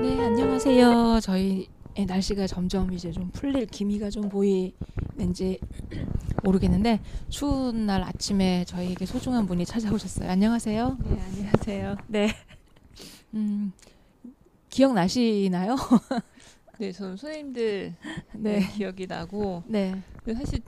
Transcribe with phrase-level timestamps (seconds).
[0.00, 1.20] 네, 안녕하세요.
[1.20, 1.68] 저희
[2.06, 5.58] 날씨가 점점 이제 좀 풀릴 기미가 좀 보이는지
[6.44, 7.00] 모르겠는데
[7.30, 10.28] 추운 날 아침에 저희에게 소중한 분이 찾아오셨어요.
[10.30, 10.98] 안녕하세요.
[11.02, 11.96] 네, 안녕하세요.
[12.08, 12.28] 네.
[13.34, 13.72] 음,
[14.68, 15.76] 기억나시나요?
[16.78, 17.94] 네, 저는 선생님들
[18.34, 18.58] 네.
[18.58, 20.00] 네 기억이 나고 네.
[20.34, 20.60] 사실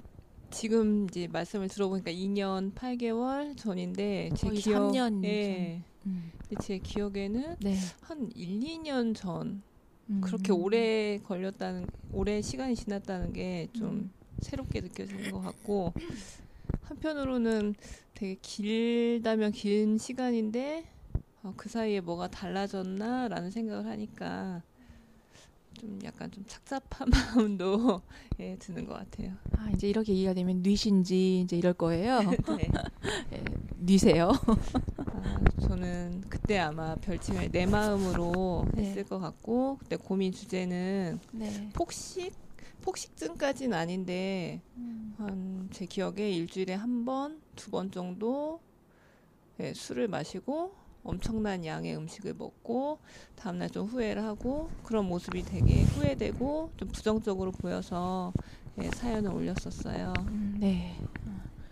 [0.50, 5.82] 지금 이제 말씀을 들어보니까 2년 8개월 전인데 제 기억 3년 예.
[5.82, 5.84] 전.
[6.12, 6.30] 음.
[6.60, 7.76] 제 기억에는 네.
[8.00, 9.62] 한 1, 2년 전
[10.08, 10.20] 음.
[10.22, 14.10] 그렇게 오래 걸렸다는 오래 시간이 지났다는 게좀 음.
[14.40, 15.92] 새롭게 느껴지는 것 같고
[16.82, 17.74] 한편으로는
[18.14, 20.84] 되게 길다면 긴 시간인데
[21.42, 24.62] 어, 그 사이에 뭐가 달라졌나라는 생각을 하니까
[25.74, 28.00] 좀 약간 좀 착잡한 마음도
[28.40, 29.32] 예, 드는 것 같아요.
[29.52, 32.20] 아 이제 이렇게 이해가 되면 뉘신지 이제 이럴 거예요.
[32.20, 32.36] 네.
[33.32, 33.44] 예,
[33.78, 34.32] 뉘세요.
[34.96, 38.84] 아, 저는 그때 아마 별칭을 내 마음으로 네.
[38.86, 41.70] 했을 것 같고 그때 고민 주제는 네.
[41.74, 42.32] 폭식
[42.86, 45.14] 폭식증까지는 아닌데 음.
[45.18, 48.60] 한제 기억에 일주일에 한 번, 두 번 정도
[49.58, 52.98] 예, 술을 마시고 엄청난 양의 음식을 먹고
[53.34, 58.32] 다음날 좀 후회를 하고 그런 모습이 되게 후회되고 좀 부정적으로 보여서
[58.80, 60.12] 예, 사연을 올렸었어요.
[60.20, 60.96] 음, 네.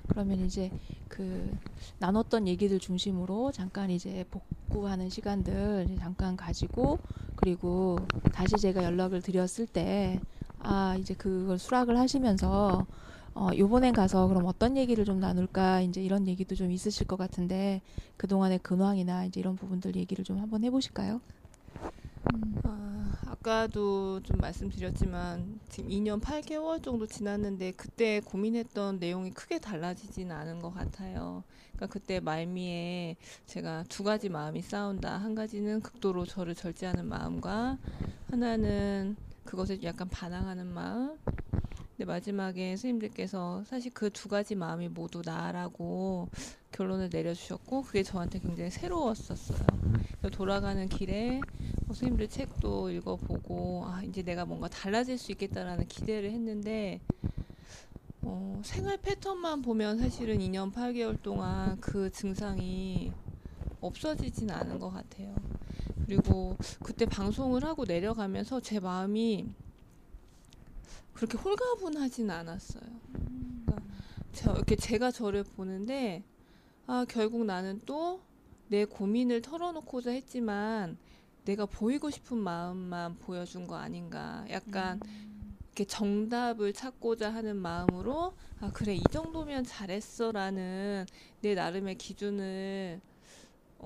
[0.08, 0.70] 그러면 이제
[1.08, 1.56] 그
[1.98, 6.98] 나눴던 얘기들 중심으로 잠깐 이제 복구하는 시간들 잠깐 가지고
[7.36, 7.98] 그리고
[8.34, 10.18] 다시 제가 연락을 드렸을 때
[10.64, 12.86] 아 이제 그걸 수락을 하시면서
[13.34, 17.82] 어, 요번엔 가서 그럼 어떤 얘기를 좀 나눌까 이제 이런 얘기도 좀 있으실 것 같은데
[18.16, 21.20] 그 동안의 근황이나 이제 이런 부분들 얘기를 좀 한번 해보실까요?
[22.32, 30.32] 음, 아, 아까도 좀 말씀드렸지만 지금 2년 8개월 정도 지났는데 그때 고민했던 내용이 크게 달라지진
[30.32, 31.42] 않은 것 같아요.
[31.76, 35.18] 그러니까 그때 말미에 제가 두 가지 마음이 싸운다.
[35.18, 37.76] 한 가지는 극도로 저를 절제하는 마음과
[38.30, 41.18] 하나는 그것을 약간 반항하는 마음.
[41.98, 46.28] 근데 마지막에 스님들께서 사실 그 두 가지 마음이 모두 나라고
[46.72, 49.58] 결론을 내려주셨고 그게 저한테 굉장히 새로웠었어요.
[50.32, 51.40] 돌아가는 길에
[51.88, 57.00] 어, 스님들 책도 읽어보고 아 이제 내가 뭔가 달라질 수 있겠다라는 기대를 했는데
[58.22, 63.12] 어, 생활 패턴만 보면 사실은 2년 8개월 동안 그 증상이
[63.82, 65.34] 없어지진 않은 것 같아요.
[66.06, 69.46] 그리고 그때 방송을 하고 내려가면서 제 마음이
[71.14, 72.82] 그렇게 홀가분하진 않았어요.
[73.12, 73.82] 그러니까
[74.32, 76.22] 저, 이렇게 제가 저를 보는데
[76.86, 78.20] 아 결국 나는 또
[78.68, 80.96] 내 고민을 털어놓고자 했지만
[81.44, 84.42] 내가 보이고 싶은 마음만 보여준 거 아닌가.
[84.48, 84.98] 약간
[85.68, 91.04] 이렇게 정답을 찾고자 하는 마음으로 아 그래 이 정도면 잘했어라는
[91.42, 93.00] 내 나름의 기준을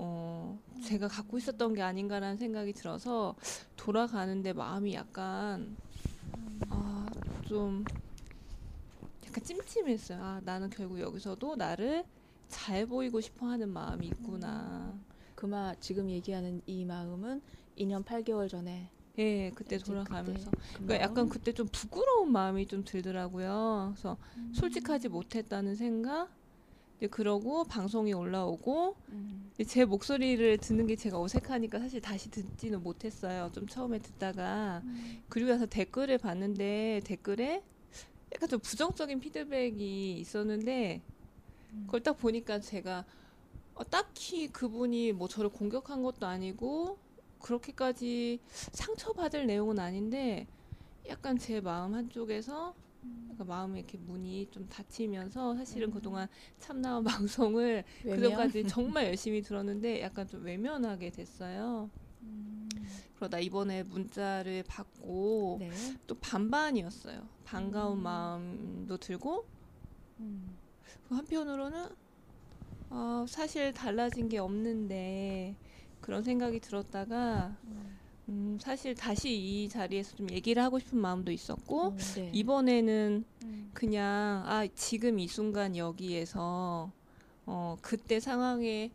[0.01, 3.35] 어, 제가 갖고 있었던 게 아닌가라는 생각이 들어서
[3.75, 5.75] 돌아가는데 마음이 약간
[6.69, 7.05] 아,
[7.45, 7.83] 좀
[9.27, 10.19] 약간 찜찜했어요.
[10.23, 12.05] 아, 나는 결국 여기서도 나를
[12.47, 14.97] 잘 보이고 싶어 하는 마음이 있구나.
[15.35, 17.41] 그마 지금 얘기하는 이 마음은
[17.77, 22.85] 2년 8개월 전에 예, 그때 돌아가면서 그때 그 그러니까 약간 그때 좀 부끄러운 마음이 좀
[22.85, 23.91] 들더라고요.
[23.93, 24.53] 그래서 음.
[24.55, 26.29] 솔직하지 못했다는 생각,
[27.07, 29.51] 그러고 방송이 올라오고 음.
[29.65, 33.49] 제 목소리를 듣는 게 제가 어색하니까 사실 다시 듣지는 못했어요.
[33.53, 35.23] 좀 처음에 듣다가 음.
[35.29, 37.63] 그리고 나서 댓글을 봤는데 댓글에
[38.35, 41.01] 약간 좀 부정적인 피드백이 있었는데
[41.73, 41.83] 음.
[41.85, 43.05] 그걸 딱 보니까 제가
[43.75, 46.97] 어, 딱히 그분이 뭐 저를 공격한 것도 아니고
[47.39, 48.39] 그렇게까지
[48.73, 50.47] 상처받을 내용은 아닌데
[51.07, 55.93] 약간 제 마음 한쪽에서 그러니까 마음에 이렇게 문이 좀 닫히면서 사실은 음.
[55.93, 56.27] 그동안
[56.59, 57.01] 참나와
[57.47, 58.19] 방송을 외면?
[58.21, 61.89] 그전까지 정말 열심히 들었는데 약간 좀 외면하게 됐어요.
[62.21, 62.67] 음.
[63.15, 65.69] 그러다 이번에 문자를 받고 네.
[66.07, 67.21] 또 반반이었어요.
[67.45, 68.03] 반가운 음.
[68.03, 69.45] 마음도 들고
[70.19, 70.55] 음.
[71.09, 71.87] 한편으로는
[72.91, 75.55] 어, 사실 달라진 게 없는데
[76.01, 77.98] 그런 생각이 들었다가 음.
[78.29, 82.29] 음, 사실 다시 이 자리에서 좀 얘기를 하고 싶은 마음도 있었고 음, 네.
[82.33, 83.71] 이번에는 음.
[83.73, 86.91] 그냥 아 지금 이 순간 여기에서
[87.47, 88.91] 어 그때 상황에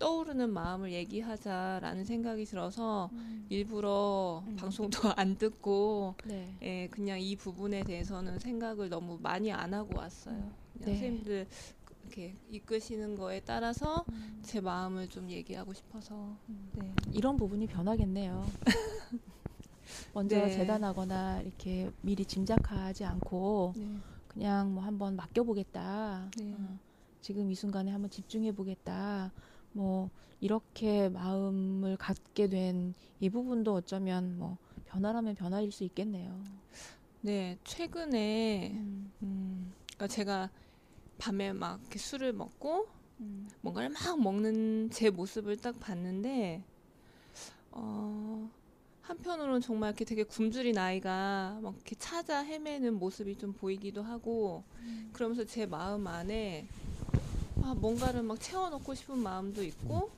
[0.00, 3.46] 떠오르는 마음을 얘기하자라는 생각이 들어서 음.
[3.48, 4.56] 일부러 음.
[4.56, 6.52] 방송도 안 듣고 네.
[6.62, 10.34] 예, 그냥 이 부분에 대해서는 생각을 너무 많이 안 하고 왔어요.
[10.34, 10.50] 음.
[10.74, 10.86] 네.
[10.86, 11.46] 선생님들
[12.12, 14.40] 이렇게 이끄시는 거에 따라서 음.
[14.42, 16.14] 제 마음을 좀 얘기하고 싶어서
[16.50, 16.68] 음.
[16.74, 16.92] 네.
[17.12, 18.46] 이런 부분이 변하겠네요.
[20.12, 20.50] 먼저 네.
[20.50, 23.96] 재단하거나 이렇게 미리 짐작하지 않고 네.
[24.28, 26.30] 그냥 뭐 한번 맡겨보겠다.
[26.36, 26.52] 네.
[26.58, 26.78] 어,
[27.22, 29.32] 지금 이 순간에 한번 집중해보겠다.
[29.72, 30.10] 뭐
[30.40, 34.56] 이렇게 마음을 갖게 된 이 부분도 어쩌면 뭐
[34.88, 36.42] 변화라면 변화일 수 있겠네요.
[37.20, 39.12] 네, 최근에 음.
[39.22, 40.50] 음, 그러니까 제가
[41.24, 42.88] 밤에 막 이렇게 술을 먹고
[43.20, 43.48] 음.
[43.60, 46.64] 뭔가를 막 먹는 제 모습을 딱 봤는데
[47.70, 48.50] 어,
[49.02, 55.10] 한편으로는 정말 이렇게 되게 굶주린 아이가 막 이렇게 찾아 헤매는 모습이 좀 보이기도 하고 음.
[55.12, 56.66] 그러면서 제 마음 안에
[57.62, 60.10] 아, 뭔가를 막 채워넣고 싶은 마음도 있고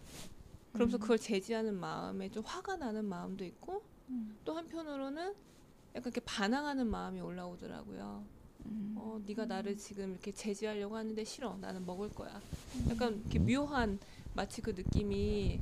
[0.72, 1.00] 그러면서 음.
[1.00, 4.38] 그걸 제지하는 마음에 좀 화가 나는 마음도 있고 음.
[4.42, 8.24] 또 한편으로는 약간 이렇게 반항하는 마음이 올라오더라고요.
[8.66, 8.93] 음.
[8.96, 9.49] 어 네가 음.
[9.49, 12.40] 나를 지금 이렇게 제지하려고 하는데 싫어 나는 먹을 거야
[12.76, 12.88] 음.
[12.90, 13.99] 약간 이렇게 묘한
[14.34, 15.61] 마치 그 느낌이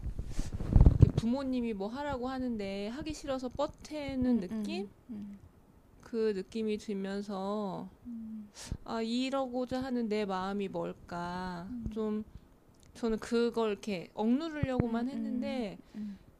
[1.16, 4.88] 부모님이 뭐 하라고 하는데 하기 싫어서 뻗대는 느낌
[6.00, 7.88] 그 느낌이 들면서
[8.84, 12.24] 아 이러고자 하는 내 마음이 뭘까 좀
[12.94, 15.78] 저는 그걸 이렇게 억누르려고만 했는데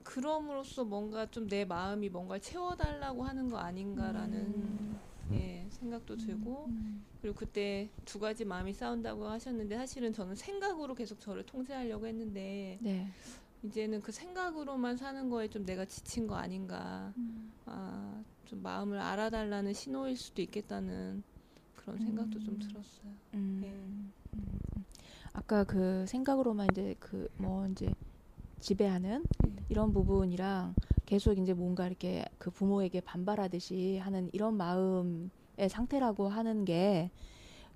[0.03, 5.01] 그럼으로써 뭔가 좀 내 마음이 뭔가 채워달라고 하는 거 아닌가라는
[5.31, 5.35] 음.
[5.37, 7.05] 예, 생각도 들고 음, 음.
[7.21, 13.09] 그리고 그때 두 가지 마음이 싸운다고 하셨는데 사실은 저는 생각으로 계속 저를 통제하려고 했는데 네.
[13.63, 17.13] 이제는 그 생각으로만 사는 거에 좀 내가 지친 거 아닌가
[17.67, 21.23] 아, 좀 마음을 알아달라는 신호일 수도 있겠다는
[21.77, 23.13] 그런 생각도 좀 들었어요.
[23.35, 23.37] 예.
[23.37, 24.13] 음.
[25.33, 27.93] 아까 그 생각으로만 이제 그 뭐 이제
[28.63, 29.57] 지배하는 음.
[29.69, 30.75] 이런 부분이랑
[31.05, 35.29] 계속 이제 뭔가 이렇게 그 부모에게 반발하듯이 하는 이런 마음의
[35.69, 37.11] 상태라고 하는 게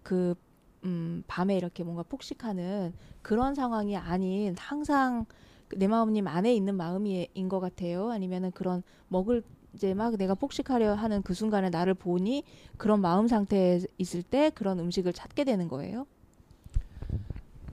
[0.03, 0.37] 그
[0.85, 2.93] 음, 밤에 이렇게 뭔가 폭식하는
[3.23, 5.27] 그런 상황이 아닌 항상
[5.75, 8.09] 내 마음님 안에 있는 마음인 이것 같아요.
[8.13, 9.43] 아니면은 그런 먹을
[9.75, 12.45] 이제 막 내가 폭식하려 하는 그 순간에 나를 보니
[12.77, 16.07] 그런 마음 상태에 있을 때 그런 음식을 찾게 되는 거예요.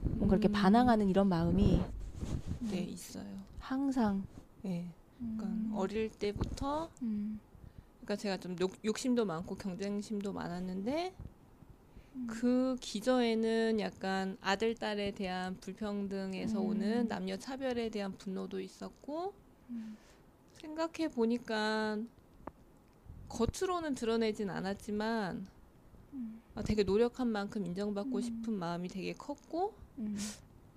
[0.02, 0.52] 뭔가 이렇게 음.
[0.60, 1.80] 반항하는 이런 마음이
[2.60, 3.40] 네 있어요.
[3.58, 4.26] 항상.
[4.64, 4.90] 예.
[5.18, 5.72] 그러니까 음.
[5.74, 7.38] 어릴 때부터 음.
[8.00, 11.14] 그러니까 제가 좀 욕, 심도 많고 경쟁심도 많았는데
[12.16, 12.26] 음.
[12.28, 16.66] 그 기저에는 약간 아들 딸에 대한 불평등에서 음.
[16.66, 19.32] 오는 남녀 차별에 대한 분노도 있었고
[19.70, 19.96] 음.
[20.52, 21.98] 생각해 보니까
[23.28, 25.46] 겉으로는 드러내진 않았지만
[26.14, 26.40] 음.
[26.54, 29.74] 아, 되게 노력한 만큼 인정받고 싶은 마음이 되게 컸고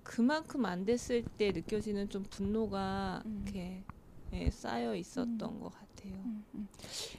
[0.08, 3.42] 그만큼 안 됐을 때 느껴지는 좀 분노가 음.
[3.44, 3.84] 이렇게
[4.32, 5.60] 예, 쌓여 있었던 음.
[5.60, 6.12] 것 같아요.
[6.24, 6.68] 음, 음.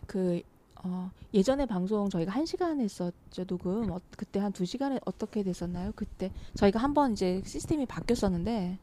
[0.08, 0.42] 그
[0.84, 5.92] 어, 예전에 방송 저희가 한 시간 했었죠 녹음 어, 그때 한 두 시간에 어떻게 됐었나요?
[5.96, 8.80] 그때 저희가 한번 이제 시스템이 바뀌었었는데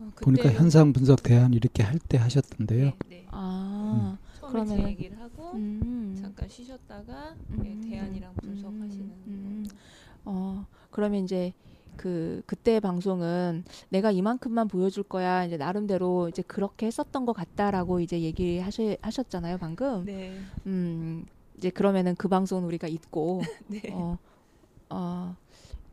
[0.00, 2.92] 어, 보니까 현상 분석 대안 이렇게 할 때 하셨던데요.
[3.08, 3.26] 네, 네.
[3.32, 6.16] 아 그러면 얘기를 하고 음.
[6.20, 7.58] 잠깐 쉬셨다가 음.
[7.62, 9.66] 네, 대안이랑 분석하시는.
[10.24, 11.52] 어 그러면 이제
[11.98, 18.20] 그 그때 방송은 내가 이만큼만 보여줄 거야 이제 나름대로 이제 그렇게 했었던 것 같다라고 이제
[18.20, 20.04] 얘기하셨잖아요 방금.
[20.06, 20.38] 네.
[20.64, 21.26] 음
[21.58, 23.82] 이제 그러면은 그 방송은 우리가 잊고 네.
[23.92, 24.16] 어,
[24.90, 25.34] 어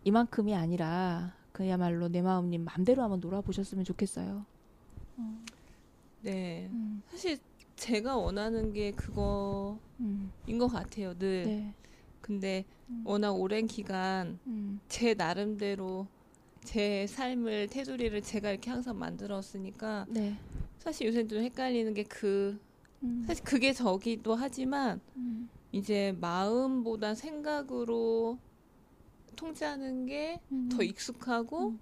[0.04, 4.46] 이만큼이 아니라 그야말로 내 마음님 맘대로 한번 놀아보셨으면 좋겠어요.
[5.18, 5.38] 어.
[6.22, 6.70] 네.
[6.72, 7.02] 음.
[7.10, 7.40] 사실
[7.78, 10.32] 제가 원하는 게 그거인 음.
[10.60, 11.18] 것 같아요.
[11.18, 11.46] 늘.
[11.46, 11.74] 네.
[12.26, 13.04] 근데 음.
[13.06, 14.80] 워낙 오랜 기간 음.
[14.90, 16.08] 제 나름대로
[16.64, 20.36] 제 삶을 테두리를 제가 이렇게 항상 만들었으니까 네.
[20.80, 22.60] 사실 요새 좀 헷갈리는 게그
[23.04, 23.24] 음.
[23.28, 25.48] 사실 그게 저기도 하지만 음.
[25.72, 28.40] 이제 마음보다 생각으로
[29.36, 30.78] 통제하는 게더 음.
[30.82, 31.80] 익숙하고 음.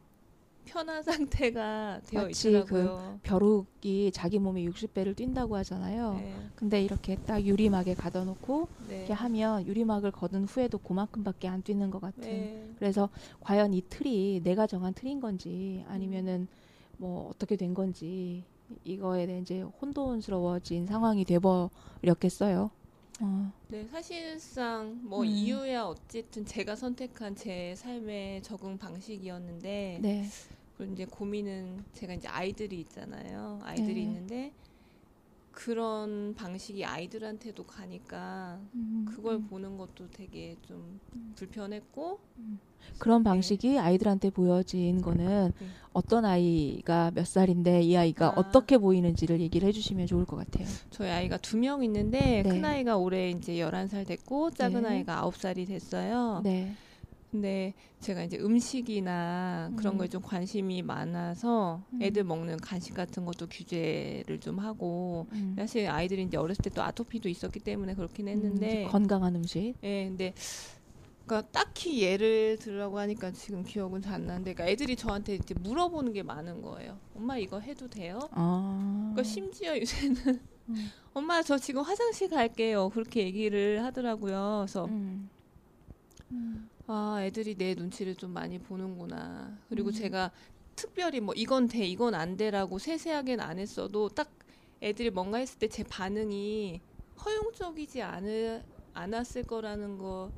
[0.65, 3.20] 편한 상태가 되어 그 있더라고요.
[3.22, 6.13] 그 벼룩이 자기 몸에 60배를 뛴다고 하잖아요.
[6.15, 6.34] 네.
[6.55, 8.98] 근데 이렇게 딱 유리막에 가둬놓고 네.
[9.00, 12.22] 이렇게 하면 유리막을 걷은 후에도 그만큼밖에 안 뛰는 것 같은.
[12.22, 12.70] 네.
[12.77, 13.10] 그래서
[13.41, 16.63] 과연 이 틀이 내가 정한 틀인 건지 아니면은 음.
[16.98, 18.43] 뭐 어떻게 된 건지
[18.86, 22.70] 이거에 대해 이제 혼돈스러워진 상황이 돼버렸겠어요.
[23.22, 23.51] 어.
[23.67, 25.25] 네, 사실상 뭐 음.
[25.25, 30.25] 이유야 어쨌든 제가 선택한 제 삶의 적응 방식이었는데 네.
[30.77, 33.60] 그리고 이제 고민은 제가 이제 아이들이 있잖아요.
[33.63, 34.01] 아이들이 네.
[34.01, 34.51] 있는데
[35.53, 39.48] 그런 방식이 아이들한테도 가니까 음, 그걸 음.
[39.48, 41.33] 보는 것도 되게 좀 음.
[41.36, 42.60] 불편했고 음.
[42.98, 43.29] 그런 네.
[43.29, 45.67] 방식이 아이들한테 보여진 거는 네.
[45.93, 48.33] 어떤 아이가 몇 살인데 이 아이가 아.
[48.36, 50.65] 어떻게 보이는지를 얘기를 해주시면 좋을 것 같아요.
[50.89, 52.43] 저희 아이가 두 명 있는데 네.
[52.43, 54.89] 큰 아이가 올해 이제 열한 살 됐고 작은 네.
[54.89, 56.41] 아이가 아홉 살이 됐어요.
[56.43, 56.74] 네.
[57.34, 59.98] 근데 제가 이제 음식이나 그런 음.
[59.98, 62.04] 거좀 관심이 많아서 음.
[62.04, 65.56] 애들 먹는 간식 같은 것도 규제를 좀 하고 음.
[65.58, 69.75] 사실 아이들이 이제 어렸을 때 또 아토피도 있었기 때문에 그렇긴 음, 했는데 음, 건강한 음식.
[69.84, 70.34] 예, 근데
[71.28, 76.24] 그러니까 딱히 예를 들라고 하니까 지금 기억은 잘안 나는데 그러니까 애들이 저한테 이제 물어보는 게
[76.24, 76.98] 많은 거예요.
[77.16, 78.18] 엄마 이거 해도 돼요?
[78.32, 79.12] 아.
[79.13, 80.90] 그러니까 심지어 요새는 음.
[81.13, 82.90] 엄마 저 지금 화장실 갈게요.
[82.90, 84.63] 그렇게 얘기를 하더라고요.
[84.63, 85.30] 그래서 음.
[86.32, 86.68] 음.
[86.88, 89.58] 아, 애들이 내 눈치를 좀 많이 보는구나.
[89.70, 89.94] 그리고 음.
[89.94, 90.32] 제가
[90.75, 94.30] 특별히 뭐 이건 돼, 이건 안 돼라고 세세하게는 안 했어도 딱
[94.82, 96.82] 애들이 뭔가 했을 때 제 반응이
[97.24, 98.63] 허용적이지 않을,
[98.94, 100.32] 않았을 거라는 거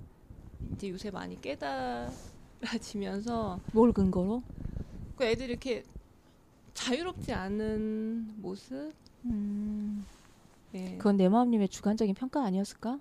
[0.74, 4.44] 이제 요새 많이 깨달아지면서 뭘 근거로?
[5.16, 5.84] 그 애들이 이렇게
[6.76, 8.94] 자유롭지 않은 모습?
[9.26, 10.06] 음.
[10.72, 10.96] 네.
[10.98, 13.00] 그건 내 마음님의 주관적인 평가 아니었을까?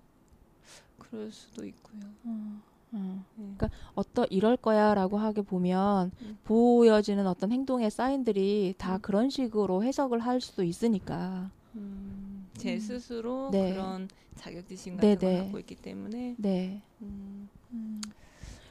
[0.98, 2.00] 그럴 수도 있고요.
[2.24, 2.60] 어.
[2.94, 3.24] 음.
[3.38, 3.54] 음.
[3.56, 6.38] 그러니까 어떤 이럴 거야라고 하게 보면 음.
[6.44, 9.00] 보여지는 어떤 행동의 사인들이 다 음.
[9.02, 12.46] 그런 식으로 해석을 할 수도 있으니까 음.
[12.56, 13.72] 제 스스로 네.
[13.72, 15.38] 그런 자격지심 을 네, 네.
[15.38, 16.80] 갖고 있기 때문에 네.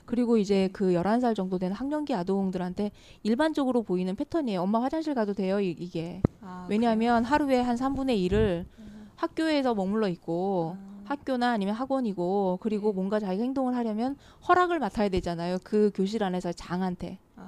[0.06, 0.70] 그리고 이제 네.
[0.72, 2.92] 그 열한 살 정도 된 학령기 아동들한테
[3.24, 4.62] 일반적으로 보이는 패턴이에요.
[4.62, 7.32] 엄마 화장실 가도 돼요, 이, 게 아, 왜냐하면 그래요?
[7.32, 8.66] 하루에 한 삼분의일을
[9.16, 10.93] 학교에서 머물러 있고 아.
[11.06, 12.96] 학교나 아니면 학원이고 그리고 네.
[12.96, 14.16] 뭔가 자기 행동을 하려면
[14.48, 15.58] 허락을 맡아야 되잖아요.
[15.64, 17.18] 그 교실 안에서 장한테.
[17.36, 17.48] 아.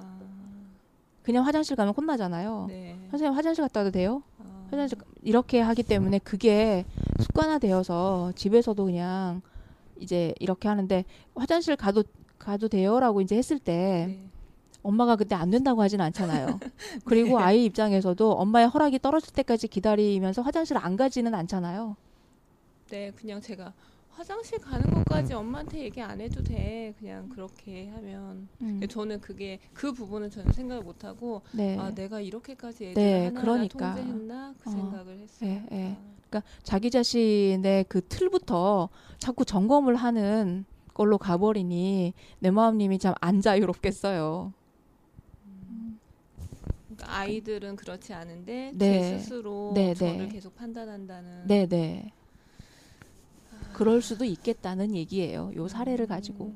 [1.24, 2.65] 그냥 화장실 가면 혼나잖아요.
[2.67, 3.00] 네.
[3.09, 4.24] 선생님 화장실 갔다 와도 돼요?
[4.39, 4.65] 아.
[4.71, 6.85] 화장실 이렇게 하기 때문에 그게
[7.19, 9.41] 습관화되어서 집에서도 그냥
[10.00, 12.03] 이제 이렇게 하는데 화장실 가도
[12.38, 14.25] 가도 돼요라고 이제 했을 때 네.
[14.83, 16.45] 엄마가 그때 안 된다고 하진 않잖아요.
[16.62, 16.69] 네.
[17.05, 17.43] 그리고 네.
[17.43, 21.95] 아이 입장에서도 엄마의 허락이 떨어질 때까지 기다리면서 화장실 안 가지는 않잖아요.
[22.89, 23.74] 때 네, 그냥 제가
[24.12, 25.39] 화장실 가는 것까지 음.
[25.39, 26.94] 엄마한테 얘기 안 해도 돼.
[26.98, 28.48] 그냥 그렇게 하면.
[28.62, 28.80] 음.
[28.88, 31.77] 저는 그게 그 부분은 전혀 생각을 못 하고 네.
[31.77, 33.94] 아 내가 이렇게까지 애들 네, 하나 그러니까.
[33.96, 34.72] 통제했나 그 어.
[34.72, 35.50] 생각을 예, 했어요.
[35.50, 35.98] 예, 예.
[36.30, 38.88] 그러니까 자기 자신의 그 틀부터
[39.18, 40.63] 자꾸 점검을 하는
[40.94, 44.54] 걸로 가버리니 내 마음님이 참 안 자유롭겠어요.
[45.46, 46.00] 음.
[46.88, 49.01] 그러니까 아이들은 그렇지 않은데 네.
[49.01, 51.48] 제 스스로 네, 네, 저를 계속 판단한다는.
[51.48, 52.13] 네, 네.
[53.75, 55.51] 그럴 수도 있겠다는 얘기예요.
[55.55, 56.53] 요 사례를 가지고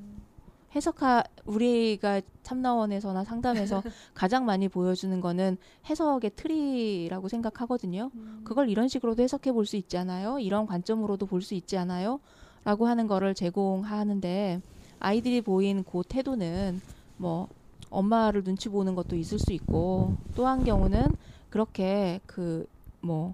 [0.73, 3.83] 해석하 우리가 참나원에서나 상담에서
[4.13, 5.57] 가장 많이 보여주는 거는
[5.89, 8.09] 해석의 틀이라고 생각하거든요.
[8.15, 8.41] 음.
[8.45, 12.19] 그걸 이런 식으로도 해석해 볼 수있지않아요 이런 관점으로도 볼 수 있지 않아요?
[12.63, 14.61] 라고 하는 거를 제공하는데
[14.99, 16.79] 아이들이 보인 그 태도는
[17.17, 17.47] 뭐
[17.89, 21.05] 엄마를 눈치 보는 것도 있을 수 있고 또 한 경우는
[21.49, 22.65] 그렇게 그
[23.01, 23.33] 뭐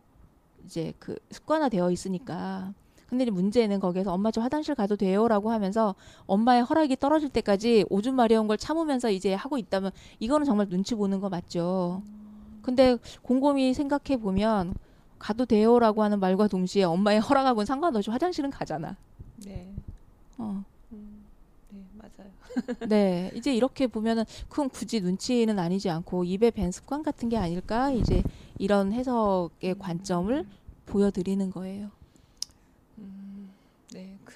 [0.64, 2.72] 이제 그 습관화되어 있으니까
[3.08, 5.94] 근데 문제는 거기에서 엄마 저 화장실 가도 돼요라고 하면서
[6.26, 11.20] 엄마의 허락이 떨어질 때까지 오줌 마려운 걸 참으면서 이제 하고 있다면 이거는 정말 눈치 보는
[11.20, 12.02] 거 맞죠.
[12.62, 14.74] 근데 곰곰이 생각해 보면
[15.20, 18.96] 가도 돼요라고 하는 말과 동시에 엄마의 허락하고는 상관없이 화장실은 가잖아.
[19.46, 19.72] 네.
[20.40, 20.64] 어.
[20.92, 21.24] 음.
[21.70, 22.32] 네, 맞아요.
[22.90, 27.92] 네, 이제 이렇게 보면은 큰 굳이 눈치는 아니지 않고 입에 밴 습관 같은 게 아닐까
[27.92, 28.24] 이제
[28.58, 29.80] 이런 해석의 음.
[29.80, 30.46] 관점을
[30.88, 31.92] 보여드리는 거예요.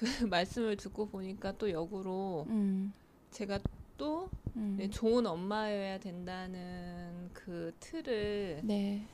[0.24, 2.90] 말씀을 듣고 보니까 또 역으로 음.
[3.30, 3.58] 제가
[3.98, 4.76] 또 음.
[4.78, 9.06] 네, 좋은 엄마여야 된다는 그 틀을 네.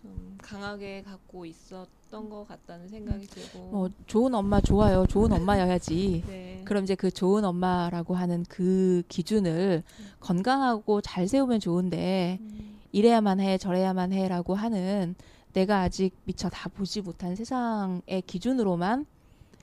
[0.00, 3.26] 좀 강하게 갖고 있었던 것 같다는 생각이 음.
[3.28, 6.62] 들고 뭐 좋은 엄마 좋아요 좋은 엄마여야지 네.
[6.64, 10.06] 그럼 이제 그 좋은 엄마라고 하는 그 기준을 음.
[10.20, 12.78] 건강하고 잘 세우면 좋은데 음.
[12.92, 15.16] 이래야만 해 저래야만 해라고 하는
[15.52, 19.04] 내가 아직 미처 다 보지 못한 세상의 기준으로만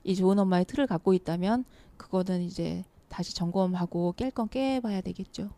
[0.04, 1.64] 이 좋은 엄마의 틀을 갖고 있다면
[1.98, 5.50] 그거는 이제 다시 점검하고 깰 건 깨봐야 되겠죠.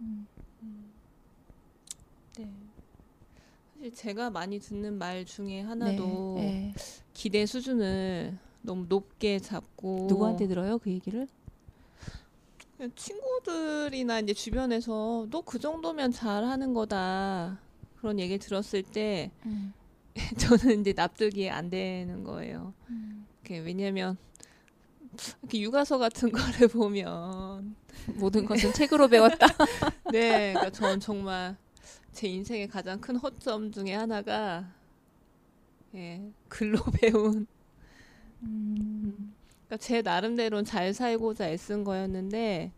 [0.00, 0.26] 음,
[0.62, 0.90] 음.
[2.38, 2.50] 네.
[3.74, 6.74] 사실 제가 많이 듣는 말 중에 하나도 네, 네.
[7.12, 11.26] 기대 수준을 너무 높게 잡고 누구한테 들어요 그 얘기를?
[12.94, 17.58] 친구들이나 이제 주변에서 너 그 정도면 잘하는 거다
[17.96, 19.74] 그런 얘기 를 들었을 때 음.
[20.38, 22.74] 저는 이제 납득이 안 되는 거예요.
[22.90, 23.26] 음.
[23.50, 24.16] 왜냐하면
[25.42, 27.74] 이렇게 육아서 같은 거를 보면
[28.18, 29.46] 모든 것은 책으로 배웠다.
[30.12, 31.56] 네, 그러니까 저는 정말
[32.12, 34.70] 제 인생의 가장 큰 허점 중에 하나가
[35.94, 37.46] 예, 글로 배운.
[38.42, 39.32] 음.
[39.66, 42.72] 그러니까 제 나름대로는 잘 살고자 애쓴 거였는데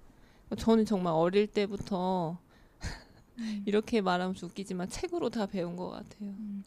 [0.57, 2.39] 저는 정말 어릴 때부터
[3.39, 3.63] 음.
[3.67, 6.07] 이렇게 말하면 웃기지만 책으로 다 배운 것 같아요.
[6.31, 6.65] 음.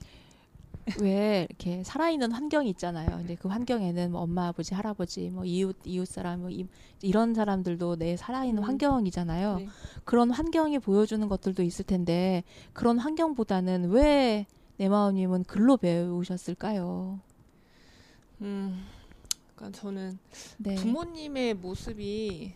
[1.01, 3.21] 왜 이렇게 살아있는 환경이 있잖아요.
[3.23, 6.65] 이제 그 환경에는 뭐 엄마, 아버지, 할아버지, 뭐 이웃, 이웃 사람, 뭐 이,
[7.11, 8.67] 런 사람들도 내 살아있는 음.
[8.67, 9.55] 환경이잖아요.
[9.57, 9.67] 네.
[10.03, 14.45] 그런 환경이 보여주는 것들도 있을 텐데 그런 환경보다는 왜
[14.77, 17.19] 내마음님은 글로 배우셨을까요?
[18.41, 18.85] 음,
[19.55, 20.17] 그러니까 저는
[20.57, 20.75] 네.
[20.75, 22.55] 부모님의 모습이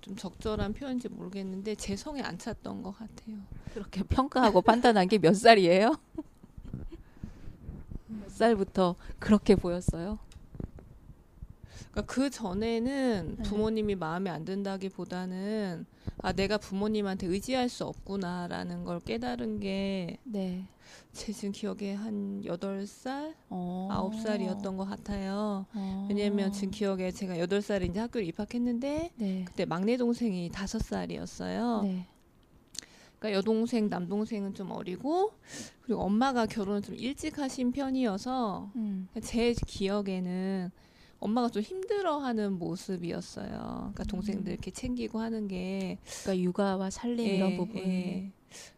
[0.00, 3.36] 좀 적절한 표현인지 모르겠는데 제 성에 안 찼던 것 같아요.
[3.74, 5.96] 그렇게 평가하고 판단한 게 몇 살이에요?
[8.34, 10.18] 살부터 그렇게 보였어요?
[11.92, 13.42] 그러니까 그 전에는 네.
[13.44, 15.86] 부모님이 마음에 안 든다기보다는
[16.18, 20.68] 아 내가 부모님한테 의지할 수 없구나라는 걸 깨달은 게제 네.
[21.12, 23.88] 지금 기억에 한 여덟 살 어.
[23.92, 25.66] 아홉 살이었던것 같아요.
[25.72, 25.78] 오.
[25.78, 26.06] 어.
[26.08, 29.44] 왜냐면 하 지금 기억에 제가 여덟 살에 이제 학교를 입학했는데 네.
[29.46, 32.06] 그때 막내 동생이 다섯 살이었어요 네.
[33.24, 35.32] 그러니까 여동생, 남동생은 좀 어리고
[35.80, 39.08] 그리고 엄마가 결혼을 좀 일찍 하신 편이어서 음.
[39.22, 40.70] 제 기억에는
[41.20, 43.48] 엄마가 좀 힘들어하는 모습이었어요.
[43.48, 44.06] 그러니까 음.
[44.06, 47.76] 동생들 이렇게 챙기고 하는 게 그러니까 육아와 살림 예, 이런 부분.
[47.78, 48.30] 예.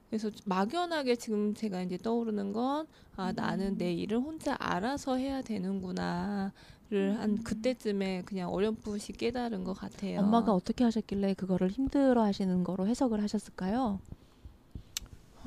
[0.08, 3.34] 그래서 막연하게 지금 제가 이제 떠오르는 건 아, 음.
[3.34, 6.52] 나는 내 일을 혼자 알아서 해야 되는구나.
[6.88, 7.42] 를한 음.
[7.42, 10.20] 그때쯤에 그냥 어렴풋이 깨달은 것 같아요.
[10.20, 13.98] 엄마가 어떻게 하셨길래 그거를 힘들어 하시는 거로 해석을 하셨을까요?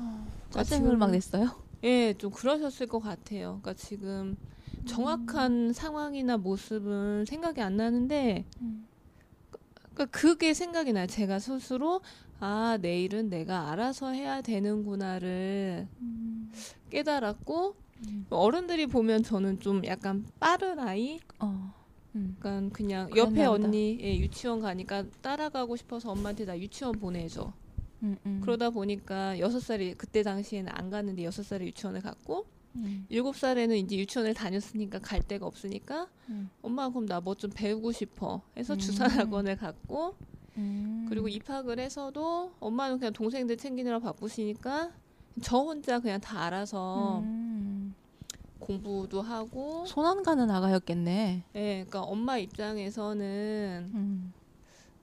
[0.00, 0.22] 어.
[0.60, 1.46] 아, 짜증을 막 냈어요?
[1.84, 3.60] 예, 좀 그러셨을 것 같아요.
[3.62, 4.36] 그러니까 지금
[4.86, 5.72] 정확한 음.
[5.72, 8.86] 상황이나 모습은 생각이 안 나는데, 음.
[9.94, 11.06] 그러니까 그게 생각이 나요.
[11.06, 12.00] 제가 스스로
[12.38, 16.50] 아 내일은 내가 알아서 해야 되는구나를 음.
[16.88, 17.74] 깨달았고
[18.08, 18.26] 음.
[18.30, 21.20] 어른들이 보면 저는 좀 약간 빠른 아이.
[21.38, 21.74] 어.
[22.12, 27.52] 그러니까 그냥 옆에 언니 예, 유치원 가니까 따라가고 싶어서 엄마한테 나 유치원 보내줘.
[28.02, 28.40] 음, 음.
[28.42, 33.04] 그러다 보니까 여섯 살이 그때 당시에는 안 갔는데 여섯 살에 유치원을 갔고 음.
[33.08, 36.48] 일곱 살에는 이제 유치원을 다녔으니까 갈 데가 없으니까 음.
[36.62, 38.78] 엄마 그럼 나 뭐 좀 배우고 싶어 해서 음.
[38.78, 40.14] 주사학원을 갔고
[41.08, 44.92] 그리고 입학을 해서도 엄마는 그냥 동생들 챙기느라 바쁘시니까
[45.40, 47.24] 저 혼자 그냥 다 알아서
[48.58, 51.44] 공부도 하고 손안 가는 아가였겠네.
[51.54, 54.34] 예, 네, 그러니까 엄마 입장에서는 음.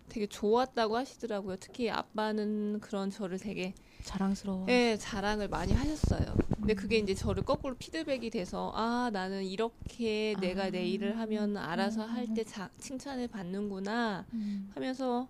[0.10, 1.58] 되게 좋았다고 하시더라고요.
[1.60, 4.66] 특히 아빠는 그런 저를 되게 자랑스러워.
[4.70, 6.36] 예, 자랑을 많이 하셨어요.
[6.58, 7.04] 근데 그게 음.
[7.04, 10.40] 이제 저를 거꾸로 피드백이 돼서 아 나는 이렇게 아.
[10.40, 10.82] 내가 내 아.
[10.82, 12.10] 일을 하면 알아서 음.
[12.10, 12.44] 할때
[12.78, 14.70] 칭찬을 받는구나 음.
[14.74, 15.28] 하면서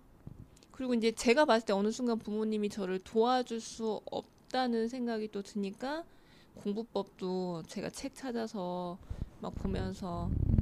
[0.70, 6.04] 그리고 이제 제가 봤을 때 어느 순간 부모님이 저를 도와줄 수 없다는 생각이 또 드니까
[6.56, 8.96] 공부법도 제가 책 찾아서
[9.40, 10.57] 막 보면서 음.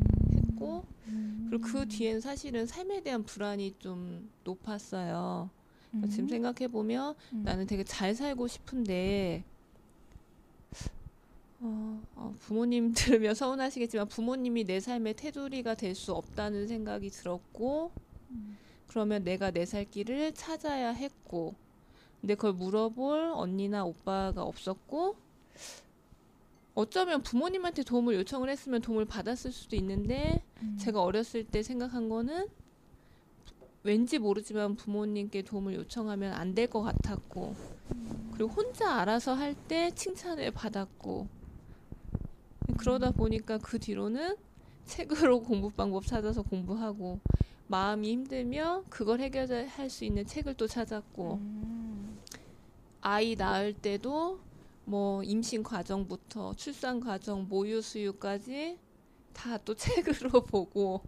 [0.57, 1.47] 하고 음.
[1.49, 1.88] 그리고 그 음.
[1.88, 5.49] 뒤엔 사실은 삶에 대한 불안이 좀 높았어요.
[5.90, 6.29] 그러니까 지금 음.
[6.29, 7.42] 생각해 보면 음.
[7.45, 9.45] 나는 되게 잘 살고 싶은데
[11.61, 17.90] 어, 어, 부모님 들으면 서운하시겠지만 부모님이 내 삶의 테두리가 될 수 없다는 생각이 들었고
[18.31, 18.57] 음.
[18.88, 21.55] 그러면 내가 내 살 길을 찾아야 했고
[22.21, 25.16] 근데 그걸 물어볼 언니나 오빠가 없었고
[26.77, 30.77] 어쩌면 부모님한테 도움을 요청을 했으면 도움을 받았을 수도 있는데 음.
[30.79, 32.47] 제가 어렸을 때 생각한 거는
[33.83, 37.55] 왠지 모르지만 부모님께 도움을 요청하면 안 될 것 같았고
[37.95, 38.31] 음.
[38.35, 41.27] 그리고 혼자 알아서 할 때 칭찬을 받았고
[42.77, 43.12] 그러다 음.
[43.15, 44.37] 보니까 그 뒤로는
[44.85, 47.21] 책으로 공부 방법 찾아서 공부하고
[47.69, 52.19] 마음이 힘들면 그걸 해결할 수 있는 책을 또 찾았고 음.
[53.01, 54.41] 아이 낳을 때도
[54.87, 58.79] 뭐 임신 과정부터 출산 과정, 모유 수유까지
[59.33, 61.03] 다 또 책으로 보고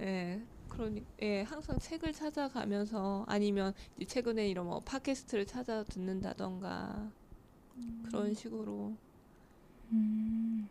[0.00, 0.42] 예.
[0.70, 7.10] 그러니 예, 항상 책을 찾아가면서 아니면 이제 최근에 이런 뭐 팟캐스트를 찾아 듣는다던가
[7.76, 8.02] 음.
[8.06, 8.94] 그런 식으로
[9.90, 10.66] 음.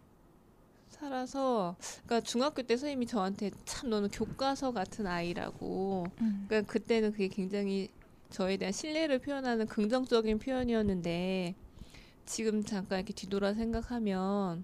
[0.90, 6.46] 살아서 그러니까 중학교 때 선생님이 저한테 참 너는 교과서 같은 아이라고 음.
[6.50, 7.90] 그러니까 그때는 그게 굉장히
[8.32, 11.54] 저에 대한 신뢰를 표현하는 긍정적인 표현이었는데
[12.26, 14.64] 지금 잠깐 이렇게 뒤돌아 생각하면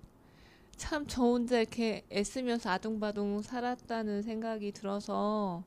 [0.75, 5.63] 참 저 혼자 이렇게 애쓰면서 아둥바둥 살았다는 생각이 들어서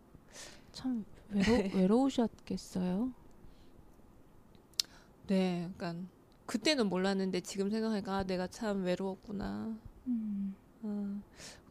[0.72, 1.30] 참 외로,
[1.76, 3.12] 외로우셨겠어요.
[5.26, 6.04] 네, 그러니까
[6.46, 9.76] 그때는 몰랐는데 지금 생각하니까 아, 내가 참 외로웠구나.
[10.06, 10.54] 음.
[10.82, 11.20] 아,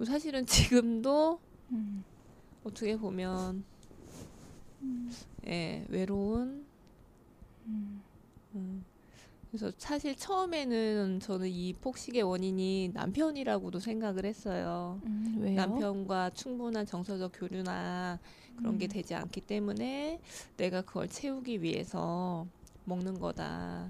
[0.05, 1.39] 사실은 지금도
[1.71, 2.03] 음.
[2.65, 3.63] 어떻게 보면
[4.81, 5.09] 음.
[5.45, 6.65] 예, 외로운
[7.67, 8.01] 음.
[8.55, 8.85] 음.
[9.51, 15.01] 그래서 사실 처음에는 저는 이 폭식의 원인이 남편이라고도 생각을 했어요.
[15.07, 18.19] 음, 남편과 충분한 정서적 교류나
[18.57, 18.77] 그런 음.
[18.77, 20.19] 게 되지 않기 때문에
[20.55, 22.45] 내가 그걸 채우기 위해서
[22.85, 23.87] 먹는 거다.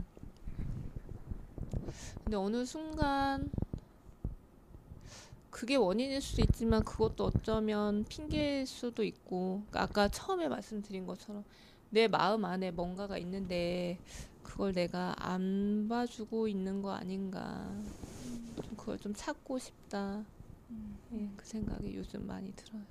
[2.23, 3.49] 근데 어느 순간
[5.49, 11.43] 그게 원인일 수도 있지만 그것도 어쩌면 핑계일 수도 있고 그러니까 아까 처음에 말씀드린 것처럼
[11.89, 13.97] 내 마음 안에 뭔가가 있는데
[14.49, 17.71] 그걸 내가 안 봐주고 있는 거 아닌가.
[18.55, 20.23] 좀 그걸 좀 찾고 싶다.
[20.71, 20.97] 음.
[21.13, 22.81] 예, 그 생각이 요즘 많이 들어요.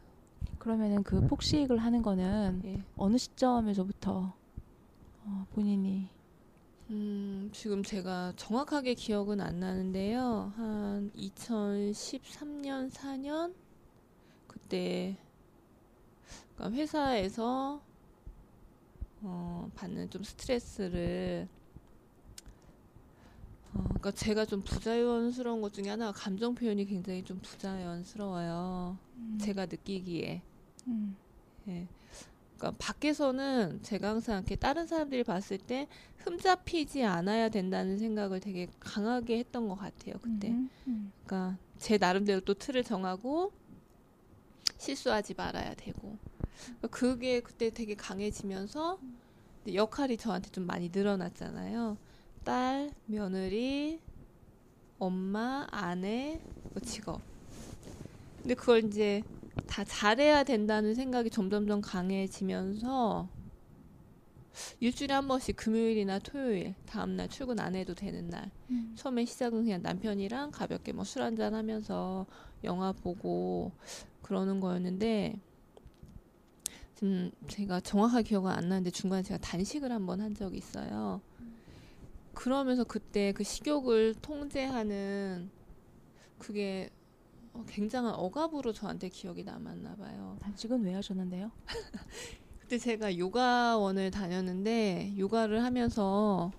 [0.60, 2.82] 그러면은 그 폭식을 하는 거는 예.
[2.96, 4.32] 어느 시점에서부터
[5.24, 6.08] 어, 본인이
[6.90, 10.52] 음, 지금 제가 정확하게 기억은 안 나는데요.
[10.56, 13.52] 한 2013년, 4년?
[14.46, 15.18] 그때,
[16.56, 17.82] 그러니까 회사에서
[19.22, 21.48] 어, 받는 좀 스트레스를
[23.74, 28.96] 어, 그니까 제가 좀 부자연스러운 것 중에 하나가 감정 표현이 굉장히 좀 부자연스러워요.
[29.16, 29.38] 음.
[29.40, 30.40] 제가 느끼기에.
[30.86, 31.14] 음.
[31.68, 31.86] 예.
[32.56, 39.38] 그니까 밖에서는 제가 항상 이렇게 다른 사람들이 봤을 때 흠잡히지 않아야 된다는 생각을 되게 강하게
[39.38, 40.14] 했던 것 같아요.
[40.22, 40.48] 그때.
[40.48, 40.70] 음.
[40.86, 41.12] 음.
[41.26, 43.52] 그니까제 나름대로 또 틀을 정하고
[44.78, 46.16] 실수하지 말아야 되고.
[46.64, 48.98] 그러니까 그게 그때 되게 강해지면서
[49.72, 51.96] 역할이 저한테 좀 많이 늘어났잖아요.
[52.44, 54.00] 딸, 며느리,
[54.98, 56.40] 엄마, 아내,
[56.72, 57.20] 뭐 직업.
[58.40, 59.22] 근데 그걸 이제
[59.66, 63.28] 다 잘해야 된다는 생각이 점점점 강해지면서
[64.80, 68.92] 일주일에 한 번씩 금요일이나 토요일 다음날 출근 안 해도 되는 날 음.
[68.96, 72.26] 처음에 시작은 그냥 남편이랑 가볍게 뭐 술 한잔 하면서
[72.64, 73.70] 영화 보고
[74.22, 75.38] 그러는 거였는데
[76.98, 81.20] 지금 제가 정확하게 기억은 안 나는데 중간에 제가 단식을 한 번 한 적이 있어요.
[82.34, 85.48] 그러면서 그때 그 식욕을 통제하는
[86.40, 86.90] 그게
[87.68, 90.36] 굉장한 억압으로 저한테 기억이 남았나 봐요.
[90.40, 91.52] 단식은 왜 하셨는데요?
[92.62, 96.50] 그때 제가 요가원을 다녔는데 요가를 하면서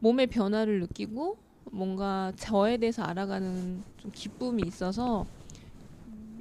[0.00, 1.36] 몸의 변화를 느끼고
[1.70, 5.24] 뭔가 저에 대해서 알아가는 좀 기쁨이 있어서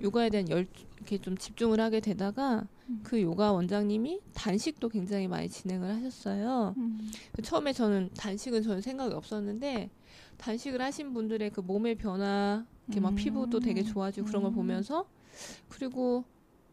[0.02, 0.66] 요가에 대한 열
[0.98, 2.66] 이렇게 좀 집중을 하게 되다가
[3.04, 6.74] 그 요가 원장님이 단식도 굉장히 많이 진행을 하셨어요.
[6.78, 7.12] 음.
[7.44, 9.90] 처음에 저는 단식은 저는 생각이 없었는데
[10.38, 13.16] 단식을 하신 분들의 그 몸의 변화, 이렇게 막 음.
[13.16, 14.56] 피부도 되게 좋아지고 그런 걸 음.
[14.56, 15.06] 보면서
[15.70, 16.24] 그리고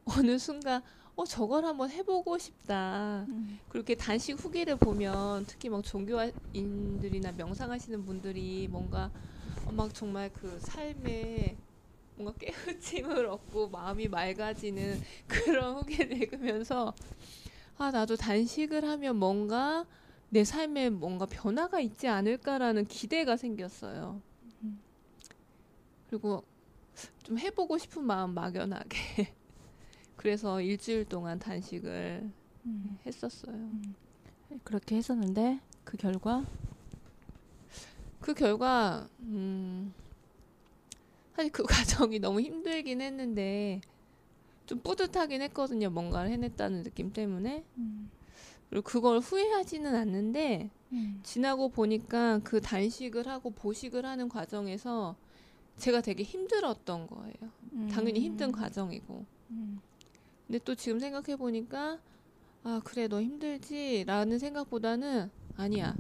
[0.05, 0.83] 어느 순간
[1.17, 3.27] 어 저걸 한번 해보고 싶다.
[3.29, 3.59] 음.
[3.69, 9.11] 그렇게 단식 후기를 보면 특히 막 종교인들이나 명상하시는 분들이 뭔가
[9.67, 11.57] 어, 막 정말 그 삶에
[12.17, 16.95] 뭔가 깨우침을 얻고 마음이 맑아지는 그런 후기를 읽으면서
[17.77, 19.85] 아 나도 단식을 하면 뭔가
[20.31, 24.21] 내 삶에 뭔가 변화가 있지 않을까라는 기대가 생겼어요.
[24.63, 24.81] 음.
[26.09, 26.45] 그리고
[27.23, 29.33] 좀 해보고 싶은 마음 막연하게
[30.17, 32.31] 그래서 일주일 동안 단식을
[32.67, 32.99] 음.
[33.05, 33.55] 했었어요.
[33.55, 33.95] 음.
[34.63, 36.45] 그렇게 했었는데 그 결과
[38.21, 39.93] 그 결과 음
[41.35, 43.81] 사실 그 과정이 너무 힘들긴 했는데
[44.67, 45.91] 좀 뿌듯하긴 했거든요.
[45.91, 47.65] 뭔가를 해냈다는 느낌 때문에.
[47.77, 48.11] 음.
[48.71, 51.21] 그리고 그걸 후회하지는 않는데 음.
[51.23, 55.17] 지나고 보니까 그 단식을 하고 보식을 하는 과정에서
[55.77, 57.35] 제가 되게 힘들었던 거예요.
[57.75, 57.89] 음.
[57.91, 58.53] 당연히 힘든 음.
[58.53, 59.25] 과정이고.
[59.51, 59.81] 음.
[60.47, 61.99] 근데 또 지금 생각해 보니까
[62.63, 65.95] 아 그래 너 힘들지라는 생각보다는 아니야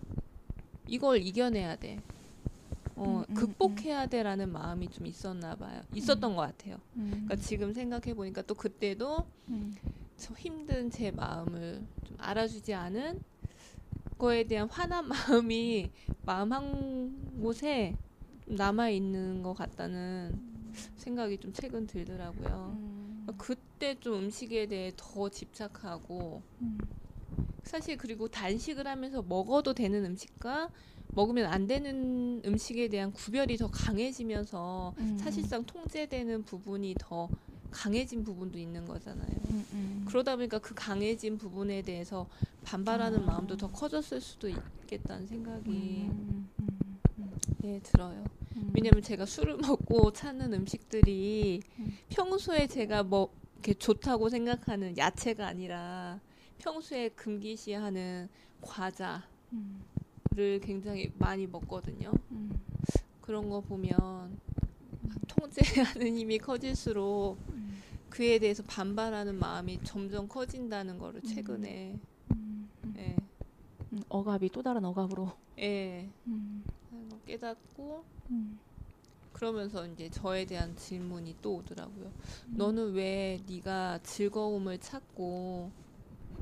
[0.87, 2.01] 이걸 이겨내야 돼
[2.97, 5.81] 어, 음, 음, 극복해야 돼라는 마음이 좀 있었나 봐요.
[5.91, 5.97] 음.
[5.97, 6.77] 있었던 것 같아요.
[6.95, 9.25] 그러니까 지금 생각해 보니까 또 그때도
[10.17, 13.21] 저 힘든 제 마음을 좀 알아주지 않은
[14.19, 15.91] 거에 대한 화난 마음이
[16.25, 17.97] 마음 한 곳에
[18.47, 20.39] 남아 있는 것 같다는
[20.97, 22.77] 생각이 좀 최근 들더라고요.
[22.79, 23.21] 음.
[23.27, 26.79] 그러니까 그때 좀 음식에 대해 더 집착하고 음.
[27.62, 30.70] 사실 그리고 단식을 하면서 먹어도 되는 음식과
[31.09, 35.16] 먹으면 안 되는 음식에 대한 구별이 더 강해지면서 음.
[35.18, 37.29] 사실상 통제되는 부분이 더
[37.70, 39.27] 강해진 부분도 있는 거잖아요.
[39.51, 40.05] 음, 음.
[40.09, 42.27] 그러다 보니까 그 강해진 부분에 대해서
[42.64, 43.33] 반발하는 아.
[43.33, 46.11] 마음도 더 커졌을 수도 있겠다는 생각이
[47.64, 48.25] 예 들어요.
[48.73, 51.62] 왜냐면 제가 술을 먹고 찾는 음식들이
[52.11, 56.20] 평소에 제가 뭐 이렇게 좋다고 생각하는 야채가 아니라
[56.59, 58.29] 평소에 금기시하는
[58.61, 59.21] 과자를
[59.53, 59.85] 음.
[60.62, 62.12] 굉장히 많이 먹거든요.
[62.31, 62.59] 음.
[63.21, 64.38] 그런 거 보면 음.
[65.29, 67.81] 통제하는 힘이 커질수록 음.
[68.11, 71.27] 그에 대해서 반발하는 마음이 점점 커진다는 거를 음.
[71.29, 71.99] 최근에
[72.97, 73.17] 예.
[74.09, 76.09] 억압이 또 다른 억압으로 예.
[77.27, 78.05] 깨닫고
[79.33, 82.05] 그러면서 이제 저에 대한 질문이 또 오더라고요.
[82.05, 82.55] 음.
[82.57, 85.71] 너는 왜 네가 즐거움을 찾고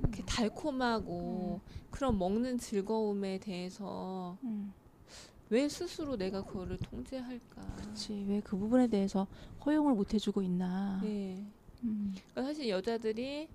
[0.03, 0.27] 이렇게 음.
[0.27, 1.73] 달콤하고 음.
[1.91, 4.73] 그런 먹는 즐거움에 대해서 음.
[5.49, 7.61] 왜 스스로 내가 그거를 통제할까?
[7.63, 8.25] 그렇지.
[8.29, 9.27] 왜그 부분에 대해서
[9.65, 10.99] 허용을 못 해주고 있나?
[11.03, 11.45] 네.
[11.85, 12.15] 음.
[12.31, 13.49] 그러니까 사실 여자들이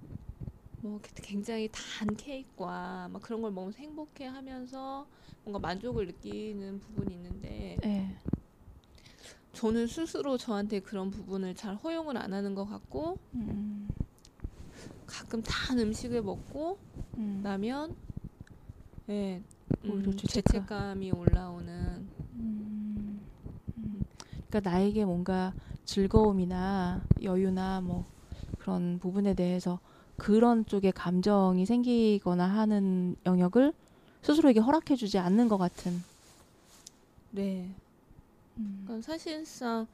[0.82, 5.08] 뭐 굉장히 단 케이크와 막 그런 걸먹으면 행복해하면서
[5.44, 8.16] 뭔가 만족을 느끼는 부분이 있는데 네.
[9.54, 13.88] 저는 스스로 저한테 그런 부분을 잘 허용을 안 하는 것 같고 음.
[15.08, 16.78] 가끔 단 음식을 먹고
[17.18, 17.40] 음.
[17.42, 17.96] 나면
[19.10, 19.42] 예,
[19.86, 21.02] 오히 음, 죄책감.
[21.02, 21.66] 이 올라오는.
[21.72, 23.22] 음.
[23.78, 24.02] 음.
[24.50, 25.54] 그러니까 나에게 뭔가
[25.86, 28.06] 즐거움이나 여유나 뭐
[28.60, 29.80] 그런 부분에 대해서
[30.18, 33.74] 그런 쪽에 감정이 생기거나 하는 영역을
[34.24, 35.94] 스스로에게 허락해주지 않는 것 같은.
[37.32, 37.74] 네.
[38.58, 38.84] 음.
[38.86, 39.88] 그러 그러니까 사실상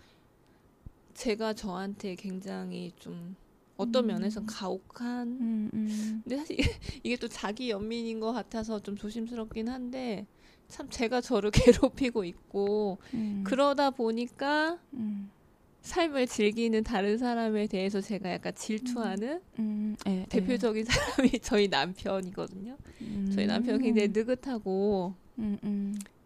[1.13, 3.35] 제가 저한테 굉장히 좀
[3.83, 4.07] 어떤 음.
[4.07, 5.27] 면에서는 가혹한.
[5.27, 6.21] 음, 음.
[6.23, 6.57] 근데 사실
[7.03, 10.25] 이게, 또 자기 연민인 것 같아서 좀 조심스럽긴 한데
[10.67, 13.43] 참 제가 저를 괴롭히고 있고 음.
[13.45, 15.29] 그러다 보니까 음.
[15.81, 19.95] 삶을 즐기는 다른 사람에 대해서 제가 약간 질투하는 에, 음.
[20.07, 20.25] 예, 예.
[20.29, 20.85] 대표적인 에.
[20.87, 22.77] 사람이 저희 남편이거든요.
[23.35, 25.13] 저희 남편 굉장히 느긋하고.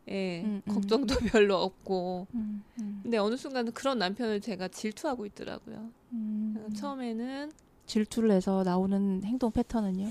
[0.10, 0.74] 예, 음, 음.
[0.74, 2.28] 걱정도 별로 없고.
[2.34, 5.90] 음, 음, 근데 어느 순간 그런 남편을 제가 질투하고 있더라고요.
[6.14, 6.70] 음.
[6.76, 7.52] 처음에는
[7.86, 10.10] 질투를 해서 나오는 행동 패턴은요?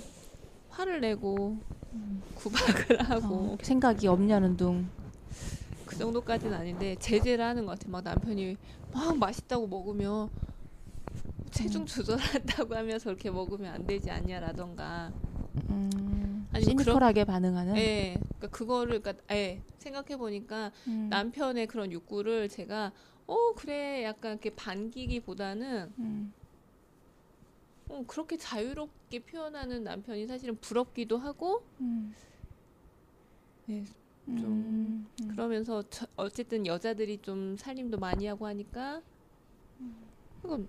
[0.70, 1.56] 화를 내고
[1.94, 2.22] 음.
[2.34, 4.86] 구박을 어, 하고 어, 생각이 없냐는 둥.
[5.86, 7.92] 그 정도까지는 아닌데 제재를 하는 것 같아요.
[7.92, 8.56] 막 남편이
[8.92, 10.28] 막 맛있다고 먹으면
[11.50, 15.10] 체중 조절한다고 하면서 그렇게 먹으면 안 되지 않냐라던가
[15.70, 17.76] 음, 아니, 그니하게 반응하는.
[17.76, 21.08] 예, 그러니까 그거를 그러니까 예, 생각해 보니까 음.
[21.08, 22.92] 남편의 그런 욕구를 제가
[23.26, 26.32] 어 그래 약간 이렇게 반기기보다는 음.
[27.88, 31.62] 어, 그렇게 자유롭게 표현하는 남편이 사실은 부럽기도 하고.
[33.68, 33.82] 예,
[34.26, 35.08] 좀 음.
[35.32, 39.00] 그러면서 저, 어쨌든 여자들이 좀 살림도 많이 하고 하니까
[39.80, 39.96] 음.
[40.42, 40.68] 그건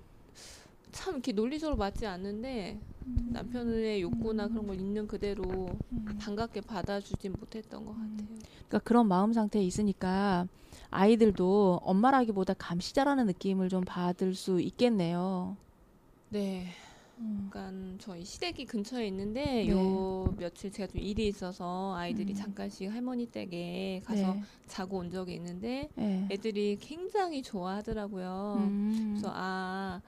[0.98, 3.30] 참 이렇게 논리적으로 맞지 않는데 음.
[3.32, 5.44] 남편의 욕구나 그런 걸 있는 그대로
[5.92, 6.18] 음.
[6.20, 8.02] 반갑게 받아주진 못했던 것 음.
[8.18, 8.38] 같아요.
[8.68, 10.48] 그러니까 그런 마음 상태에 있으니까
[10.90, 15.56] 아이들도 엄마라기보다 감시자라는 느낌을 좀 받을 수 있겠네요.
[16.30, 16.66] 네.
[17.20, 17.48] 음.
[17.52, 19.70] 그러니까 저희 시댁이 근처에 있는데 네.
[19.70, 22.36] 요 며칠 제가 좀 일이 있어서 아이들이 음.
[22.36, 24.42] 잠깐씩 할머니 댁에 가서 네.
[24.66, 26.28] 자고 온 적이 있는데 네.
[26.32, 28.56] 애들이 굉장히 좋아하더라고요.
[28.62, 29.10] 음.
[29.12, 30.02] 그래서 아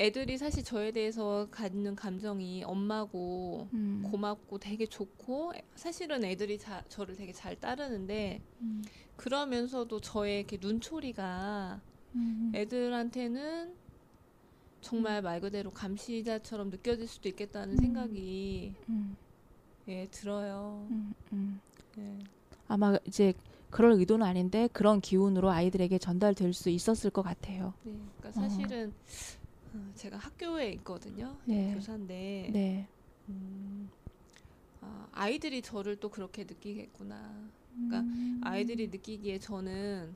[0.00, 4.00] 애들이 사실 저에 대해서 갖는 감정이 엄마고 음.
[4.10, 8.82] 고맙고 되게 좋고 사실은 애들이 자, 저를 되게 잘 따르는데 음.
[9.16, 11.82] 그러면서도 저의 이렇게 눈초리가
[12.14, 12.50] 음.
[12.54, 13.74] 애들한테는
[14.80, 15.24] 정말 음.
[15.24, 17.76] 말 그대로 감시자처럼 느껴질 수도 있겠다는 음.
[17.76, 19.14] 생각이 음.
[19.86, 20.88] 예 들어요.
[21.98, 22.16] 예.
[22.68, 23.34] 아마 이제
[23.68, 27.74] 그럴 의도는 아닌데 그런 기운으로 아이들에게 전달될 수 있었을 것 같아요.
[27.82, 28.32] 네, 그러니까 어.
[28.32, 29.39] 사실은 어.
[29.74, 31.36] 아, 제가 학교에 있거든요.
[31.44, 31.74] 네, 네.
[31.74, 32.88] 교사인데 네.
[33.28, 33.88] 음,
[35.12, 37.48] 아, 이들이 저를 또 그렇게 느끼겠구나.
[37.74, 38.40] 그러니까 음.
[38.42, 40.14] 아이들이 느끼기에 저는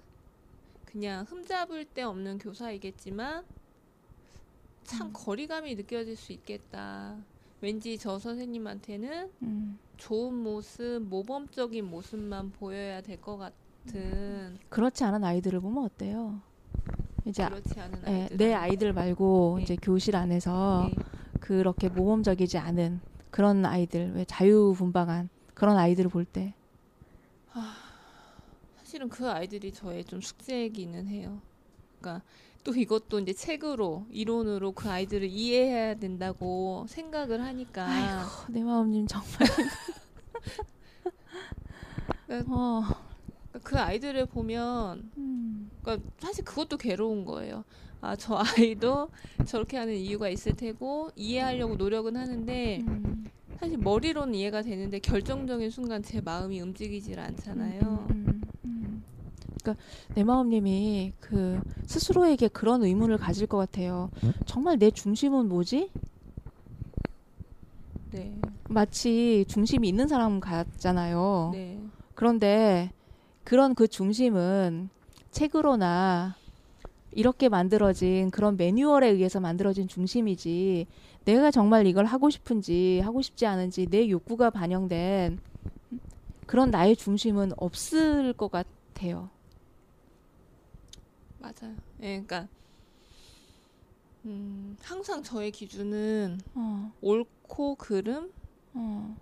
[0.84, 3.44] 그냥 흠잡을 데 없는 교사이겠지만
[4.82, 5.12] 참 음.
[5.14, 7.16] 거리감이 느껴질 수 있겠다.
[7.60, 9.78] 왠지 저 선생님한테는 음.
[9.96, 14.58] 좋은 모습, 모범적인 모습만 보여야 될 것 같은.
[14.68, 16.42] 그렇지 않은 아이들을 보면 어때요?
[17.26, 17.48] 이제
[18.04, 19.62] 네, 내 아이들 말고 네.
[19.62, 21.02] 이제 교실 안에서 네.
[21.40, 26.54] 그렇게 모범적이지 않은 그런 아이들 왜 자유분방한 그런 아이들을 볼때
[27.52, 27.76] 아,
[28.78, 31.40] 사실은 그 아이들이 저의 좀 숙제이기는 해요.
[32.00, 32.24] 그러니까
[32.62, 39.30] 또 이것도 이제 책으로 이론으로 그 아이들을 이해해야 된다고 생각을 하니까 아이고, 내 마음님 정말
[42.26, 43.03] 그러니까 어.
[43.54, 45.70] 그러니까 그 아이들을 보면 음.
[45.82, 47.64] 그러니까 사실 그것도 괴로운 거예요.
[48.00, 49.08] 아 저 아이도
[49.46, 53.24] 저렇게 하는 이유가 있을 테고 이해하려고 노력은 하는데 음.
[53.58, 58.06] 사실 머리로는 이해가 되는데 결정적인 순간 제 마음이 움직이질 않잖아요.
[58.10, 58.42] 음,
[59.62, 59.82] 그러니까
[60.14, 64.10] 내 마음님이 그 스스로에게 그런 의문을 가질 것 같아요.
[64.22, 64.32] 네?
[64.44, 65.90] 정말 내 중심은 뭐지?
[68.10, 68.38] 네.
[68.68, 71.50] 마치 중심이 있는 사람 같잖아요.
[71.54, 71.80] 네.
[72.14, 72.90] 그런데
[73.44, 74.88] 그런 그 중심은
[75.30, 76.34] 책으로나
[77.12, 80.86] 이렇게 만들어진 그런 매뉴얼에 의해서 만들어진 중심이지
[81.24, 85.38] 내가 정말 이걸 하고 싶은지 하고 싶지 않은지 내 욕구가 반영된
[86.46, 89.30] 그런 나의 중심은 없을 것 같아요.
[91.38, 91.74] 맞아요.
[92.00, 92.48] 예, 그러니까
[94.24, 96.92] 음, 항상 저의 기준은 어.
[97.02, 98.30] 옳고 그름.
[98.74, 99.14] 어.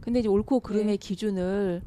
[0.00, 0.96] 근데 이제 옳고 그름의 네.
[0.96, 1.82] 기준을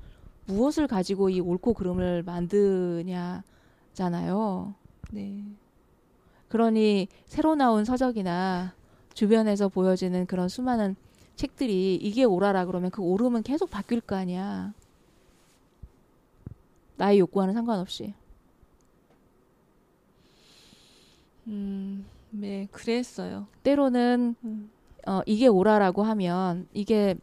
[0.48, 4.74] 무엇을 가지고 이 옳고 그름을 만드냐잖아요.
[5.12, 5.44] 네.
[6.50, 8.74] 그러니 새로 나온 서적이나
[9.14, 10.96] 주변에서 보여지는 그런 수많은
[11.36, 14.74] 책들이 이게 오라라 그러면 그 오름은 계속 바뀔 거 아니야.
[16.98, 18.14] 나의 욕구와는 상관없이.
[21.48, 23.48] 음, 네, 그랬어요.
[23.64, 24.70] 때로는 음.
[25.08, 27.16] 어, 이게 오라라고 하면 이게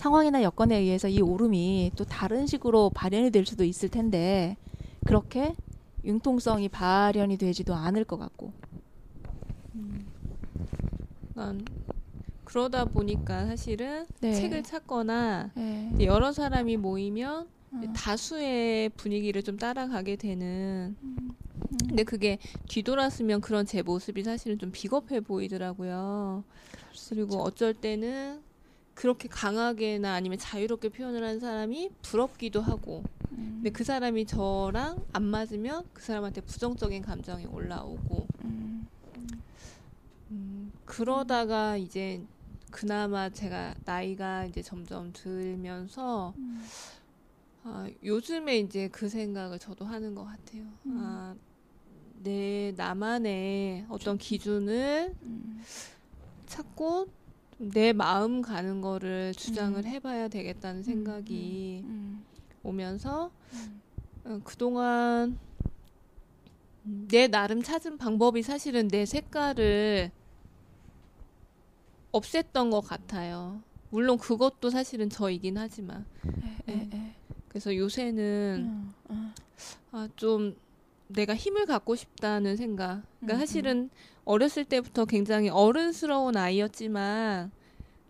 [0.00, 4.56] 상황이나 여건에 의해서 이 오름이 또 다른 식으로 발현이 될 수도 있을 텐데
[5.06, 5.54] 그렇게
[6.06, 8.50] 융통성이 발현이 되지도 않을 것 같고.
[9.74, 10.06] 음.
[11.34, 11.62] 난
[12.44, 14.32] 그러다 보니까 사실은 네.
[14.32, 15.90] 책을 찾거나 네.
[16.00, 17.92] 여러 사람이 모이면 어.
[17.94, 21.16] 다수의 분위기를 좀 따라가게 되는 음.
[21.86, 26.42] 근데 그게 뒤돌았으면 그런 제 모습이 사실은 좀 비겁해 보이더라고요.
[27.10, 28.40] 그리고 어쩔 때는
[29.00, 33.52] 그렇게 강하게나 아니면 자유롭게 표현을 한 사람이 부럽기도 하고 음.
[33.56, 38.86] 근데 그 사람이 저랑 안 맞으면 그 사람한테 부정적인 감정이 올라오고 음.
[40.30, 42.22] 음, 그러다가 이제
[42.70, 46.62] 그나마 제가 나이가 이제 점점 들면서 음.
[47.64, 50.62] 아, 요즘에 이제 그 생각을 저도 하는 것 같아요.
[50.84, 50.98] 음.
[51.02, 51.34] 아,
[52.22, 55.62] 내 나만의 어떤 기준을 음.
[56.44, 57.08] 찾고
[57.62, 59.84] 내 마음 가는 거를 주장을 음.
[59.84, 62.24] 해봐야 되겠다는 생각이 음, 음,
[62.62, 63.30] 오면서
[64.24, 65.38] 어, 그동안
[66.82, 70.10] 내 나름 찾은 방법이 사실은 내 색깔을
[72.12, 73.60] 없앴던 것 같아요.
[73.90, 76.06] 물론 그것도 사실은 저이긴 하지만.
[76.68, 77.14] 에, 에, 에.
[77.48, 78.70] 그래서 요새는
[79.06, 79.34] 어, 어.
[79.92, 80.56] 아, 좀
[81.08, 83.02] 내가 힘을 갖고 싶다는 생각.
[83.20, 84.19] 그러니까 음, 사실은 음.
[84.30, 87.50] 어렸을 때부터 굉장히 어른스러운 아이였지만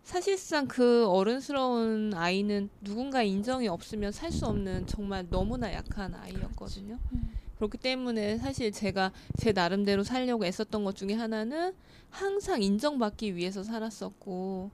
[0.03, 6.97] 사실상 그 어른스러운 아이는 누군가 인정이 없으면 살 수 없는 정말 너무나 약한 아이였거든요.
[6.99, 7.09] 그렇죠.
[7.13, 7.33] 음.
[7.57, 11.73] 그렇기 때문에 사실 제가 제 나름대로 살려고 애썼던 것 중에 하나는
[12.09, 14.69] 항상 인정받기 위해서 살았었고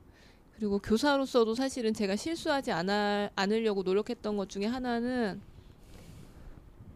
[0.56, 5.40] 그리고 교사로서도 사실은 제가 실수하지 않아, 않으려고 노력했던 것 중에 하나는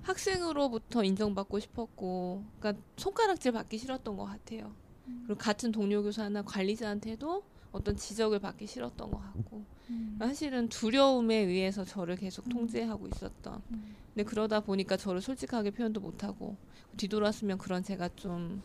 [0.02, 4.72] 학생으로부터 인정받고 싶었고, 그러니까 손가락질 받기 싫었던 것 같아요.
[5.08, 5.24] 음.
[5.26, 10.16] 그리고 같은 동료 교사나 관리자한테도 어떤 지적을 받기 싫었던 것 같고, 음.
[10.20, 12.50] 사실은 두려움에 의해서 저를 계속 음.
[12.50, 13.62] 통제하고 있었던.
[13.70, 13.94] 음.
[14.14, 16.56] 근데 그러다 보니까 저를 솔직하게 표현도 못하고,
[16.96, 18.62] 뒤돌았으면 그런 제가 좀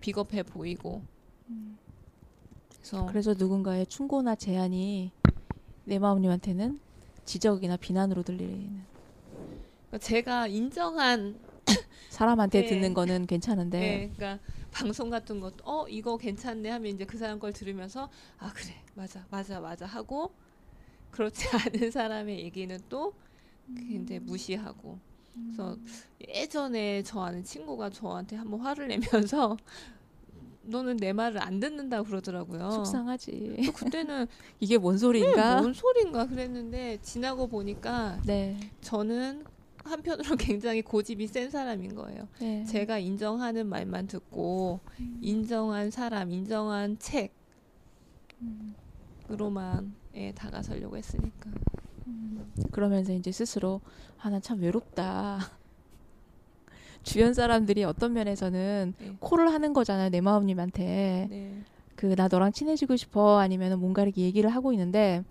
[0.00, 1.02] 비겁해 보이고.
[2.74, 5.10] 그래서, 그래서 누군가의 충고나 제안이
[5.84, 6.78] 내 마음님한테는
[7.24, 8.86] 지적이나 비난으로 들리는.
[9.88, 11.38] 그러니까 제가 인정한
[12.10, 12.66] 사람한테 네.
[12.68, 13.78] 듣는 거는 괜찮은데.
[13.80, 18.52] 네, 그러니까 방송 같은 것도 어 이거 괜찮네 하면 이제 그 사람 걸 들으면서 아
[18.54, 20.32] 그래 맞아 맞아 맞아 하고
[21.10, 23.14] 그렇지 않은 사람의 얘기는 또
[23.76, 24.26] 굉장히 음.
[24.26, 24.98] 무시하고.
[25.34, 25.86] 그래서 음.
[26.28, 29.56] 예전에 저 아는 친구가 저한테 한번 화를 내면서
[30.62, 32.70] 너는 내 말을 안 듣는다 그러더라고요.
[32.72, 33.70] 속상하지.
[33.74, 34.26] 그때는
[34.60, 35.62] 이게 뭔 네, 소리인가?
[35.62, 38.58] 뭔 소리인가 그랬는데 지나고 보니까 네.
[38.82, 39.44] 저는
[39.88, 42.28] 한편으로 굉장히 고집이 센 사람인 거예요.
[42.40, 42.64] 네.
[42.64, 45.18] 제가 인정하는 말만 듣고 음.
[45.20, 46.98] 인정한 사람, 인정한
[49.26, 49.94] 책으로만 음.
[50.14, 51.50] 예, 다가서려고 했으니까.
[52.06, 52.44] 음.
[52.70, 53.80] 그러면서 이제 스스로
[54.16, 55.38] 하나 아, 참 외롭다.
[57.02, 59.16] 주변 사람들이 어떤 면에서는 네.
[59.20, 61.26] 콜을 하는 거잖아요 내 마음님한테.
[61.30, 61.62] 네.
[61.94, 65.24] 그나 너랑 친해지고 싶어 아니면 뭔가 이렇게 얘기를 하고 있는데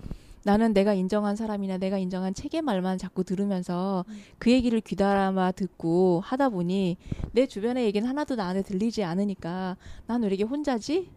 [0.48, 4.18] 나는 내가 인정한 사람이나 내가 인정한 책의 말만 자꾸 들으면서 음.
[4.40, 6.96] 그 얘기를 귀담아 듣고 하다 보니
[7.34, 9.76] 내 주변의 얘기는 하나도 나한테 들리지 않으니까
[10.08, 11.10] 난 왜 이렇게 혼자지?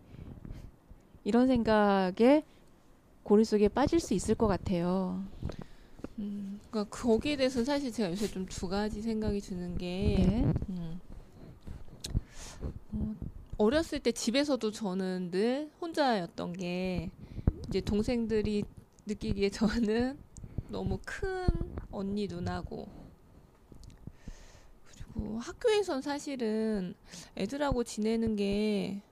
[1.25, 2.43] 이런 생각에
[3.23, 5.23] 고리 속에 빠질 수 있을 것 같아요.
[6.19, 9.87] 음, 그러니까 거기에 대해서 사실 제가 요새 좀 두 가지 생각이 드는 게
[10.29, 10.53] 네.
[10.71, 11.01] 음.
[12.95, 13.15] 어,
[13.59, 17.11] 어렸을 때 집에서도 저는 늘 혼자였던 게
[17.69, 18.65] 이제 동생들이
[19.07, 20.19] 느끼기에 저는
[20.69, 21.47] 너무 큰
[21.91, 22.89] 언니 누나고
[24.93, 26.95] 그리고 학교에선 사실은
[27.37, 29.03] 애들하고 지내는 게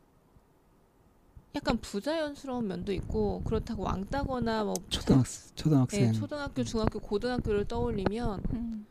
[1.57, 5.25] 약간 부자연스러운 면도 있고 그렇다고 왕따거나 뭐 초등학,
[5.57, 8.87] 초등학생 네, 초등학교 중학교 고등학교를 떠올리면 음.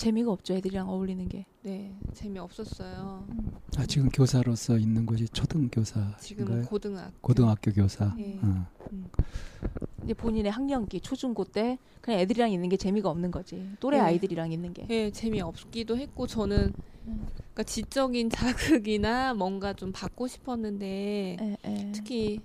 [0.00, 1.44] 재미가 없죠 애들이랑 어울리는 게.
[1.62, 3.26] 네, 재미 없었어요.
[3.28, 3.50] 음.
[3.76, 6.16] 아 지금 교사로서 있는 곳이 초등 교사.
[6.18, 7.12] 지금 고등학교.
[7.20, 8.14] 고등학교 교사.
[8.16, 8.40] 네.
[8.42, 8.64] 음.
[10.02, 14.04] 이제 본인의 학년기 초중고 때 그냥 애들이랑 있는 게 재미가 없는 거지 또래 네.
[14.04, 14.86] 아이들이랑 있는 게.
[14.86, 16.72] 네, 예, 재미 없기도 했고 저는
[17.06, 17.26] 음.
[17.36, 20.86] 그러니까 지적인 자극이나 뭔가 좀 받고 싶었는데
[21.38, 21.92] 에, 에.
[21.94, 22.40] 특히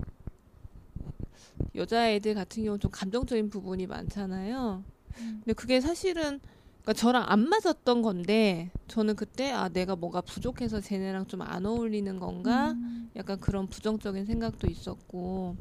[1.74, 4.84] 여자애들 같은 경우는 좀 감정적인 부분이 많잖아요.
[5.20, 5.32] 음.
[5.44, 6.42] 근데 그게 사실은
[6.86, 12.18] 그러니까 저랑 안 맞았던 건데 저는 그때 아 내가 뭐가 부족해서 쟤네랑 좀 안 어울리는
[12.18, 13.10] 건가 음.
[13.16, 15.56] 약간 그런 부정적인 생각도 있었고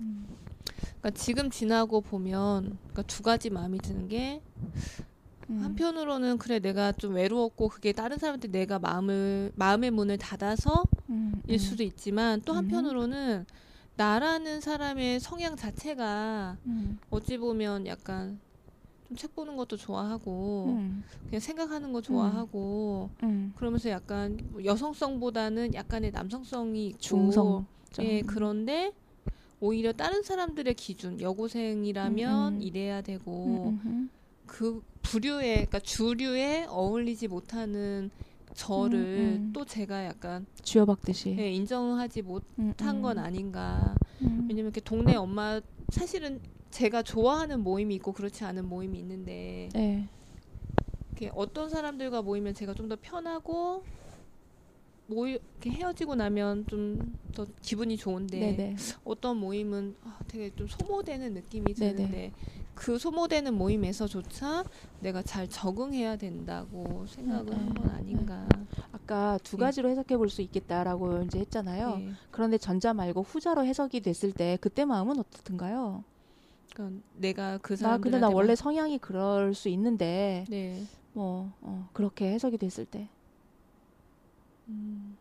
[0.00, 0.26] 음.
[0.82, 4.42] 그러니까 지금 지나고 보면 그러니까 두 가지 마음이 드는 게
[5.48, 5.62] 음.
[5.62, 11.58] 한편으로는 그래 내가 좀 외로웠고 그게 다른 사람한테 내가 마음을 마음의 문을 닫아서 음, 일
[11.58, 13.46] 수도 있지만 또 한편으로는
[13.96, 16.56] 나라는 사람의 성향 자체가
[17.10, 18.38] 어찌 보면 약간
[19.14, 21.02] 좀책 보는 것도 좋아하고 음.
[21.26, 22.02] 그냥 생각하는 거 음.
[22.02, 23.52] 좋아하고 음.
[23.56, 27.66] 그러면서 약간 뭐 여성성보다는 약간의 남성성이 중성.
[28.00, 28.92] 예 그런데
[29.60, 34.08] 오히려 다른 사람들의 기준 여고생이라면 음 이래야 되고 음그 음,
[34.66, 34.82] 음.
[35.02, 38.10] 부류에 그니까 주류에 어울리지 못하는
[38.54, 39.50] 저를 음, 음.
[39.54, 45.60] 또 제가 약간 쥐어박듯이 예, 인정하지 못한 음, 건 아닌가 왜냐면 이렇게 동네 엄마
[45.90, 46.40] 사실은
[46.72, 50.08] 제가 좋아하는 모임이 있고 그렇지 않은 모임이 있는데 네.
[51.34, 53.84] 어떤 사람들과 모이면 제가 좀 더 편하고
[55.06, 58.56] 모이 이렇게 헤어지고 나면 좀 더 기분이 좋은데 네네.
[58.56, 58.76] 네.
[59.04, 61.94] 어떤 모임은 아, 되게 좀 소모되는 느낌이 네, 네.
[61.94, 62.32] 드는데 네네.
[62.74, 64.62] 그 소모되는 모임에서조차
[65.00, 67.96] 내가 잘 적응해야 된다고 생각을 한건 음, 음, 음.
[67.96, 68.46] 아닌가.
[68.92, 69.60] 아까 두 예.
[69.60, 69.92] 가지로 네.
[69.92, 71.96] 해석해 볼 수 있겠다라고 이제 했잖아요.
[71.96, 72.08] 네.
[72.30, 76.04] 그런데 전자 말고 후자로 해석이 됐을 때 그때 마음은 어떻든가요?
[76.74, 80.82] 그러니까 내가 그 사람 나 근데 나 원래 성향이 그럴 수 있는데 네.
[81.12, 83.08] 뭐 어, 그렇게 해석이 됐을 때.
[84.68, 85.16] 음.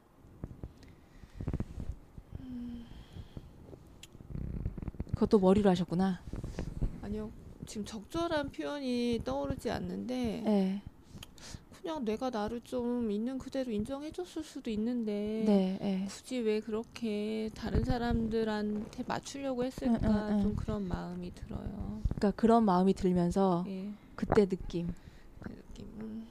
[5.14, 6.20] 그것도 머리로 하셨구나.
[7.04, 7.30] 아니요,
[7.68, 10.42] 지금 적절한 표현이 떠오르지 않는데.
[10.44, 10.82] 네.
[11.82, 16.06] 그냥 내가 나를 좀 있는 그대로 인정해줬을 수도 있는데 네, 네.
[16.08, 20.42] 굳이 왜 그렇게 다른 사람들한테 맞추려고 했을까 응, 응, 응.
[20.44, 22.02] 좀 그런 마음이 들어요.
[22.16, 23.90] 그러니까 그런 마음이 들면서 예.
[24.16, 24.94] 그때 느낌.
[25.40, 26.24] 그 느낌.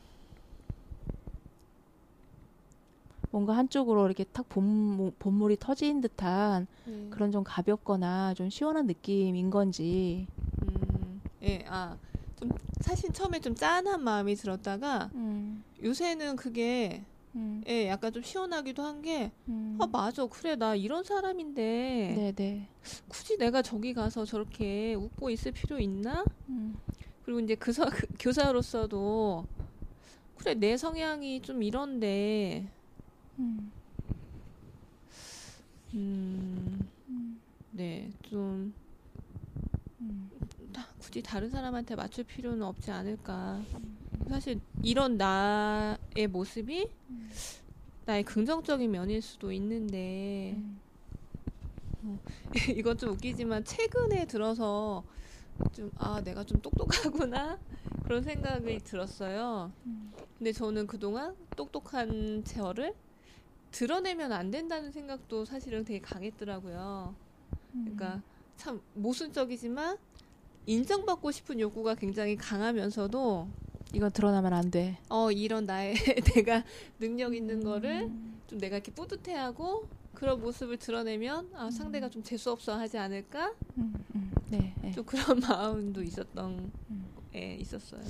[3.33, 7.09] 뭔가 한쪽으로 이렇게 탁 본, 물이 터진 듯한 예.
[7.11, 10.29] 그런 좀 가볍거나 좀 시원한 느낌인 건지.
[10.63, 11.97] 음, 예, 아.
[12.41, 15.63] 좀 사실 처음에 좀 짠한 마음이 들었다가 음.
[15.83, 17.05] 요새는 그게
[17.37, 17.63] 음.
[17.69, 19.79] 예, 약간 좀 시원하기도 한 게, 음.
[19.81, 20.27] 아, 맞아.
[20.27, 22.35] 그래, 나 이런 사람인데.
[22.35, 22.69] 네네.
[23.07, 26.25] 굳이 내가 저기 가서 저렇게 웃고 있을 필요 있나?
[26.49, 26.77] 음.
[27.25, 29.47] 그리고 이제 그, 그 교사로서도,
[30.39, 32.67] 그래, 내 성향이 좀 이런데,
[33.39, 33.71] 음,
[35.95, 36.89] 음.
[37.09, 37.41] 음.
[37.71, 38.75] 네, 좀,
[41.11, 43.61] 굳이 다른 사람한테 맞출 필요는 없지 않을까.
[44.29, 46.89] 사실 이런 나의 모습이
[48.07, 50.57] 나의 긍정적인 면일 수도 있는데
[52.05, 52.17] 어,
[52.77, 55.03] 이건 좀 웃기지만 최근에 들어서
[55.73, 57.59] 좀 아 내가 좀 똑똑하구나
[58.05, 59.73] 그런 생각이 들었어요.
[60.39, 62.95] 근데 저는 그동안 똑똑한 어를
[63.73, 67.17] 드러내면 안 된다는 생각도 사실은 되게 강했더라고요.
[67.73, 68.23] 그러니까 음.
[68.57, 69.97] 참 모순적이지만
[70.67, 73.49] 인정받고 싶은 욕구가 굉장히 강하면서도
[73.95, 74.99] 이건 드러나면 안 돼.
[75.09, 75.95] 어 이런 나의
[76.35, 76.65] 내가
[76.99, 78.41] 능력 있는 거를 음.
[78.47, 83.55] 좀 내가 이렇게 뿌듯해하고 그런 모습을 드러내면 아 상대가 좀 재수 없어 하지 않을까?
[83.79, 84.93] 음, 음, 네, 네.
[84.93, 87.05] 좀 그런 마음도 있었던 음.
[87.35, 88.03] 예 있었어요.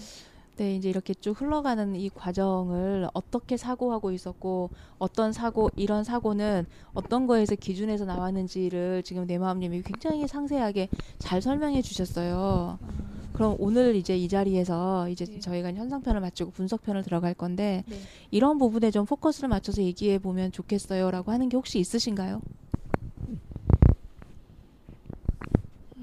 [0.57, 7.27] 네, 이제 이렇게 쭉 흘러가는 이 과정을 어떻게 사고하고 있었고 어떤 사고 이런 사고는 어떤
[7.27, 10.89] 거에서 기준에서 나왔는지를 지금 내마음님이 굉장히 상세하게
[11.19, 12.79] 잘 설명해 주셨어요.
[12.81, 12.89] 아.
[13.33, 15.41] 그럼 오늘 이제 이 자리에서 이제 네.
[15.41, 17.97] 저희가 현상편을 마치고 분석편을 들어갈 건데 네.
[18.31, 22.43] 이런 부분에 좀 포커스를 맞춰서 얘기해 보면 좋겠어요라고 하는 게 혹시 있으신가요?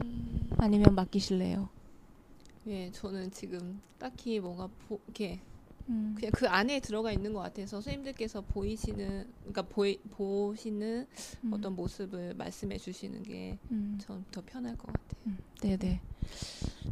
[0.01, 0.49] 음.
[0.57, 1.69] 아니면 맡기실래요?
[2.67, 5.39] 예, 저는 지금 딱히 뭔가 보, 이렇게
[5.87, 6.13] 음.
[6.17, 11.07] 그냥 그 안에 들어가 있는 것 같아서 선생님들께서 보이시는 그러니까 보이, 보시는
[11.45, 11.53] 음.
[11.53, 13.57] 어떤 모습을 말씀해 주시는 게
[14.01, 14.43] 전더 음.
[14.45, 15.07] 편할 것 같아요.
[15.23, 15.27] 네네.
[15.27, 15.39] 음.
[15.61, 16.01] 네, 네.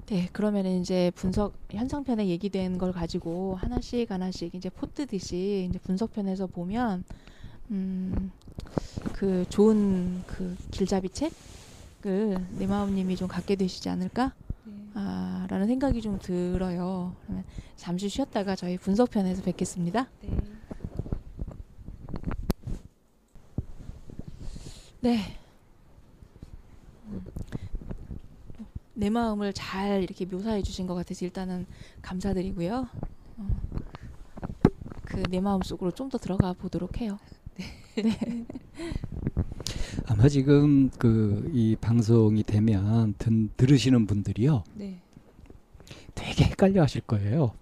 [0.06, 7.04] 네 그러면 이제 분석 현상편에 얘기된 걸 가지고 하나씩 하나씩 이제 포트듯이 이제 분석편에서 보면
[7.70, 14.34] 음그 좋은 그 길잡이 책을 네마음님이 그 좀 갖게 되시지 않을까
[14.98, 17.14] 아, 라는 생각이 좀 들어요.
[17.22, 17.44] 그러면
[17.76, 20.08] 잠시 쉬었다가 저희 분석편에서 뵙겠습니다.
[20.22, 20.40] 네.
[25.02, 25.18] 네.
[27.08, 27.26] 음,
[28.94, 31.66] 내 마음을 잘 이렇게 묘사해 주신 것 같아서 일단은
[32.02, 32.88] 감사드리고요.
[33.36, 33.48] 어,
[35.04, 37.18] 그내 마음 속으로 좀 더 들어가 보도록 해요.
[37.96, 38.46] 네.
[40.08, 44.64] 아마 지금 그 이 방송이 되면 든, 들으시는 분들이요.
[44.76, 45.02] 네.
[46.14, 47.54] 되게 헷갈려 하실 거예요.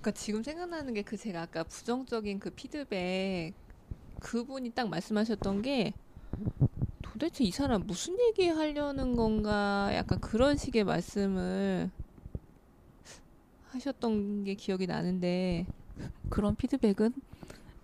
[0.00, 3.52] 그러니까 지금 생각나는 게 그 제가 아까 부정적인 그 피드백
[4.20, 5.92] 그분이 딱 말씀하셨던 게
[7.02, 11.90] 도대체 이 사람 무슨 얘기 하려는 건가 약간 그런 식의 말씀을
[13.72, 15.66] 하셨던 게 기억이 나는데
[16.30, 17.12] 그런 피드백은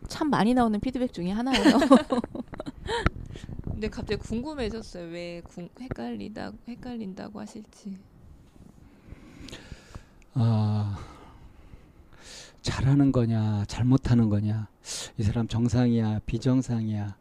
[0.09, 1.79] 참 많이 나오는 피드백 중에 하나예요.
[3.65, 5.09] 근데 갑자기 궁금해졌어요.
[5.13, 7.99] 왜 궁, 헷갈리다 헷갈린다고 하실지.
[10.35, 10.99] 아
[12.61, 14.69] 잘하는 거냐 잘못하는 거냐
[15.17, 17.17] 이 사람 정상이야 비정상이야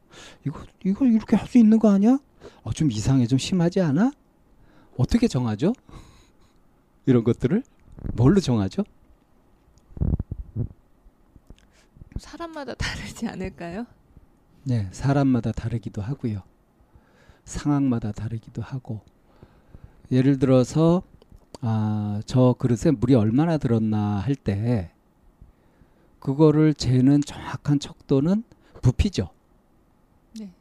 [0.46, 2.20] 이거 이걸 이렇게 할 수 있는 거 아니야?
[2.64, 4.12] 어, 좀 이상해 좀 심하지 않아?
[4.98, 5.74] 어떻게 정하죠?
[7.06, 7.64] 이런 것들을
[8.14, 8.84] 뭘로 정하죠?
[12.18, 13.86] 사람마다 다르지 않을까요?
[14.64, 16.42] 네, 사람마다 다르기도 하고요.
[17.44, 19.02] 상황마다 다르기도 하고.
[20.12, 21.04] 예를 들어서
[21.62, 24.92] 아, 저 그릇에 물이 얼마나 들었나 할 때
[26.20, 28.44] 그거를 재는 정확한 척도는
[28.82, 29.30] 부피죠.
[30.40, 30.52] 네.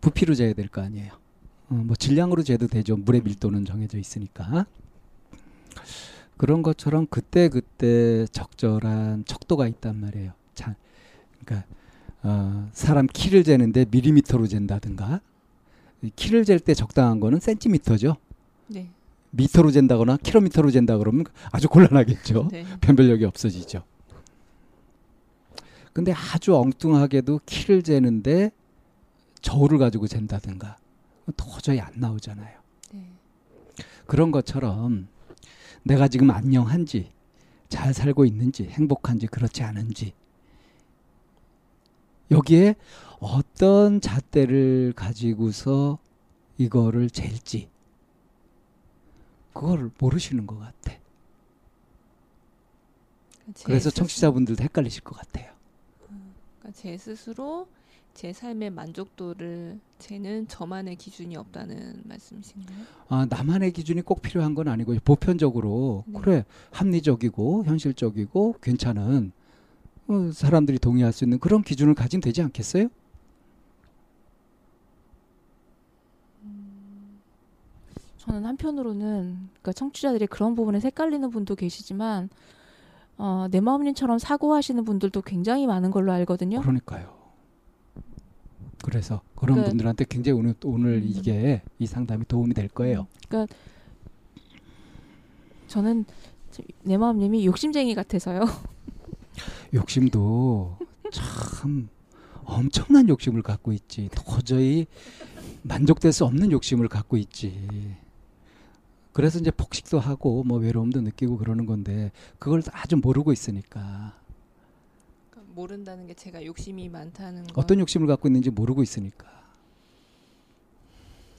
[0.00, 1.12] 부피로 재야 될 거 아니에요.
[1.70, 2.96] 어, 뭐 질량으로 재도 되죠.
[2.96, 4.66] 물의 밀도는 정해져 있으니까.
[6.36, 10.32] 그런 것처럼 그때 그때 적절한 척도가 있단 말이에요.
[10.54, 10.74] 자,
[11.44, 11.66] 그러니까
[12.22, 15.20] 어, 사람 키를 재는데 미리미터로 잰다든가
[16.16, 18.16] 키를 잴 때 적당한 거는 센티미터죠.
[18.66, 18.90] 네.
[19.30, 22.48] 미터로 잰다거나 킬로미터로 잰다 그러면 아주 곤란하겠죠.
[22.52, 22.64] 네.
[22.80, 23.82] 변별력이 없어지죠.
[25.92, 28.50] 근데 아주 엉뚱하게도 키를 재는데
[29.42, 30.76] 저울을 가지고 잰다든가
[31.36, 32.58] 도저히 안 나오잖아요.
[32.92, 33.02] 네.
[34.06, 35.08] 그런 것처럼
[35.84, 37.12] 내가 지금 안녕한지
[37.68, 40.12] 잘 살고 있는지 행복한지 그렇지 않은지
[42.30, 42.74] 여기에
[43.20, 45.98] 어떤 잣대를 가지고서
[46.58, 47.68] 이거를 잴지
[49.52, 50.92] 그걸 모르시는 것 같아.
[53.42, 55.52] 그러니까 그래서 청취자분들도 헷갈리실 것 같아요.
[56.10, 57.68] 음, 그러니까 제 스스로
[58.14, 62.78] 제 삶의 만족도를 쟤는 저만의 기준이 없다는 말씀이신가요?
[63.08, 66.20] 아 나만의 기준이 꼭 필요한 건 아니고 보편적으로 네.
[66.20, 69.32] 그래 합리적이고 현실적이고 괜찮은
[70.06, 72.84] 어, 사람들이 동의할 수 있는 그런 기준을 가진 되지 않겠어요?
[76.44, 77.18] 음,
[78.18, 82.28] 저는 한편으로는 그러니까 청취자들이 그런 부분에 색깔리는 분도 계시지만
[83.18, 86.60] 어, 내 마음님처럼 사고하시는 분들도 굉장히 많은 걸로 알거든요.
[86.60, 87.23] 그러니까요.
[88.84, 91.02] 그래서 그런 그러니까, 분들한테 굉장히 오늘 오늘 음.
[91.06, 93.00] 이게 이 상담이 도움이 될 거예요.
[93.00, 93.16] 음.
[93.28, 93.56] 그러니까
[95.68, 96.04] 저는
[96.82, 98.42] 내 마음님이 욕심쟁이 같아서요.
[99.72, 100.76] 욕심도
[101.10, 101.88] 참
[102.44, 104.10] 엄청난 욕심을 갖고 있지.
[104.14, 104.86] 도저히
[105.62, 107.96] 만족될 수 없는 욕심을 갖고 있지.
[109.14, 114.12] 그래서 이제 폭식도 하고 뭐 외로움도 느끼고 그러는 건데 그걸 아주 모르고 있으니까
[115.54, 117.60] 모른다는 게 제가 욕심이 많다는 거.
[117.60, 119.26] 어떤 욕심을 갖고 있는지 모르고 있으니까.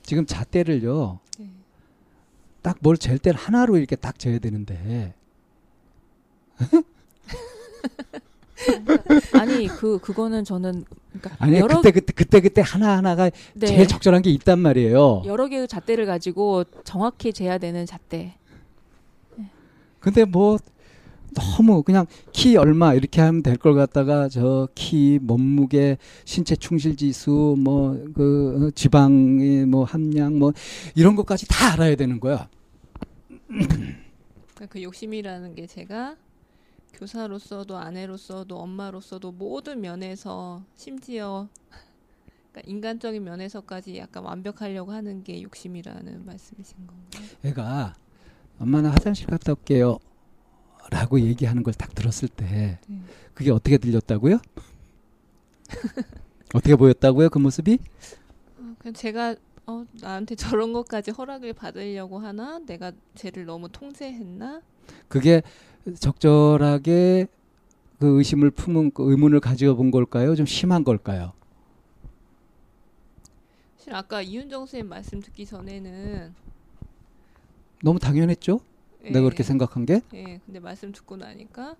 [0.04, 1.20] 지금 잣대를요.
[1.40, 1.50] 네.
[2.62, 5.14] 딱뭘 잴 때를 하나로 이렇게 딱 재야 되는데.
[9.38, 13.68] 아니 그 그거는 저는 그러니까 아니 여러 그때 그때 그때 그때 하나 하나가 네.
[13.68, 15.24] 제일 적절한 게 있단 말이에요.
[15.26, 18.38] 여러 개의 잣대를 가지고 정확히 재야 되는 잣대.
[19.36, 19.50] 네.
[20.00, 20.58] 근데 뭐
[21.36, 28.68] 너무 그냥 키 얼마 이렇게 하면 될 걸 갖다가 저키 몸무게 신체 충실 지수 뭐그
[28.68, 30.52] 어, 지방의 뭐 함량 뭐
[30.96, 32.48] 이런 것까지 다 알아야 되는 거야.
[33.48, 36.16] 그러니까 그 욕심이라는 게 제가
[36.94, 41.48] 교사로서도 아내로서도 엄마로서도 모든 면에서 심지어
[42.52, 47.30] 그러니까 인간적인 면에서까지 약간 완벽하려고 하는 게 욕심이라는 말씀이신 건가요?
[47.44, 47.96] 애가
[48.60, 49.98] 엄마는 화장실 갔다 올게요.
[50.90, 53.00] 라고 얘기하는 걸 딱 들었을 때 네.
[53.34, 54.40] 그게 어떻게 들렸다고요?
[56.54, 57.30] 어떻게 보였다고요?
[57.30, 57.80] 그 모습이?
[58.60, 59.36] 아, 그냥 제가
[59.68, 62.60] 어, 나한테 저런 것까지 허락을 받으려고 하나?
[62.60, 64.62] 내가 쟤를 너무 통제했나?
[65.08, 65.42] 그게
[66.00, 67.28] 적절하게
[68.00, 70.36] 그 의심을 품은 그 의문을 가져본 걸까요?
[70.36, 71.34] 좀 심한 걸까요?
[73.78, 76.34] 사실 아까 이윤정 선생님 말씀 듣기 전에는
[77.84, 78.60] 너무 당연했죠.
[79.06, 79.24] 내가 예.
[79.24, 80.02] 그렇게 생각한 게?
[80.14, 80.42] 예.
[80.46, 81.76] 근데 말씀 듣고 나니까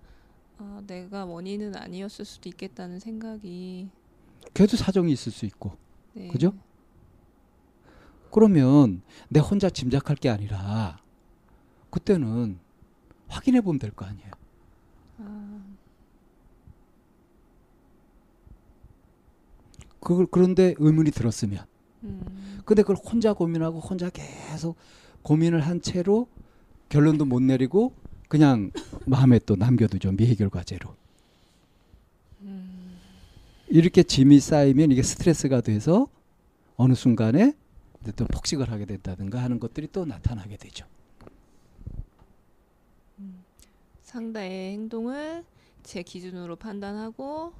[0.58, 3.88] 어, 내가 원인은 아니었을 수도 있겠다는 생각이.
[4.54, 5.76] 걔도 사정이 있을 수 있고,
[6.14, 6.28] 네.
[6.28, 6.54] 그죠?
[8.32, 10.98] 그러면 내 혼자 짐작할 게 아니라
[11.90, 12.58] 그때는
[13.28, 14.30] 확인해 보면 될 거 아니에요.
[15.18, 15.64] 아.
[20.00, 21.66] 그걸 그런데 의문이 들었으면.
[22.04, 22.60] 음.
[22.64, 24.76] 근데 그걸 혼자 고민하고 혼자 계속
[25.22, 26.28] 고민을 한 채로
[26.88, 27.92] 결론도 못 내리고
[28.28, 28.70] 그냥
[29.06, 30.94] 마음에 또 남겨두죠 미해결 과제로.
[33.68, 36.06] 이렇게 짐이 쌓이면 이게 스트레스가 돼서
[36.76, 37.52] 어느 순간에
[38.14, 40.86] 또 폭식을 하게 된다든가 하는 것들이 또 나타나게 되죠.
[43.18, 43.42] 음,
[44.04, 45.44] 상대의 행동을
[45.82, 47.52] 제 기준으로 판단하고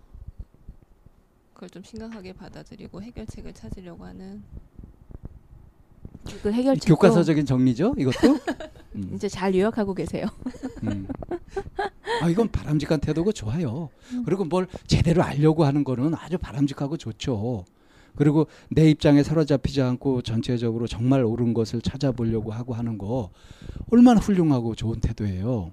[1.55, 4.45] 그걸 좀 심각하게 받아들이고 해결책을 찾으려고 하는
[6.43, 8.39] 그 해결책 교과서적인 정리죠 이것도
[8.97, 9.11] 음.
[9.15, 10.27] 이제 잘 요약하고 계세요.
[10.85, 11.07] 음.
[12.23, 13.91] 아 이건 바람직한 태도고 좋아요.
[14.13, 14.23] 음.
[14.25, 17.65] 그리고 뭘 제대로 알려고 하는 거는 아주 바람직하고 좋죠.
[18.17, 23.29] 그리고 내 입장에 사로잡히지 않고 전체적으로 정말 옳은 것을 찾아보려고 하고 하는 거
[23.91, 25.71] 얼마나 훌륭하고 좋은 태도예요.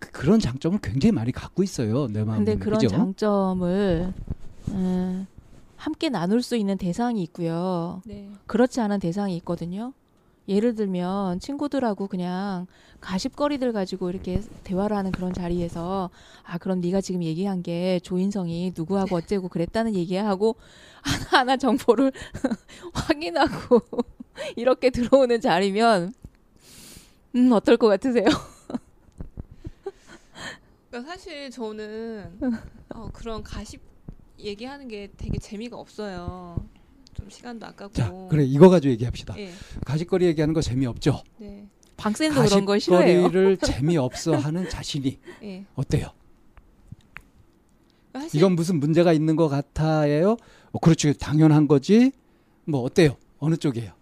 [0.00, 2.44] 그, 런 장점을 굉장히 많이 갖고 있어요 내 마음에.
[2.44, 2.88] 근데 그런 그죠?
[2.88, 4.12] 장점을
[4.70, 5.26] 음,
[5.78, 8.02] 함께 나눌 수 있는 대상이 있고요.
[8.04, 8.28] 네.
[8.46, 9.92] 그렇지 않은 대상이 있거든요.
[10.48, 12.66] 예를 들면 친구들하고 그냥
[13.00, 16.10] 가십거리들 가지고 이렇게 대화를 하는 그런 자리에서
[16.42, 20.56] 아 그럼 네가 지금 얘기한 게 조인성이 누구하고 어째고 그랬다는 얘기 하고
[21.02, 22.12] 하나하나 정보를
[22.94, 23.80] 확인하고
[24.56, 26.12] 이렇게 들어오는 자리면
[27.36, 28.24] 음 어떨 것 같으세요?
[30.90, 32.38] 그러니까 사실 저는
[32.94, 33.80] 어, 그런 가십
[34.40, 36.56] 얘기하는 게 되게 재미가 없어요.
[37.14, 37.94] 좀 시간도 아깝고.
[37.94, 39.34] 자, 그래 이거 가지고 얘기합시다.
[39.38, 39.50] 예.
[39.84, 41.22] 가십거리 얘기하는 거 재미없죠.
[41.38, 41.66] 네.
[41.96, 45.64] 방쌤도 그런 걸싫어요 가십거리를 재미없어 하는 자신이 예.
[45.74, 46.10] 어때요?
[48.12, 48.38] 사실...
[48.38, 50.36] 이건 무슨 문제가 있는 것 같아요?
[50.70, 51.12] 뭐 그렇죠.
[51.12, 52.12] 당연한 거지.
[52.64, 53.16] 뭐 어때요?
[53.38, 53.96] 어느 쪽이에요?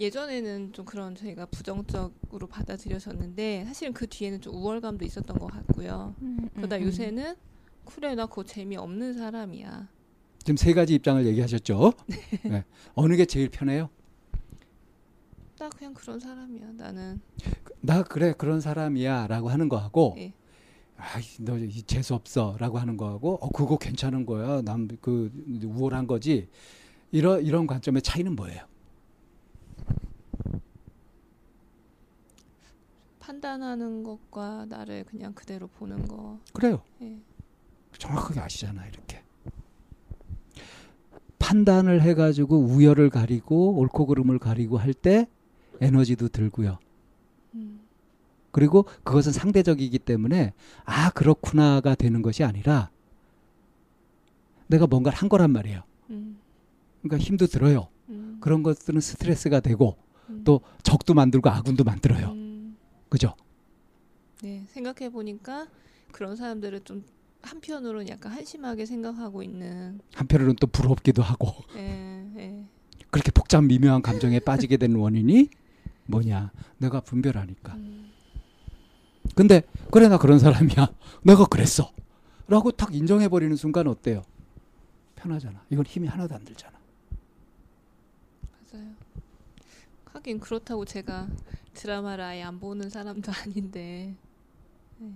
[0.00, 6.14] 예전에는 좀 그런 저희가 부정적으로 받아들여졌는데 사실은 그 뒤에는 좀 우월감도 있었던 것 같고요.
[6.22, 6.82] 음, 음, 그러다 음.
[6.82, 7.34] 요새는
[7.88, 9.88] 그래 나 그거 재미없는 사람이야.
[10.40, 11.92] 지금 세 가지 입장을 얘기하셨죠.
[12.06, 12.48] 네.
[12.48, 12.64] 네.
[12.94, 13.88] 어느 게 제일 편해요?
[15.58, 16.72] 나 그냥 그런 사람이야.
[16.72, 17.20] 나는
[17.64, 20.22] 그, 나 그래 그런 사람이야라고 하는 거하고 네.
[20.24, 20.32] 예.
[20.96, 24.62] 아너 재수 없어라고 하는 거하고 어 그거 괜찮은 거야.
[24.62, 26.48] 난그 우월한 거지.
[27.10, 28.64] 이런 이런 관점의 차이는 뭐예요?
[33.18, 36.38] 판단하는 것과 나를 그냥 그대로 보는 거.
[36.52, 36.82] 그래요.
[36.98, 37.18] 네.
[37.98, 39.22] 정확하게 아시잖아 이렇게
[41.38, 45.28] 판단을 해가지고 우열을 가리고 옳고 그름을 가리고 할 때
[45.80, 46.78] 에너지도 들고요.
[47.54, 47.80] 음.
[48.50, 50.52] 그리고 그것은 상대적이기 때문에
[50.84, 52.90] 아 그렇구나가 되는 것이 아니라
[54.66, 55.82] 내가 뭔가를 한 거란 말이에요.
[56.10, 56.38] 음.
[57.00, 57.86] 그러니까 힘도 들어요.
[58.08, 58.38] 음.
[58.40, 59.96] 그런 것들은 스트레스가 되고
[60.44, 62.34] 또 적도 만들고 아군도 만들어요.
[63.08, 63.34] 그죠?
[64.42, 65.68] 네 생각해 보니까
[66.10, 67.04] 그런 사람들은 좀
[67.42, 72.66] 한편으로는 약간 한심하게 생각하고 있는 한편으로는 또 부럽기도 하고 예, 예.
[73.10, 75.48] 그렇게 복잡 미묘한 감정에 빠지게 된 원인이
[76.06, 78.10] 뭐냐 내가 분별하니까 음.
[79.34, 79.62] 근데
[79.92, 81.92] 그래 나 그런 사람이야 내가 그랬어
[82.48, 84.22] 라고 탁 인정해버리는 순간 어때요
[85.16, 86.76] 편하잖아 이건 힘이 하나도 안 들잖아
[88.72, 88.86] 맞아요
[90.06, 91.28] 하긴 그렇다고 제가
[91.74, 94.16] 드라마를 아예 안 보는 사람도 아닌데
[94.98, 95.12] 네.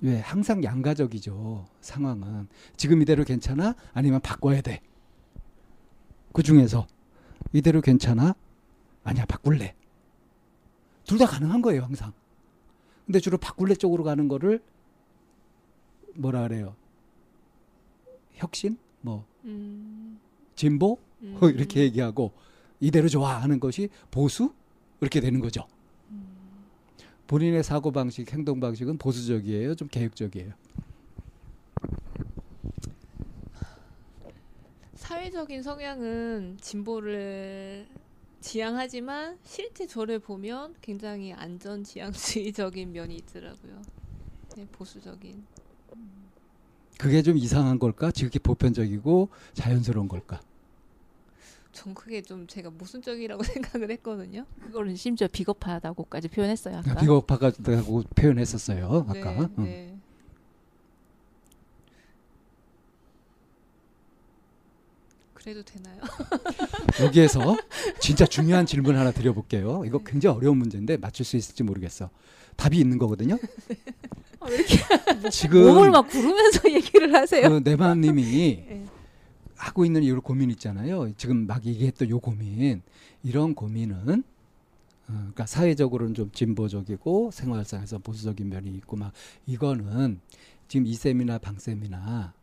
[0.00, 6.86] 왜 예, 항상 양가적이죠 상황은 지금 이대로 괜찮아 아니면 바꿔야 돼그 중에서
[7.52, 8.34] 이대로 괜찮아
[9.02, 9.74] 아니야 바꿀래
[11.04, 12.12] 둘 다 가능한 거예요 항상
[13.06, 14.62] 근데 주로 바꿀래 쪽으로 가는 거를
[16.14, 16.76] 뭐라 그래요
[18.34, 20.20] 혁신 뭐 음.
[20.54, 21.38] 진보 음.
[21.40, 22.32] 뭐 이렇게 얘기하고
[22.78, 24.52] 이대로 좋아하는 것이 보수
[25.00, 25.66] 이렇게 되는 거죠.
[27.28, 30.50] 본인의 사고 방식, 행동 방식은 보수적이에요, 좀계획적이에요
[34.94, 37.86] 사회적인 성향은 진보를
[38.40, 43.82] 지향하지만 실제 저를 보면 굉장히 안전 지향주의적인 면이 있더라고요.
[44.56, 45.44] 네, 보수적인.
[46.98, 48.10] 그게 좀 이상한 걸까?
[48.10, 50.40] 지극히 보편적이고 자연스러운 걸까?
[51.72, 54.44] 전크게좀 제가 모순적이라고 생각을 했거든요.
[54.66, 56.78] 그거는 심지어 비겁하다고까지 표현했어요.
[56.78, 56.92] 아까.
[56.92, 59.06] 아, 비겁하다고 표현했었어요.
[59.12, 59.32] 네, 아까.
[59.32, 59.94] 네, 네.
[65.34, 66.00] 그래도 되나요?
[67.02, 67.56] 여기에서
[68.00, 69.84] 진짜 중요한 질문 하나 드려볼게요.
[69.86, 70.04] 이거 네.
[70.06, 72.10] 굉장히 어려운 문제인데 맞출 수 있을지 모르겠어.
[72.56, 73.36] 답이 있는 거거든요.
[73.68, 73.76] 네.
[74.40, 77.48] 아, 왜 이렇게 지금 몸을 막 구르면서 얘기를 하세요?
[77.48, 78.84] 그, 내마님이 네.
[79.58, 81.12] 하고 있는 이 고민 있잖아요.
[81.16, 82.80] 지금 막 얘기했던 요 고민
[83.22, 84.22] 이런 고민은
[85.08, 89.12] 어, 그러니까 사회적으로는 좀 진보적이고 생활상에서 보수적인 면이 있고 막
[89.46, 90.20] 이거는
[90.68, 92.34] 지금 이 쌤이나 방 쌤이나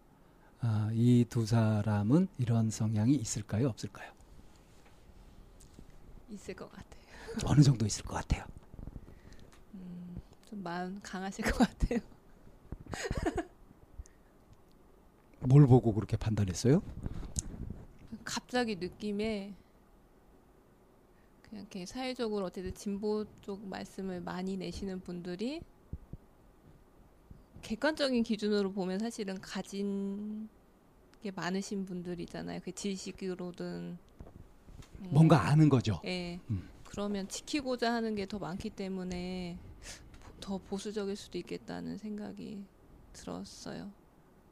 [0.62, 4.12] 어, 아, 이두 사람은 이런 성향이 있을까요 없을까요?
[6.32, 7.02] 있을 것 같아요.
[7.46, 8.46] 어느 정도 있을 것 같아요.
[9.76, 10.18] 음,
[10.50, 12.00] 좀 마음 강하실 것 같아요.
[15.48, 16.82] 뭘 보고 그렇게 판단했어요?
[18.24, 19.54] 갑자기 느낌에
[21.44, 25.62] 그냥 이렇게 사회적으로 어쨌든 진보 쪽 말씀을 많이 내시는 분들이
[27.62, 30.50] 객관적인 기준으로 보면 사실은 가진
[31.22, 32.62] 게 많으신 분들이잖아요.
[32.64, 33.98] 그 지식으로든
[35.00, 35.08] 음.
[35.10, 36.00] 뭔가 아는 거죠.
[36.06, 36.40] 예.
[36.50, 36.70] 음.
[36.86, 39.58] 그러면 지키고자 하는 게 더 많기 때문에
[40.40, 42.64] 더 보수적일 수도 있겠다는 생각이
[43.14, 43.92] 들었어요.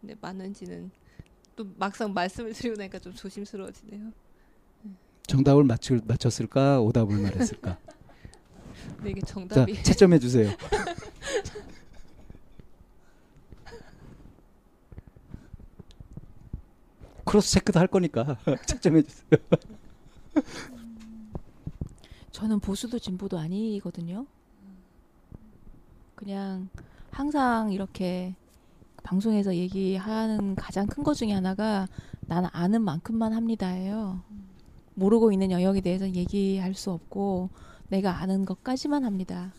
[0.04, 0.92] 근데 네, 맞는지는
[1.56, 4.12] 또 막상 말씀을 드리고 나니까 좀 조심스러워지네요.
[5.28, 7.80] 정답을 맞추, 맞췄을까 오답을 말했을까?
[9.02, 9.76] 네, 이게 정답이.
[9.76, 10.50] 자, 채점해 주세요.
[17.24, 18.36] 크로스 체크도 할 거니까
[18.68, 19.30] 채점해 주세요.
[22.32, 24.28] 저는 보수도 진보도 아니거든요.
[26.16, 26.68] 그냥
[27.12, 28.36] 항상 이렇게
[29.04, 31.86] 방송에서 얘기하는 가장 큰 것 중에 하나가
[32.22, 34.22] 나는 아는 만큼만 합니다예요.
[34.96, 37.50] 모르고 있는 영역에 대해서 는 얘기할 수 없고
[37.90, 39.54] 내가 아는 것까지만 합니다.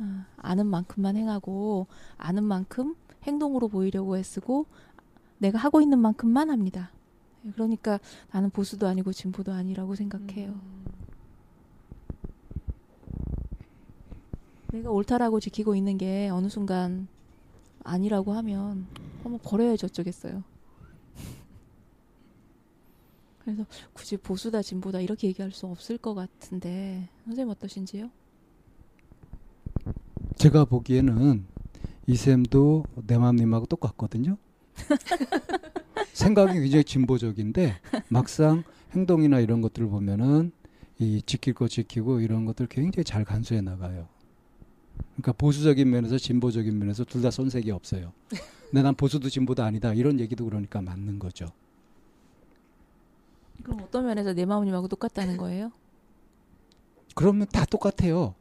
[0.00, 1.86] 아, 아는 만큼만 행하고
[2.16, 4.66] 아는 만큼 행동으로 보이려고 애쓰고
[5.38, 6.90] 내가 하고 있는 만큼만 합니다.
[7.44, 8.00] 예, 그러니까
[8.32, 10.50] 나는 보수도 아니고 진보도 아니라고 생각해요.
[10.52, 10.84] 음.
[14.72, 17.08] 내가 옳다라고 지키고 있는 게 어느 순간
[17.88, 18.86] 아니라고 하면
[19.22, 20.42] 한번 버려야지 어쩌겠어요.
[23.40, 23.64] 그래서
[23.94, 28.10] 굳이 보수다 진보다 이렇게 얘기할 수 없을 것 같은데 선생님 어떠신지요?
[30.36, 31.44] 제가 보기에는
[32.06, 34.36] 이쌤도 내 맘님하고 똑같거든요.
[36.12, 38.62] 생각이 굉장히 진보적인데 막상
[38.92, 40.52] 행동이나 이런 것들을 보면은
[40.98, 44.08] 이 지킬 거 지키고 이런 것들 굉장히 잘 간수해 나가요.
[45.16, 48.12] 그러니까 보수적인 면에서 진보적인 면에서 둘 다 손색이 없어요.
[48.70, 51.46] 근데 난 보수도 진보도 아니다 이런 얘기도 그러니까 맞는 거죠.
[53.64, 55.72] 그럼 어떤 면에서 내 마음님하고 똑같다는 거예요?
[57.16, 58.34] 그러면 다 똑같아요.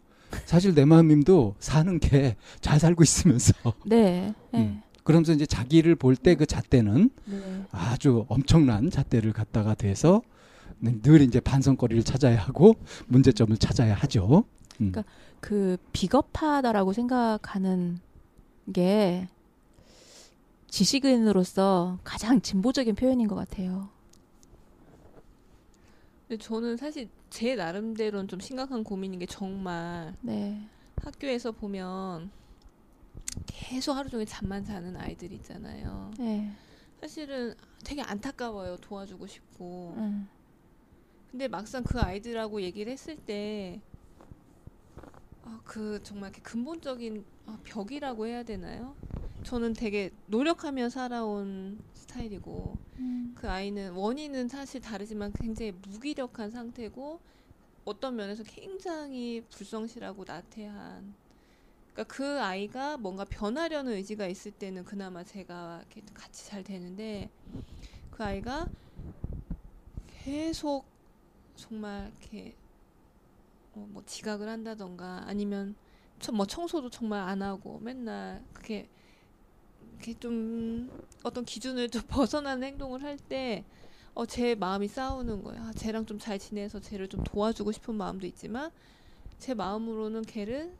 [0.45, 3.53] 사실 내 마음님도 사는 게 잘 살고 있으면서.
[3.85, 4.33] 네.
[4.53, 4.59] 네.
[4.61, 4.81] 음.
[5.07, 7.63] 그러면서 이제 자기를 볼 때 그 잣대는 네.
[7.71, 10.21] 아주 엄청난 잣대를 갖다가 돼서
[10.81, 12.75] 늘 이제 반성거리를 찾아야 하고
[13.07, 14.43] 문제점을 찾아야 하죠.
[14.81, 14.91] 음.
[14.91, 15.03] 그러니까
[15.47, 18.01] 그 비겁하다라고 생각하는
[18.73, 19.29] 게
[20.69, 23.87] 지식인으로서 가장 진보적인 표현인 것 같아요.
[26.27, 30.67] 근데 저는 사실 제 나름대로는 좀 심각한 고민인 게 정말 네.
[30.97, 32.29] 학교에서 보면
[33.45, 36.11] 계속 하루 종일 잠만 자는 아이들 있잖아요.
[36.19, 36.51] 네.
[36.99, 38.75] 사실은 되게 안타까워요.
[38.81, 39.93] 도와주고 싶고.
[39.95, 40.27] 음.
[41.31, 43.79] 근데 막상 그 아이들하고 얘기를 했을 때
[45.67, 48.95] 그 정말 이렇게 근본적인 아, 벽이라고 해야 되나요?
[49.43, 53.33] 저는 되게 노력하며 살아온 스타일이고 음.
[53.37, 57.19] 그 아이는 원인은 사실 다르지만 굉장히 무기력한 상태고
[57.85, 61.13] 어떤 면에서 굉장히 불성실하고 나태한
[61.93, 67.29] 그러니까 그 아이가 뭔가 변하려는 의지가 있을 때는 그나마 제가 같이 잘 되는데
[68.11, 68.67] 그 아이가
[70.07, 70.85] 계속
[71.55, 72.55] 정말 이렇게
[73.77, 75.75] 어, 뭐 지각을 한다던가 아니면
[76.33, 78.89] 뭐 청소도 정말 안 하고 맨날 그게
[79.97, 80.89] 이렇게 좀
[81.23, 83.63] 어떤 기준을 좀 벗어나는 행동을 할 때
[84.15, 88.25] 어, 제 마음이 싸우는 거야 아, 쟤랑 좀 잘 지내서 쟤를 좀 도와주고 싶은 마음도
[88.25, 88.71] 있지만
[89.37, 90.73] 제 마음으로는 걔를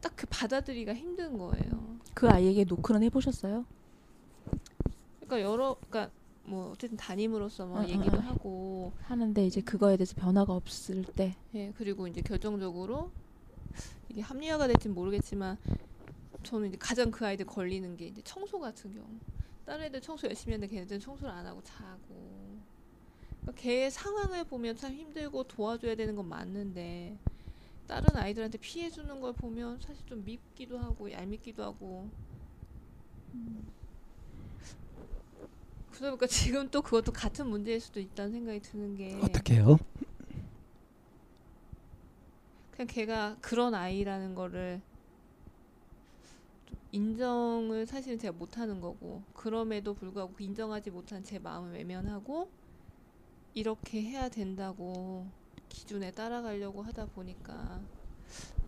[0.00, 1.96] 딱 그 받아들이기가 힘든 거예요.
[2.14, 3.64] 그 아이에게 노크는 해보셨어요?
[5.20, 6.12] 그러니까 여러 그러니까
[6.46, 8.22] 뭐 어쨌든 담임으로서 뭐 응, 얘기도 응.
[8.26, 11.36] 하고 하는데 이제 그거에 대해서 변화가 없을 때.
[11.54, 13.10] 예, 그리고 이제 결정적으로
[14.08, 15.56] 이게 합리화가 될지는 모르겠지만
[16.42, 19.06] 저는 이제 가장 그 아이들 걸리는 게 이제 청소 같은 경우.
[19.64, 22.58] 다른 애들 청소 열심히 하는데 걔네들은 청소를 안 하고 자고.
[23.40, 27.16] 그러니까 걔의 상황을 보면 참 힘들고 도와줘야 되는 건 맞는데
[27.86, 32.10] 다른 아이들한테 피해 주는 걸 보면 사실 좀 밉기도 하고 얄밉기도 하고.
[33.32, 33.66] 음.
[35.94, 39.76] 그러다 보니까 지금 또 그것도 같은 문제일 수도 있다는 생각이 드는 게 어떻게요?
[42.72, 44.80] 그냥 걔가 그런 아이라는 거를
[46.90, 52.50] 인정을 사실은 제가 못하는 거고 그럼에도 불구하고 인정하지 못한 제 마음을 외면하고
[53.54, 55.26] 이렇게 해야 된다고
[55.68, 57.80] 기준에 따라가려고 하다 보니까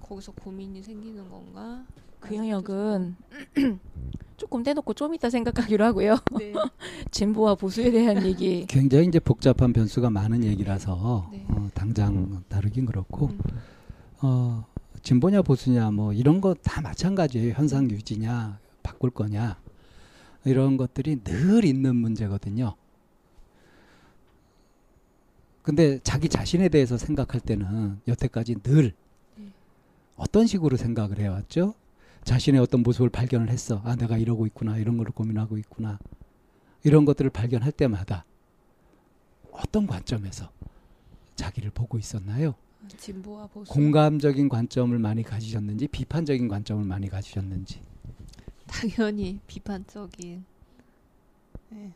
[0.01, 1.85] 거기서 고민이 생기는 건가?
[2.20, 3.16] 그 영역은
[4.36, 6.18] 조금 떼놓고 좀 이따 생각하기로 하고요.
[6.38, 6.52] 네.
[7.10, 8.66] 진보와 보수에 대한 얘기.
[8.66, 11.46] 굉장히 이제 복잡한 변수가 많은 얘기라서 네.
[11.48, 12.44] 어, 당장 음.
[12.48, 13.38] 다르긴 그렇고 음.
[14.20, 14.66] 어,
[15.02, 17.54] 진보냐 보수냐 뭐 이런 거 다 마찬가지예요.
[17.54, 19.56] 현상 유지냐 바꿀 거냐
[20.44, 22.74] 이런 것들이 늘 있는 문제거든요.
[25.62, 28.92] 근데 자기 자신에 대해서 생각할 때는 여태까지 늘
[29.36, 29.46] 네.
[30.16, 31.74] 어떤 식으로 생각을 해왔죠?
[32.27, 33.81] 자신의 어떤 모습을 발견을 했어.
[33.85, 34.77] 아, 내가 이러고 있구나.
[34.79, 36.01] 이런 걸 고민하고 있구나.
[36.83, 38.24] 이런 것들을 발견할 때마다
[39.53, 40.51] 어떤 관점에서
[41.37, 42.55] 자기를 보고 있었나요?
[42.99, 43.72] 진보와 보수.
[43.72, 47.81] 공감적인 관점을 많이 가지셨는지 비판적인 관점을 많이 가지셨는지.
[48.66, 50.45] 당연히 비판적인.
[51.70, 51.93] 네.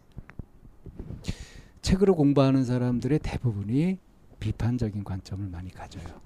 [1.83, 3.99] 책으로 공부하는 사람들의 대부분이
[4.39, 6.20] 비판적인 관점을 많이 가져요.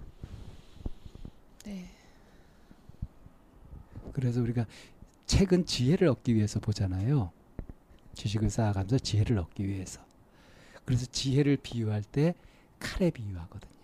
[1.64, 1.88] 네.
[4.14, 4.64] 그래서 우리가
[5.26, 7.32] 책은 지혜를 얻기 위해서 보잖아요.
[8.14, 10.00] 지식을 쌓아가면서 지혜를 얻기 위해서.
[10.84, 12.34] 그래서 지혜를 비유할 때
[12.78, 13.74] 칼에 비유하거든요.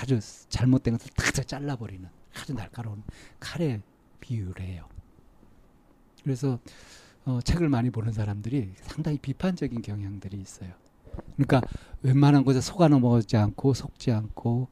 [0.00, 0.18] 아주
[0.48, 3.02] 잘못된 것을 탁 잘라버리는 아주 날카로운
[3.40, 3.82] 칼에
[4.20, 4.88] 비유를 해요.
[6.22, 6.58] 그래서
[7.24, 10.72] 어, 책을 많이 보는 사람들이 상당히 비판적인 경향들이 있어요.
[11.36, 11.60] 그러니까
[12.02, 14.68] 웬만한 것에 속아 넘어가지 않고 속지 않고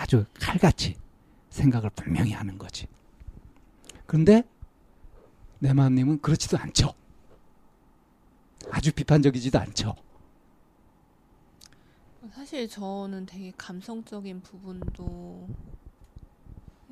[0.00, 0.94] 아주 칼같이
[1.50, 2.86] 생각을 분명히 하는 거지.
[4.06, 4.44] 그런데
[5.58, 6.94] 내 마음님은 그렇지도 않죠.
[8.70, 9.96] 아주 비판적이지도 않죠.
[12.32, 15.48] 사실 저는 되게 감성적인 부분도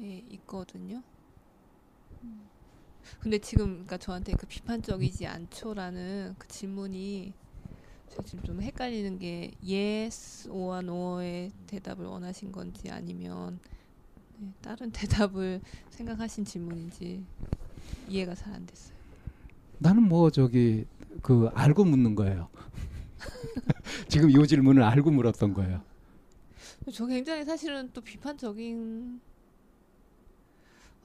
[0.01, 1.01] 예, 있거든요.
[3.21, 7.33] 근데 지금 그러니까 저한테 그 비판적이지 않죠라는 그 질문이
[8.19, 13.59] 어, 지금 좀 헷갈리는 게 yes or no의 대답을 원하신 건지 아니면
[14.39, 15.61] 네, 다른 대답을
[15.91, 17.25] 생각하신 질문인지
[18.09, 18.97] 이해가 잘 안 됐어요.
[19.79, 20.87] 나는 뭐 저기
[21.23, 22.49] 그 알고 묻는 거예요.
[24.09, 25.83] 지금 이 질문을 알고 물었던 거예요.
[26.93, 29.21] 저 굉장히 사실은 또 비판적인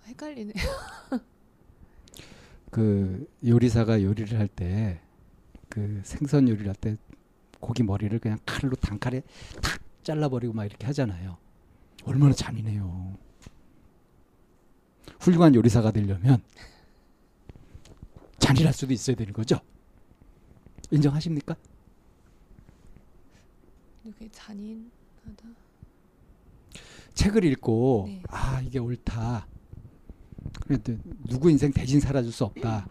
[0.05, 0.53] 헷갈리네요.
[2.69, 5.01] 그 요리사가 요리를 할때
[5.71, 6.97] 그 생선 요리를 할때
[7.61, 9.21] 고기 머리를 그냥 칼로 단칼에
[9.61, 11.37] 탁 잘라버리고 막 이렇게 하잖아요.
[12.05, 13.17] 얼마나 잔인해요.
[15.21, 16.43] 훌륭한 요리사가 되려면
[18.39, 19.59] 잔인할 수도 있어야 되는 거죠.
[20.91, 21.55] 인정하십니까?
[24.03, 25.45] 그게 잔인하다.
[27.13, 28.23] 책을 읽고 네.
[28.29, 29.47] 아 이게 옳다.
[30.65, 30.97] 그래도
[31.29, 32.87] 누구 인생 대신 살아줄 수 없다.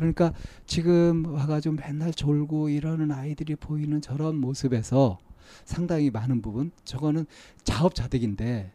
[0.00, 0.32] 그러니까
[0.66, 5.18] 지금 와가지고 맨날 졸고 이러는 아이들이 보이는 저런 모습에서
[5.66, 7.26] 상당히 많은 부분 저거는
[7.64, 8.72] 자업자득인데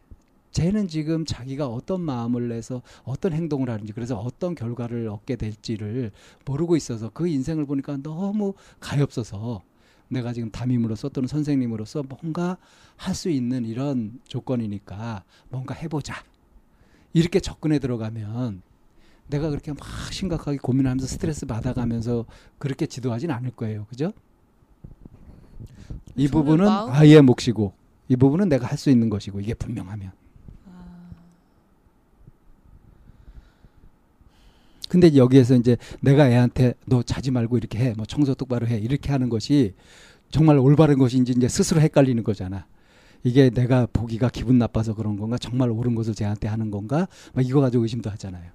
[0.52, 6.12] 쟤는 지금 자기가 어떤 마음을 내서 어떤 행동을 하는지 그래서 어떤 결과를 얻게 될지를
[6.44, 9.62] 모르고 있어서 그 인생을 보니까 너무 가엾어서
[10.08, 12.56] 내가 지금 담임으로서 또는 선생님으로서 뭔가
[12.96, 16.14] 할 수 있는 이런 조건이니까 뭔가 해보자
[17.12, 18.62] 이렇게 접근해 들어가면
[19.28, 19.80] 내가 그렇게 막
[20.12, 22.24] 심각하게 고민하면서 스트레스 받아가면서
[22.58, 23.86] 그렇게 지도하진 않을 거예요.
[23.86, 24.12] 그죠?
[26.16, 26.90] 이 부분은 마음...
[26.90, 27.72] 아이의 몫이고
[28.08, 30.12] 이 부분은 내가 할 수 있는 것이고 이게 분명하면.
[30.66, 31.10] 아.
[34.88, 39.10] 근데 여기에서 이제 내가 애한테 너 자지 말고 이렇게 해, 뭐 청소 똑바로 해 이렇게
[39.10, 39.74] 하는 것이
[40.30, 42.66] 정말 올바른 것인지 이제 스스로 헷갈리는 거잖아.
[43.24, 47.60] 이게 내가 보기가 기분 나빠서 그런 건가, 정말 옳은 것을 쟤한테 하는 건가, 막 이거
[47.60, 48.52] 가지고 의심도 하잖아요.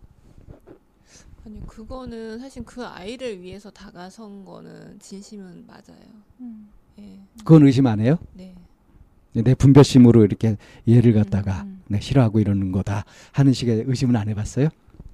[1.46, 6.00] 아니 그거는 사실 그 아이를 위해서 다가선 거는 진심은 맞아요.
[6.40, 6.70] 음.
[7.00, 7.20] 예.
[7.40, 8.18] 그건 의심 안 해요?
[8.34, 8.54] 네.
[9.34, 10.58] 네 내 분별심으로 이렇게
[10.90, 11.84] 얘를 갖다가 음, 음.
[11.88, 14.68] 네, 싫어하고 이러는 거다 하는 식의 의심은 안 해봤어요?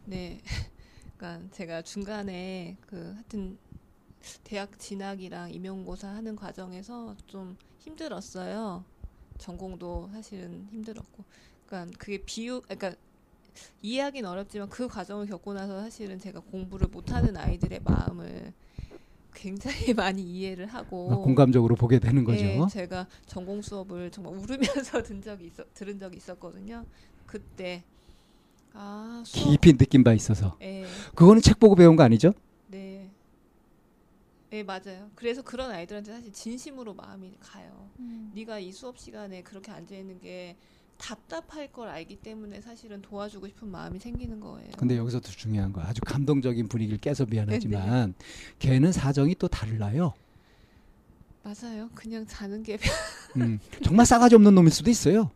[0.06, 0.40] 네.
[1.16, 3.58] 그러니까 제가 중간에 그 하여튼
[4.44, 8.84] 대학 진학이랑 임용고사 하는 과정에서 좀 힘들었어요.
[9.38, 11.24] 전공도 사실은 힘들었고,
[11.68, 12.96] 그러니까 그게 비유, 그러니까
[13.82, 18.54] 이해하기는 어렵지만 그 과정을 겪고 나서 사실은 제가 공부를 못하는 아이들의 마음을
[19.34, 22.44] 굉장히 많이 이해를 하고 공감적으로 보게 되는 예, 거죠.
[22.44, 26.86] 네, 제가 전공 수업을 정말 울으면서 든 적이 있어, 들은 적이 있었거든요.
[27.26, 27.84] 그때
[28.74, 30.56] 아, 깊이 느낀 바 있어서.
[30.60, 30.86] 네.
[31.16, 32.34] 그거는 책 보고 배운 거 아니죠?
[32.68, 33.10] 네.
[34.50, 35.12] 네 맞아요.
[35.16, 37.90] 그래서 그런 아이들한테 사실 진심으로 마음이 가요.
[38.00, 38.32] 음.
[38.34, 40.56] 네가 이 수업 시간에 그렇게 앉아 있는 게
[40.98, 44.70] 답답할 걸 알기 때문에 사실은 도와주고 싶은 마음이 생기는 거예요.
[44.78, 48.26] 근데 여기서 더 중요한 거 아주 감동적인 분위기를 깨서 미안하지만 네,
[48.60, 48.74] 네.
[48.80, 50.14] 걔는 사정이 또 달라요.
[51.44, 51.90] 맞아요.
[51.96, 52.78] 그냥 자는 게
[53.38, 55.32] 음, 정말 싸가지 없는 놈일 수도 있어요.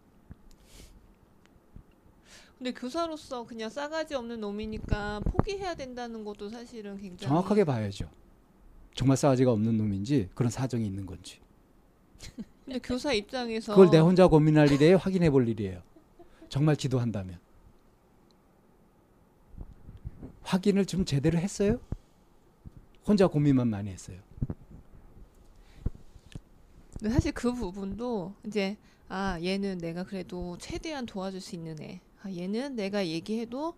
[2.57, 8.09] 근데 교사로서 그냥 싸가지 없는 놈이니까 포기해야 된다는 것도 사실은 굉장히 정확하게 봐야죠.
[8.93, 11.39] 정말 싸가지가 없는 놈인지 그런 사정이 있는 건지.
[12.65, 14.97] 근데 교사 입장에서 그걸 내 혼자 고민할 일이에요.
[14.97, 15.81] 확인해 볼 일이에요.
[16.49, 17.39] 정말 지도한다면.
[20.43, 21.79] 확인을 좀 제대로 했어요?
[23.05, 24.17] 혼자 고민만 많이 했어요.
[26.99, 31.99] 근데 사실 그 부분도 이제 아 얘는 내가 그래도 최대한 도와줄 수 있는 애.
[32.21, 33.73] 아 얘는 내가 얘기해도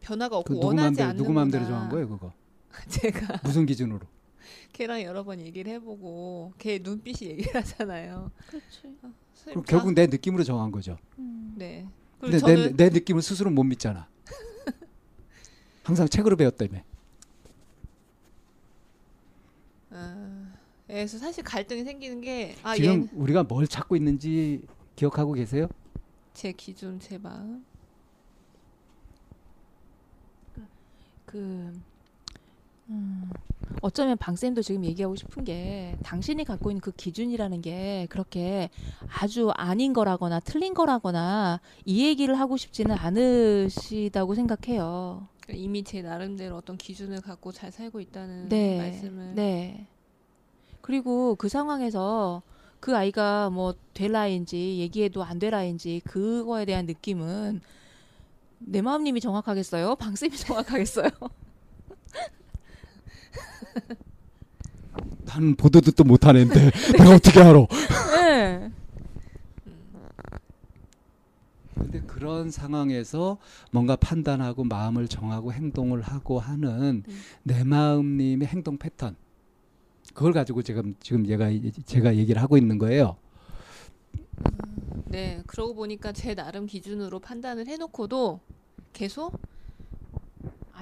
[0.00, 2.32] 변화가 없고 그 원하지 마음대로, 않는 누구 마음대로 정한 거예요 그거?
[2.88, 4.06] 제가 무슨 기준으로?
[4.72, 8.30] 걔랑 여러 번 얘기를 해보고 걔 눈빛이 얘기를 하잖아요.
[8.48, 8.96] 그렇지.
[9.02, 9.12] 어,
[9.46, 10.98] 그럼 결국 내 느낌으로 정한 거죠.
[11.18, 11.54] 음.
[11.56, 11.86] 네.
[12.20, 14.08] 근데 내, 내 느낌을 스스로 못 믿잖아.
[15.82, 16.80] 항상 책으로 배웠다며.
[19.90, 20.48] 아,
[20.88, 22.76] 예, 그래서 사실 갈등이 생기는 게 아, 예.
[22.76, 24.62] 지금 얘는, 우리가 뭘 찾고 있는지
[24.96, 25.68] 기억하고 계세요?
[26.32, 27.64] 제 기준, 제 마음.
[30.54, 30.66] 그,
[31.26, 31.72] 그
[33.80, 38.70] 어쩌면 방쌤도 지금 얘기하고 싶은 게 당신이 갖고 있는 그 기준이라는 게 그렇게
[39.08, 45.26] 아주 아닌 거라거나 틀린 거라거나 이 얘기를 하고 싶지는 않으시다고 생각해요.
[45.40, 49.34] 그러니까 이미 제 나름대로 어떤 기준을 갖고 잘 살고 있다는 네, 말씀을.
[49.34, 49.86] 네.
[50.80, 52.42] 그리고 그 상황에서
[52.78, 57.60] 그 아이가 뭐 될라인지 얘기해도 안 될라인지 그거에 대한 느낌은
[58.58, 59.96] 내 마음님이 정확하겠어요?
[59.98, 61.08] 방쌤이 정확하겠어요?
[65.24, 67.66] 난 보도 듣도 못한 앤데 내가 어떻게 알아?
[68.24, 68.70] 네.
[71.74, 73.38] 근데 그런 상황에서
[73.70, 77.20] 뭔가 판단하고 마음을 정하고 행동을 하고 하는 음.
[77.42, 79.16] 내 마음님의 행동 패턴
[80.14, 81.48] 그걸 가지고 지금 지금 얘가
[81.86, 83.16] 제가 얘기를 하고 있는 거예요.
[84.18, 88.40] 음, 네, 그러고 보니까 제 나름 기준으로 판단을 해놓고도
[88.92, 89.40] 계속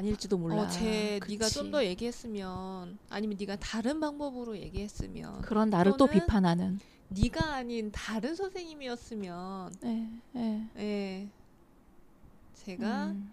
[0.00, 0.62] 아닐지도 몰라.
[0.62, 1.32] 어, 쟤 그치.
[1.34, 6.80] 네가 좀 더 얘기했으면 아니면 네가 다른 방법으로 얘기했으면 그런 나를 또 비판하는
[7.10, 10.10] 네가 아닌 다른 선생님이었으면 예.
[10.34, 10.66] 예.
[10.76, 11.28] 예.
[12.54, 13.30] 제가 음.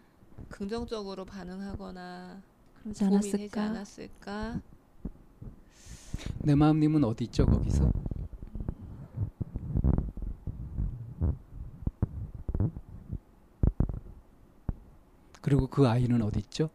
[0.49, 2.39] 긍정적으로 반응하거나
[2.83, 3.63] 그러지 않았을까?
[3.63, 4.61] 않았을까?
[6.43, 7.91] 내 마음님은 어디 있죠 거기서?
[15.47, 16.69] 그리고 그 아이는 어디 있죠?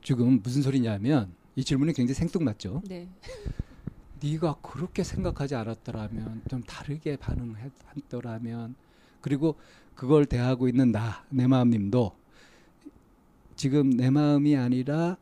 [0.00, 2.80] 지금 무슨 소리냐면 이 질문이 굉장히 생뚱맞죠.
[2.88, 3.08] 네.
[4.22, 8.76] 네가 그렇게 생각하지 않았더라면 좀 다르게 반응했더라면
[9.20, 9.56] 그리고
[9.96, 12.12] 그걸 대하고 있는 나 내 마음님도
[13.56, 15.16] 지금 내 마음이 아니라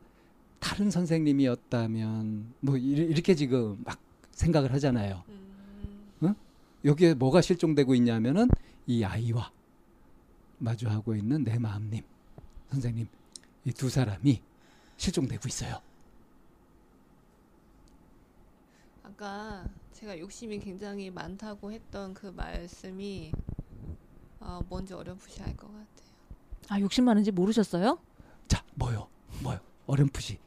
[0.59, 3.99] 다른 선생님이었다면 뭐 이렇게 지금 막
[4.29, 5.23] 생각을 하잖아요.
[5.29, 6.21] 음.
[6.21, 6.35] 응?
[6.85, 8.47] 여기에 뭐가 실종되고 있냐면은
[8.85, 9.51] 이 아이와
[10.59, 12.03] 마주하고 있는 내 마음님
[12.69, 13.07] 선생님
[13.65, 14.41] 이 두 사람이
[14.97, 15.79] 실종되고 있어요.
[19.03, 23.31] 아까 제가 욕심이 굉장히 많다고 했던 그 말씀이
[24.39, 26.09] 어, 뭔지 어렴풋이 알 것 같아요.
[26.69, 27.99] 아 욕심 많은지 모르셨어요?
[28.47, 29.07] 자 뭐요
[29.43, 30.39] 뭐요 어렴풋이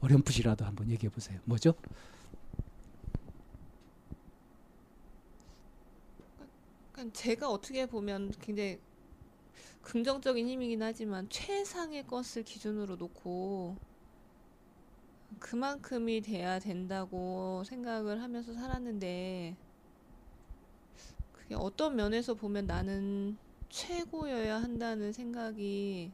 [0.00, 1.40] 어렴풋이라도 한번 얘기해 보세요.
[1.44, 1.74] 뭐죠?
[7.14, 8.78] 제가 어떻게 보면 굉장히
[9.82, 13.76] 긍정적인 힘이긴 하지만 최상의 것을 기준으로 놓고
[15.38, 19.56] 그만큼이 돼야 된다고 생각을 하면서 살았는데
[21.32, 23.36] 그게 어떤 면에서 보면 나는
[23.68, 26.12] 최고여야 한다는 생각이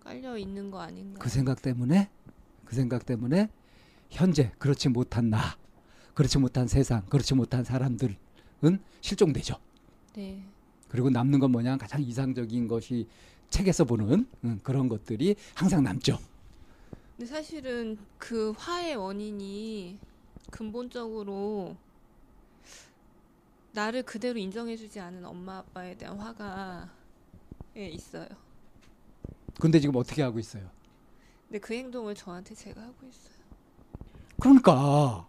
[0.00, 1.18] 깔려 있는 거 아닌가?
[1.20, 2.10] 그 생각 때문에
[2.64, 3.48] 그 생각 때문에
[4.10, 5.56] 현재 그렇지 못한 나,
[6.14, 8.16] 그렇지 못한 세상, 그렇지 못한 사람들은
[9.00, 9.54] 실종되죠.
[10.14, 10.44] 네.
[10.94, 13.08] 그리고 남는 건 뭐냐 가장 이상적인 것이
[13.50, 16.20] 책에서 보는 음, 그런 것들이 항상 남죠.
[17.16, 19.98] 근데 사실은 그 화의 원인이
[20.52, 21.76] 근본적으로
[23.72, 26.88] 나를 그대로 인정해주지 않은 엄마 아빠에 대한 화가
[27.76, 28.28] 예, 있어요.
[29.60, 30.70] 근데 지금 어떻게 하고 있어요?
[31.48, 33.34] 근데 그 행동을 저한테 제가 하고 있어요.
[34.40, 35.26] 그러니까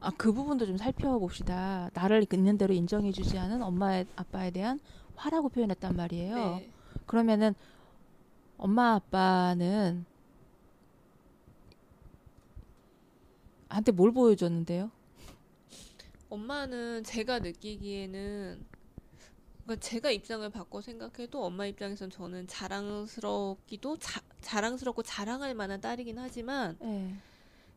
[0.00, 1.88] 아 그 부분도 좀 살펴봅시다.
[1.94, 4.78] 나를 있는 대로 인정해주지 않은 엄마 아빠에 대한
[5.16, 6.34] 화라고 표현했단 말이에요.
[6.36, 6.70] 네.
[7.06, 7.54] 그러면은
[8.56, 10.04] 엄마 아빠는
[13.68, 14.90] 한테 뭘 보여줬는데요?
[16.30, 18.64] 엄마는 제가 느끼기에는
[19.64, 26.76] 그러니까 제가 입장을 바꿔 생각해도 엄마 입장에선 저는 자랑스럽기도 자, 자랑스럽고 자랑할 만한 딸이긴 하지만
[26.80, 27.14] 네.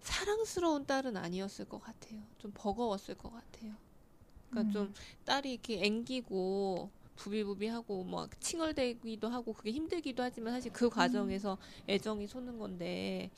[0.01, 2.19] 사랑스러운 딸은 아니었을 것 같아요.
[2.37, 3.73] 좀 버거웠을 것 같아요.
[4.49, 4.71] 그러니까 음.
[4.71, 4.93] 좀
[5.25, 11.57] 딸이 이렇게 앵기고 부비부비하고 막 칭얼대기도 하고 그게 힘들기도 하지만 사실 그 과정에서
[11.89, 13.29] 애정이 솟는 건데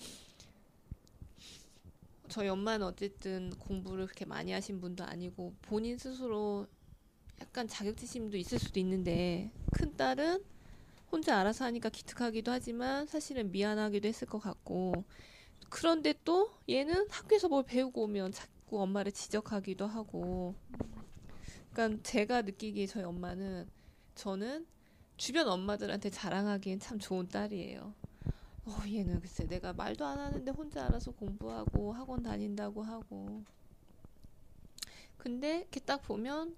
[2.28, 6.68] 저희 엄마는 어쨌든 공부를 그렇게 많이 하신 분도 아니고 본인 스스로
[7.42, 10.44] 약간 자격지심도 있을 수도 있는데 큰 딸은
[11.12, 15.06] 혼자 알아서 하니까 기특하기도 하지만 사실은 미안하기도 했을 것 같고
[15.70, 20.54] 그런데 또 얘는 학교에서 뭘 배우고 오면 자꾸 엄마를 지적하기도 하고
[21.80, 23.66] 그러니까 제가 느끼기에 저희 엄마는
[24.16, 24.66] 저는
[25.16, 27.94] 주변 엄마들한테 자랑하기엔 참 좋은 딸이에요.
[28.66, 33.44] 어, 얘는 글쎄 내가 말도 안 하는데 혼자 알아서 공부하고 학원 다닌다고 하고.
[35.18, 36.54] 근데 이렇게 딱 보면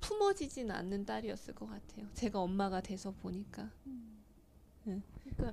[0.00, 2.06] 품어지진 않는 딸이었을 것 같아요.
[2.14, 3.70] 제가 엄마가 돼서 보니까.
[3.86, 4.22] 음.
[4.84, 5.02] 네.
[5.22, 5.52] 그러니까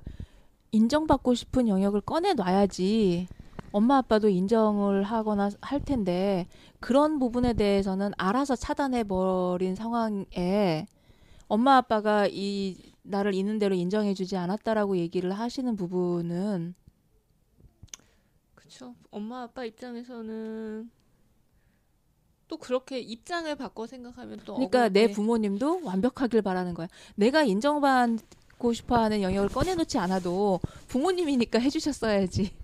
[0.72, 3.26] 인정받고 싶은 영역을 꺼내 놔야지
[3.76, 6.48] 엄마 아빠도 인정을 하거나 할 텐데
[6.80, 10.86] 그런 부분에 대해서는 알아서 차단해 버린 상황에
[11.46, 16.74] 엄마 아빠가 이 나를 있는 대로 인정해 주지 않았다라고 얘기를 하시는 부분은
[18.54, 18.94] 그렇죠.
[19.10, 20.90] 엄마 아빠 입장에서는
[22.48, 24.92] 또 그렇게 입장을 바꿔 생각하면 또 그러니까 어렵게.
[25.06, 26.88] 내 부모님도 완벽하길 바라는 거야.
[27.14, 32.56] 내가 인정받고 싶어하는 영역을 꺼내놓지 않아도 부모님이니까 해주셨어야지.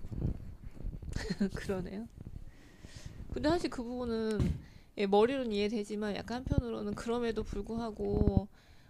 [1.55, 2.07] 그러네요.
[3.33, 4.39] 근데 사실 그 부분은
[4.97, 8.47] 예, 머리로는 이해되지만 약간 한편으로는 그럼에도 불구하고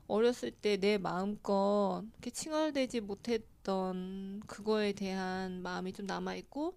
[0.08, 6.74] 어렸을 때 내 마음껏 이렇게 칭얼대지 못했던 그거에 대한 마음이 좀 남아있고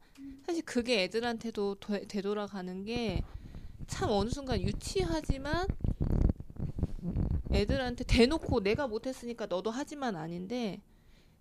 [0.46, 3.22] 사실 그게 애들한테도 되, 되돌아가는 게
[3.88, 5.64] 참 어느 순간 유치하지만
[7.52, 10.80] 애들한테 대놓고 내가 못했으니까 너도 하지만 아닌데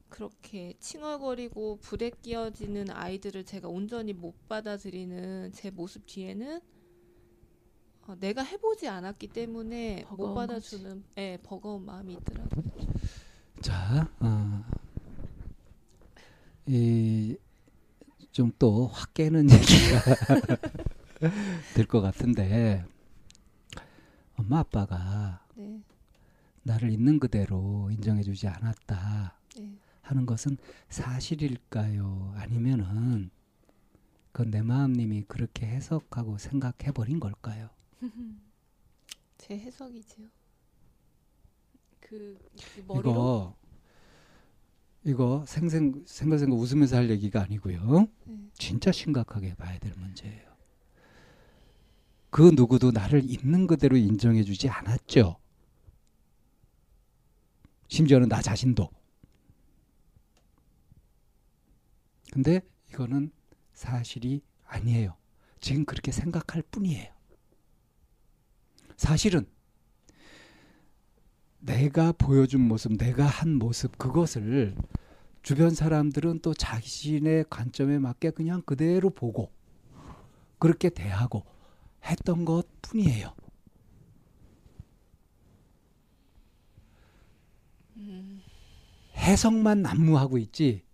[0.10, 6.62] 그렇게 칭얼거리고 불에 끼어지는 아이들을 제가 온전히 못 받아들이는 제 모습 뒤에는
[8.08, 12.64] 어, 내가 해보지 않았기 때문에 못 받아주는 예 네, 버거운 마음이 있더라고요.
[13.62, 14.64] 자, 어,
[16.68, 20.56] 이좀 또 확 깨는 얘기가
[21.74, 22.86] 될 것 같은데
[24.36, 25.82] 엄마 아빠가 네.
[26.62, 29.34] 나를 있는 그대로 인정해주지 않았다.
[29.58, 29.78] 네.
[30.08, 30.58] 하는 것은
[30.90, 32.34] 사실일까요?
[32.38, 33.30] 아니면은
[34.32, 37.70] 그 내 마음님이 그렇게 해석하고 생각해 버린 걸까요?
[39.38, 40.28] 제 해석이지요.
[42.02, 42.38] 그
[43.00, 43.56] 이거
[45.06, 48.10] 이거 생생 생각생각 웃으면서 할 얘기가 아니고요.
[48.26, 48.50] 네.
[48.56, 50.54] 진짜 심각하게 봐야 될 문제예요.
[52.30, 55.38] 그 누구도 나를 있는 그대로 인정해 주지 않았죠.
[57.88, 58.90] 심지어는 나 자신도.
[62.36, 62.60] 근데
[62.90, 63.32] 이거는
[63.72, 65.16] 사실이 아니에요.
[65.62, 67.10] 지금 그렇게 생각할 뿐이에요.
[68.98, 69.48] 사실은
[71.60, 74.76] 내가 보여준 모습, 내가 한 모습 그것을
[75.44, 79.50] 주변 사람들은 또 자신의 관점에 맞게 그냥 그대로 보고
[80.60, 81.46] 그렇게 대하고
[82.04, 83.34] 했던 것 뿐이에요.
[87.96, 88.42] 음.
[89.16, 90.85] 해석만 난무하고 있지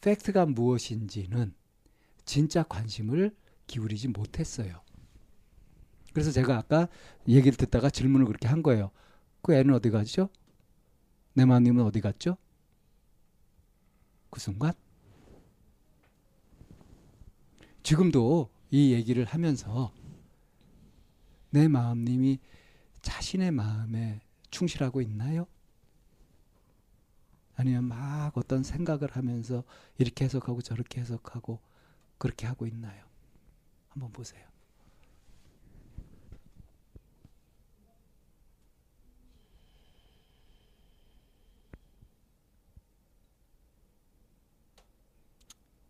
[0.00, 1.52] 팩트가 무엇인지는
[2.24, 3.34] 진짜 관심을
[3.66, 4.80] 기울이지 못했어요.
[6.12, 6.88] 그래서 제가 아까
[7.26, 8.90] 얘기를 듣다가 질문을 그렇게 한 거예요.
[9.42, 10.28] 그 애는 어디 가죠?
[11.34, 12.36] 내 마음님은 어디 갔죠?
[14.30, 14.72] 그 순간
[17.82, 19.92] 지금도 이 얘기를 하면서
[21.50, 22.38] 내 마음님이
[23.02, 24.20] 자신의 마음에
[24.50, 25.46] 충실하고 있나요?
[27.60, 29.64] 아니면 막 어떤 생각을 하면서
[29.98, 31.58] 이렇게 해석하고 저렇게 해석하고
[32.16, 33.04] 그렇게 하고 있나요?
[33.88, 34.46] 한번 보세요.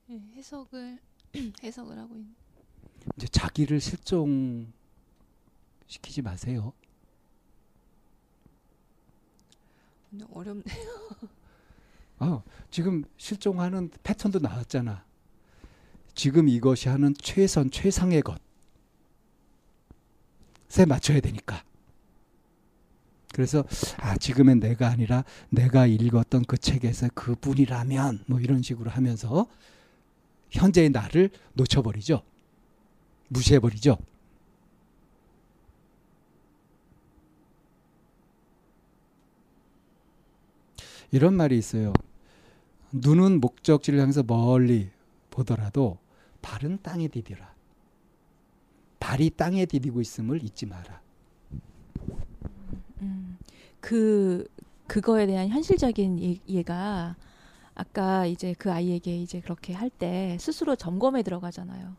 [0.06, 0.98] 네, 해석을
[1.62, 2.34] 해석을 하고 있는.
[3.18, 4.72] 이제 자기를 실종
[5.86, 6.72] 시키지 마세요.
[10.32, 10.64] 어렵네요.
[12.20, 15.04] 아, 지금 실종하는 패턴도 나왔잖아.
[16.14, 18.40] 지금 이것이 하는 최선, 최상의 것에
[20.86, 21.62] 맞춰야 되니까.
[23.32, 23.62] 그래서
[23.98, 29.46] 아 지금은 내가 아니라 내가 읽었던 그 책에서 그분이라면 뭐 이런 식으로 하면서
[30.50, 32.20] 현재의 나를 놓쳐버리죠.
[33.28, 33.96] 무시해버리죠.
[41.12, 41.92] 이런 말이 있어요.
[42.92, 44.90] 눈은 목적지를 향해서 멀리
[45.30, 45.98] 보더라도
[46.42, 47.54] 발은 땅에 디디라.
[49.00, 51.00] 발이 땅에 디디고 있음을 잊지 마라.
[53.02, 53.36] 음,
[53.80, 54.46] 그
[54.86, 57.14] 그거에 대한 현실적인 이, 해가
[57.74, 61.94] 아까 이제 그 아이에게 이제 그렇게 할 때 스스로 점검에 들어가잖아요.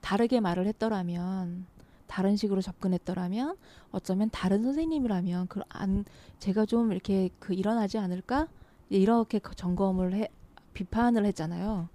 [0.00, 1.66] 다르게 말을 했더라면
[2.06, 3.56] 다른 식으로 접근했더라면
[3.90, 6.04] 어쩌면 다른 선생님이라면 그 안
[6.38, 8.46] 제가 좀 이렇게 그 일어나지 않을까?
[8.92, 10.28] 예, 이렇게 점검을 해
[10.74, 11.88] 비판을 했잖아요.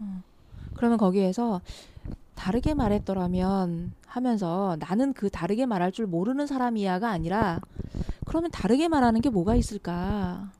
[0.00, 0.22] 어.
[0.74, 1.60] 그러면 거기에서
[2.34, 7.60] 다르게 말했더라면 하면서 나는 그 다르게 말할 줄 모르는 사람이야가 아니라
[8.24, 10.50] 그러면 다르게 말하는 게 뭐가 있을까?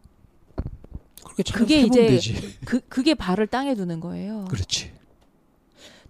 [1.52, 2.34] 그게 이제 되지.
[2.64, 4.44] 그 그게 발을 땅에 두는 거예요.
[4.48, 4.92] 그렇지.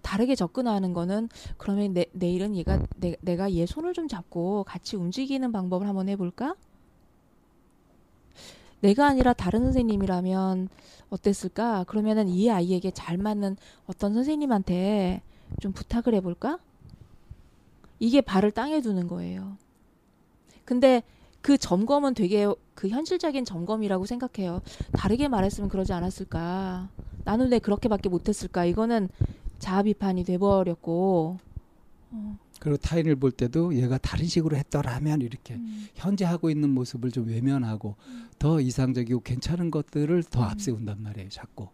[0.03, 5.51] 다르게 접근하는 거는 그러면 내, 내일은 얘가 내, 내가 얘 손을 좀 잡고 같이 움직이는
[5.51, 6.55] 방법을 한번 해볼까?
[8.85, 10.69] 내가 아니라 다른 선생님이라면
[11.09, 11.85] 어땠을까?
[11.85, 13.57] 그러면은 이 아이에게 잘 맞는
[13.87, 15.21] 어떤 선생님한테
[15.59, 16.59] 좀 부탁을 해볼까?
[17.99, 19.57] 이게 발을 땅에 두는 거예요.
[20.65, 21.01] 근데
[21.41, 24.61] 그 점검은 되게 그 현실적인 점검이라고 생각해요.
[24.91, 26.89] 다르게 말했으면 그러지 않았을까?
[27.23, 28.65] 나는 왜 그렇게밖에 못했을까?
[28.65, 29.09] 이거는
[29.57, 31.37] 자아 비판이 돼버렸고.
[32.11, 32.37] 어.
[32.59, 35.87] 그리고 타인을 볼 때도 얘가 다른 식으로 했더라면 이렇게 음.
[35.93, 38.29] 현재 하고 있는 모습을 좀 외면하고 음.
[38.39, 40.45] 더 이상적이고 괜찮은 것들을 더 음.
[40.45, 41.69] 앞세운단 말이에요, 자꾸.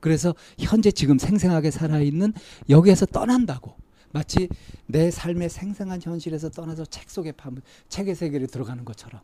[0.00, 2.32] 그래서 현재 지금 생생하게 살아있는
[2.68, 3.76] 여기에서 떠난다고.
[4.14, 4.46] 마치
[4.86, 9.22] 내 삶의 생생한 현실에서 떠나서 책 속에 파묻, 책의 세계로 들어가는 것처럼.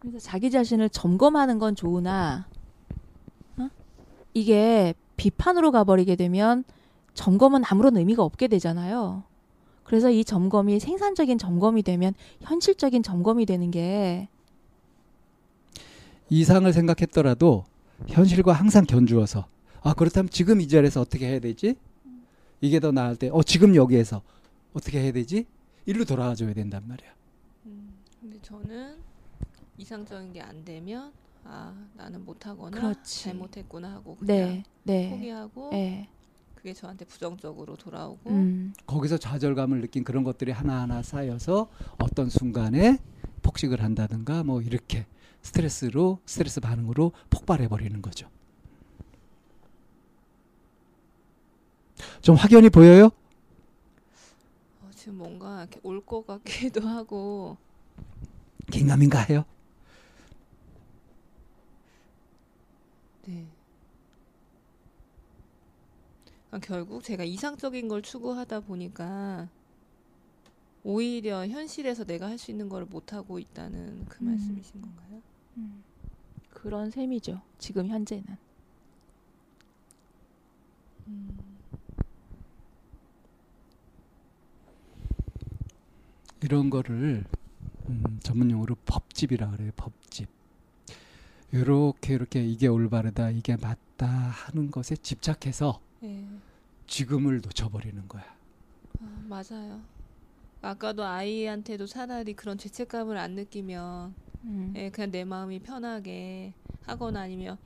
[0.00, 2.46] 그래서 자기 자신을 점검하는 건 좋으나,
[3.56, 3.68] 어?
[4.34, 6.64] 이게 비판으로 가버리게 되면
[7.14, 9.22] 점검은 아무런 의미가 없게 되잖아요.
[9.84, 14.28] 그래서 이 점검이 생산적인 점검이 되면 현실적인 점검이 되는 게
[16.30, 17.64] 이상을 생각했더라도
[18.08, 19.46] 현실과 항상 견주어서
[19.82, 21.76] 아 그렇다면 지금 이 자리에서 어떻게 해야 되지?
[22.60, 24.22] 이게 더 나을 때 어 지금 여기에서
[24.72, 25.46] 어떻게 해야 되지?
[25.86, 27.10] 일로 돌아가줘야 된단 말이야.
[27.68, 28.96] 음, 근데 저는
[29.76, 31.12] 이상적인 게 안 되면
[31.44, 33.24] 아 나는 못하거나 그렇지.
[33.24, 34.64] 잘못했구나 하고 네, 그냥 네,
[35.02, 35.10] 네.
[35.10, 36.08] 포기하고 네.
[36.64, 38.72] 그게 저한테 부정적으로 돌아오고 음.
[38.86, 41.68] 거기서 좌절감을 느낀 그런 것들이 하나하나 쌓여서
[41.98, 42.96] 어떤 순간에
[43.42, 45.04] 폭식을 한다든가 뭐 이렇게
[45.42, 48.30] 스트레스로 스트레스 반응으로 폭발해 버리는 거죠.
[52.22, 53.10] 좀 확연히 보여요?
[54.80, 57.58] 어, 지금 뭔가 이렇게 올것 같기도 하고
[58.72, 59.44] 긴가인가해요
[63.26, 63.48] 네.
[66.54, 69.48] 아, 결국 제가 이상적인 걸 추구하다 보니까
[70.84, 74.26] 오히려 현실에서 내가 할 수 있는 걸 못하고 있다는 그 음.
[74.30, 75.20] 말씀이신 건가요?
[75.56, 75.82] 음.
[76.50, 77.42] 그런 셈이죠.
[77.58, 78.24] 지금 현재는.
[81.08, 81.36] 음.
[86.40, 87.24] 이런 거를
[87.88, 89.72] 음, 전문 용어로 법집이라 그래요.
[89.74, 90.28] 법집.
[91.50, 96.24] 이렇게 이렇게 이게 올바르다, 이게 맞다 하는 것에 집착해서 예.
[96.86, 98.24] 지금을 놓쳐버리는 거야.
[99.00, 99.80] 아, 맞아요.
[100.62, 104.14] 아까도 아이한테도 차라리 그런 죄책감을 안 느끼면
[104.44, 104.74] 음.
[104.76, 106.52] 예, 그냥 내 마음이 편하게
[106.82, 107.56] 하거나 아니면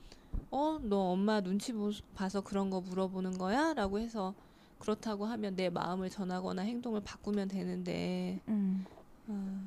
[0.49, 1.73] 어너 엄마 눈치
[2.15, 4.33] 봐서 그런 거 물어보는 거야라고 해서
[4.79, 8.85] 그렇다고 하면 내 마음을 전하거나 행동을 바꾸면 되는데 음.
[9.27, 9.61] 아.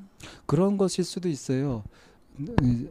[0.47, 1.85] 그런 것일 수도 있어요.
[2.63, 2.91] 음,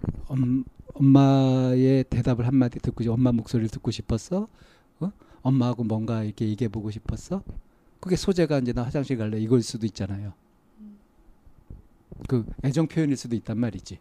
[0.94, 4.48] 엄마의 대답을 한마디 듣고 엄마 목소리를 듣고 싶었어.
[5.00, 5.12] 어?
[5.42, 7.44] 엄마하고 뭔가 이렇게 얘기해 보고 싶었어?
[8.00, 10.34] 그게 소재가 이제 나 화장실 갈래 이걸 수도 있잖아요.
[12.28, 14.00] 그 애정 표현일 수도 있단 말이지.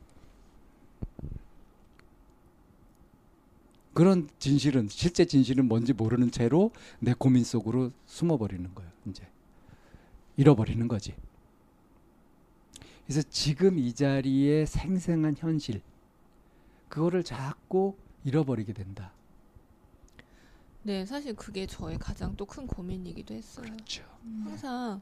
[3.93, 8.91] 그런 진실은 실제 진실은 뭔지 모르는 채로 내 고민 속으로 숨어버리는 거예요.
[9.07, 9.27] 이제
[10.37, 11.15] 잃어버리는 거지.
[13.07, 15.83] 그래서 지금 이자리에 생생한 현실
[16.89, 19.13] 그거를 자꾸 잃어버리게 된다.
[20.83, 23.65] 네, 사실 그게 저의 가장 또 큰 고민이기도 했어요.
[23.67, 24.03] 그렇죠.
[24.25, 24.45] 음.
[24.47, 25.01] 항상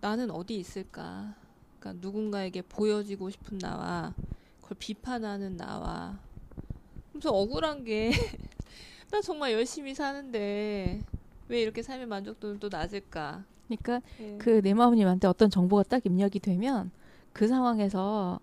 [0.00, 1.34] 나는 어디 있을까?
[1.80, 4.12] 그러니까 누군가에게 보여지고 싶은 나와
[4.60, 6.16] 그걸 비판하는 나와
[7.14, 8.12] 엄청 억울한 게
[9.10, 11.00] 나 정말 열심히 사는데
[11.48, 13.42] 왜 이렇게 삶의 만족도는 또 낮을까?
[13.66, 14.36] 그러니까 네.
[14.38, 16.90] 그내 마음님한테 어떤 정보가 딱 입력이 되면
[17.32, 18.38] 그 상황에서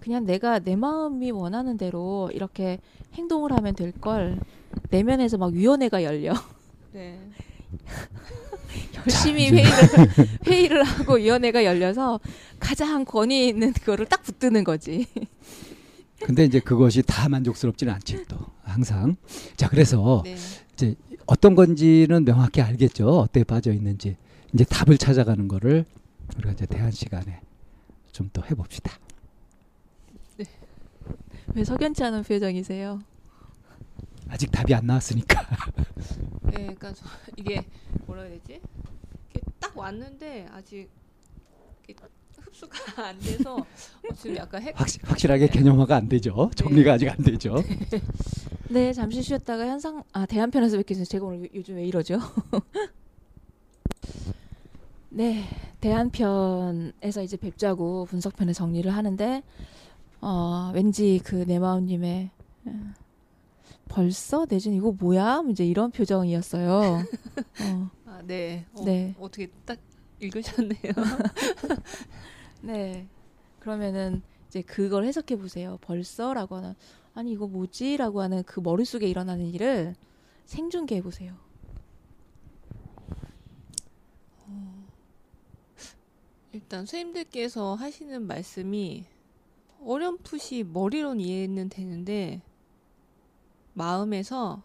[0.00, 2.78] 그냥 내가 내 마음이 원하는 대로 이렇게
[3.14, 4.38] 행동을 하면 될걸
[4.90, 6.34] 내면에서 막 위원회가 열려.
[6.92, 7.18] 네.
[8.98, 9.72] 열심히 회의를
[10.46, 12.20] 회의를 하고 위원회가 열려서
[12.58, 15.06] 가장 권위 있는 그거를 딱 붙드는 거지.
[16.20, 19.16] 근데 이제 그것이 다 만족스럽지는 않지 또 항상.
[19.56, 20.36] 자 그래서 네.
[20.74, 20.94] 이제
[21.26, 23.08] 어떤 건지는 명확히 알겠죠.
[23.20, 24.16] 어때 빠져 있는지
[24.54, 25.84] 이제 답을 찾아가는 거를
[26.40, 27.40] 우리가 이제 대한 시간에
[28.12, 28.92] 좀 더 해봅시다.
[30.36, 30.44] 네.
[31.54, 33.00] 왜 석연치 않은 표정이세요?
[34.30, 35.44] 아직 답이 안 나왔으니까.
[36.44, 36.94] 네, 그러니까
[37.36, 37.64] 이게
[38.06, 38.60] 뭐라 해야 되지?
[39.58, 40.88] 딱 왔는데 아직
[42.40, 42.78] 흡수가
[43.08, 44.78] 안 돼서 어, 지금 약간 핵...
[44.80, 45.52] 확시, 확실하게 네.
[45.58, 46.48] 개념화가 안 되죠.
[46.50, 46.54] 네.
[46.64, 47.56] 정리가 아직 안 되죠.
[47.56, 48.00] 네.
[48.70, 48.92] 네.
[48.92, 51.10] 잠시 쉬었다가 현상 아 대한편에서 뵙겠습니다.
[51.10, 52.18] 제가 오늘 요즘 왜 이러죠?
[55.10, 55.44] 네,
[55.80, 59.42] 대한편에서 이제 뵙자고 분석편의 정리를 하는데
[60.20, 62.30] 어, 왠지 그 내마음님의
[62.68, 62.72] 예,
[63.90, 65.42] 벌써 내준 이거 뭐야?
[65.50, 67.00] 이제 이런 표정이었어요.
[67.52, 67.90] 어.
[68.06, 68.64] 아, 네.
[68.72, 69.14] 어, 네.
[69.18, 69.78] 어떻게 딱
[70.20, 70.80] 읽으셨네요.
[72.62, 73.08] 네.
[73.58, 75.76] 그러면은 이제 그걸 해석해 보세요.
[75.82, 76.74] 벌써라고 하는
[77.14, 79.96] 아니 이거 뭐지라고 하는 그 머릿속에 일어나는 일을
[80.46, 81.34] 생중계해 보세요.
[84.46, 84.86] 어,
[86.52, 89.04] 일단 선생님들께서 하시는 말씀이
[89.84, 92.40] 어렴풋이 머리론 이해는 되는데
[93.74, 94.62] 마음에서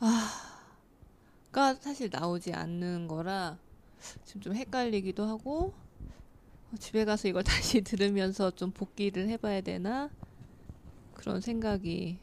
[0.00, 3.58] 아가 사실 나오지 않는 거라
[4.24, 5.72] 지금 좀 헷갈리기도 하고
[6.72, 10.10] 어, 집에 가서 이걸 다시 들으면서 좀 복귀를 해봐야 되나
[11.14, 12.18] 그런 생각이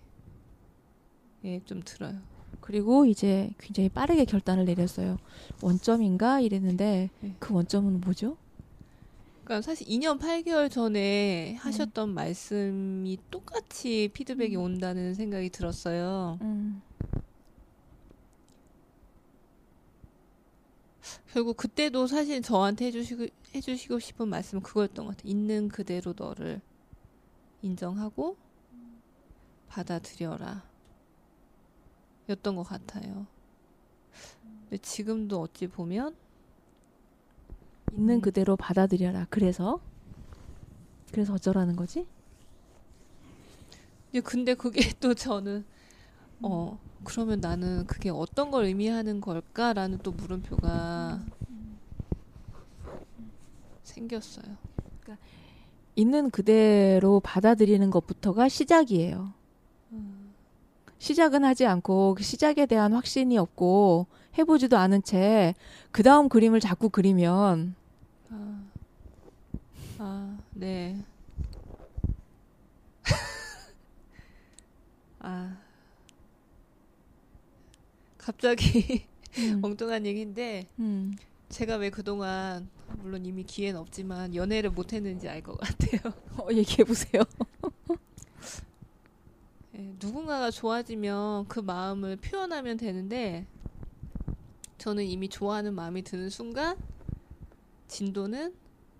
[1.43, 2.17] 예, 좀 들어요.
[2.61, 5.17] 그리고 이제 굉장히 빠르게 결단을 내렸어요.
[5.61, 7.35] 원점인가 이랬는데 네.
[7.39, 8.37] 그 원점은 뭐죠?
[9.45, 11.57] 그러니까 사실 2년 8개월 전에 음.
[11.57, 14.63] 하셨던 말씀이 똑같이 피드백이 음.
[14.63, 16.39] 온다는 생각이 들었어요.
[16.41, 16.81] 음.
[21.31, 25.29] 결국 그때도 사실 저한테 해주시고, 해주시고 싶은 말씀은 그거였던 것 같아요.
[25.29, 26.59] 있는 그대로 너를
[27.61, 28.35] 인정하고
[29.67, 30.63] 받아들여라.
[32.29, 33.27] 였던 것 같아요.
[34.63, 36.15] 근데 지금도 어찌 보면
[37.93, 38.21] 있는 음.
[38.21, 39.27] 그대로 받아들여라.
[39.29, 39.79] 그래서
[41.11, 42.07] 그래서 어쩌라는 거지?
[44.23, 45.65] 근데 그게 또 저는
[46.41, 46.89] 어 음.
[47.03, 51.21] 그러면 나는 그게 어떤 걸 의미하는 걸까라는 또 물음표가
[53.83, 54.45] 생겼어요.
[55.01, 55.23] 그러니까
[55.95, 59.33] 있는 그대로 받아들이는 것부터가 시작이에요.
[59.91, 60.33] 음.
[60.97, 64.07] 시작은 하지 않고 시작에 대한 확신이 없고
[64.37, 65.53] 해보지도 않은 채
[65.91, 67.73] 그 다음 그림을 자꾸 그리면
[68.29, 68.61] 아,
[69.99, 71.01] 아 네.
[75.19, 75.55] 아
[78.17, 79.05] 갑자기
[79.37, 79.61] 음.
[79.63, 81.15] 엉뚱한 얘기인데 음.
[81.47, 86.11] 제가 왜 그동안 물론 이미 기회는 없지만 연애를 못했는지 알 것 같아요.
[86.43, 87.21] 어, 얘기해 보세요.
[89.71, 93.45] 네, 예, 누군가가 좋아지면 그 마음을 표현하면 되는데
[94.77, 96.77] 저는 이미 좋아하는 마음이 드는 순간
[97.87, 98.53] 진도는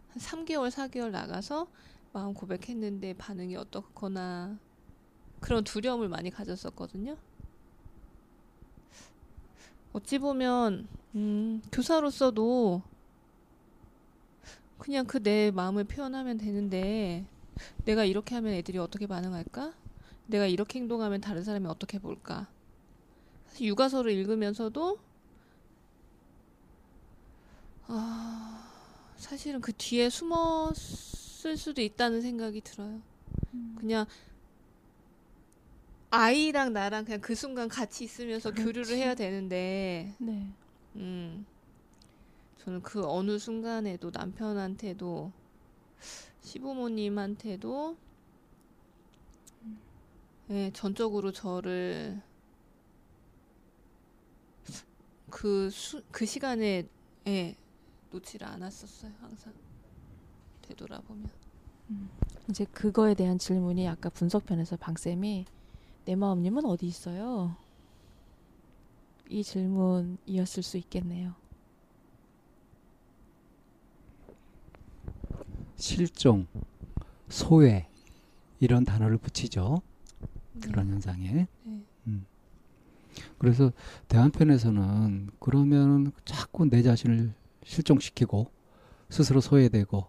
[0.09, 1.67] 한 3개월, 4개월 나가서
[2.13, 4.57] 마음 고백했는데 반응이 어떻거나
[5.41, 7.17] 그런 두려움을 많이 가졌었거든요.
[9.93, 12.81] 어찌 보면 음, 교사로서도
[14.79, 17.25] 그냥 그 내 마음을 표현하면 되는데
[17.85, 19.73] 내가 이렇게 하면 애들이 어떻게 반응할까?
[20.27, 22.47] 내가 이렇게 행동하면 다른 사람이 어떻게 볼까?
[23.47, 24.99] 사실 육아서를 읽으면서도
[27.87, 28.67] 아,
[29.15, 32.99] 사실은 그 뒤에 숨었을 수도 있다는 생각이 들어요.
[33.53, 33.75] 음.
[33.79, 34.05] 그냥
[36.09, 38.65] 아이랑 나랑 그냥 그 순간 같이 있으면서 그렇지.
[38.65, 40.49] 교류를 해야 되는데, 네.
[40.95, 41.45] 음,
[42.63, 45.31] 저는 그 어느 순간에도 남편한테도
[46.41, 47.97] 시부모님한테도
[50.51, 52.21] 예, 전적으로 저를
[55.31, 56.87] 그, 수, 그 시간에
[57.27, 57.55] 예,
[58.11, 59.53] 놓지를 않았었어요 항상
[60.61, 61.29] 되돌아보면
[61.91, 62.09] 음.
[62.49, 65.45] 이제 그거에 대한 질문이 아까 분석편에서 방쌤이
[66.05, 67.55] 내 마음님은 어디 있어요?
[69.27, 71.33] 이 질문이었을 수 있겠네요.
[75.77, 76.45] 실종,
[77.27, 77.89] 소외
[78.59, 79.81] 이런 단어를 붙이죠.
[80.53, 80.67] 네.
[80.67, 81.47] 그런 현상에.
[81.63, 81.83] 네.
[82.05, 82.25] 음.
[83.39, 83.71] 그래서
[84.07, 87.33] 대한편에서는 그러면 자꾸 내 자신을
[87.65, 88.51] 실종시키고
[89.09, 90.05] 스스로 소외되고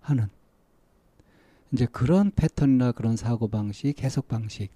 [0.00, 0.28] 하는
[1.72, 4.70] 이제 그런 패턴이나 그런 사고 방식, 계속 방식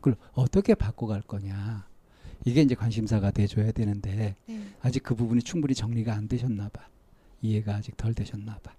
[0.00, 1.86] 그걸 어떻게 바꿔갈 거냐
[2.44, 4.68] 이게 이제 관심사가 돼줘야 되는데 네.
[4.80, 6.88] 아직 그 부분이 충분히 정리가 안 되셨나 봐
[7.40, 8.74] 이해가 아직 덜 되셨나 봐.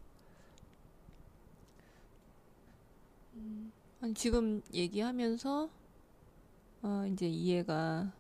[3.36, 3.72] 음,
[4.16, 5.70] 지금 얘기하면서
[6.84, 8.12] 어, 이제 이해가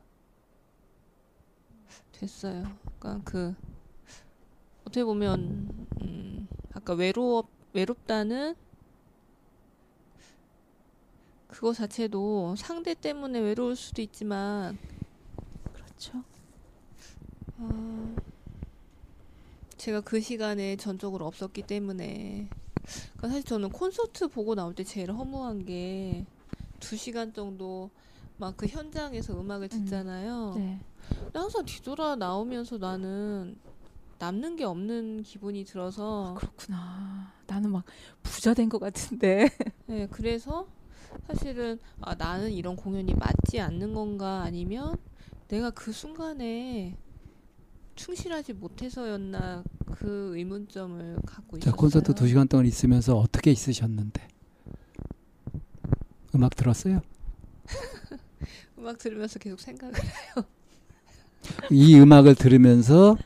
[2.14, 2.64] 됐어요.
[3.00, 3.56] 그러니까 그
[4.84, 5.70] 어떻게 보면
[6.02, 7.44] 음, 아까 외로
[7.74, 8.56] 외롭다는
[11.48, 14.78] 그거 자체도 상대 때문에 외로울 수도 있지만
[15.74, 16.24] 그렇죠.
[17.58, 18.16] 어,
[19.78, 22.50] 제가 그 시간에 전적으로 없었기 때문에
[23.16, 26.26] 그러니까 사실 저는 콘서트 보고 나올 때 제일 허무한 게
[26.80, 27.90] 두 시간 정도
[28.36, 29.86] 막 그 현장에서 음악을 음.
[29.86, 30.54] 듣잖아요.
[30.58, 30.80] 음, 네.
[31.18, 33.56] 근데 항상 뒤돌아 나오면서 나는
[34.24, 37.34] 남는 게 없는 기분이 들어서 아, 그렇구나.
[37.46, 37.84] 나는 막
[38.22, 39.50] 부자 된 것 같은데.
[39.86, 40.66] 네, 그래서
[41.28, 44.96] 사실은 아, 나는 이런 공연이 맞지 않는 건가 아니면
[45.50, 46.96] 내가 그 순간에
[47.96, 51.76] 충실하지 못해서였나 그 의문점을 갖고 있어요.
[51.76, 54.26] 콘서트 두 시간 동안 있으면서 어떻게 있으셨는데
[56.36, 57.02] 음악 들었어요?
[58.80, 60.46] 음악 들으면서 계속 생각을 해요.
[61.70, 63.18] 이 음악을 들으면서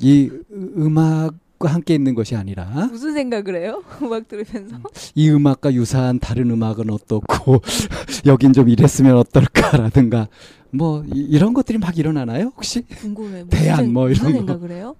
[0.00, 3.82] 이 음악과 함께 있는 것이 아니라 무슨 생각을 해요?
[4.02, 4.78] 음악 들으면서
[5.14, 7.62] 이 음악과 유사한 다른 음악은 어떻고
[8.26, 10.28] 여긴 좀 이랬으면 어떨까라든가
[10.70, 12.82] 뭐 이, 런 것들이 막 일어나나요 혹시?
[12.82, 13.46] 궁금해.
[13.48, 14.96] 대안 뭐 이런 무슨 생각을 해요?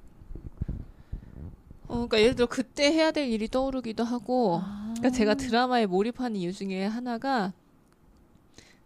[1.89, 6.35] 어, 그러니까 예를 들어 그때 해야 될 일이 떠오르기도 하고, 아~ 그러니까 제가 드라마에 몰입하는
[6.35, 7.52] 이유 중에 하나가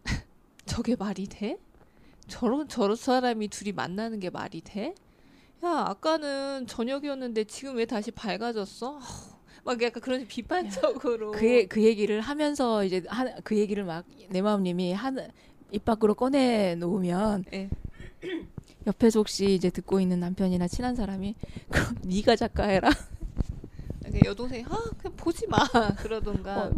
[0.67, 1.57] 저게 말이 돼?
[2.27, 4.93] 저런 저런 사람이 둘이 만나는 게 말이 돼?
[5.63, 8.99] 야 아까는 저녁이었는데 지금 왜 다시 밝아졌어?
[9.63, 14.93] 막 약간 그런 비판적으로 그, 그 얘기를 하면서 이제 하, 그 얘기를 막 내 마음님이
[14.93, 15.17] 한
[15.73, 17.69] 입 밖으로 꺼내 놓으면 예.
[18.87, 21.33] 옆에서 혹시 이제 듣고 있는 남편이나 친한 사람이
[21.69, 22.89] 그럼 네가 작가해라
[24.03, 25.59] 그러니까 여동생이 아 그냥 보지 마
[25.99, 26.73] 그러던가 어,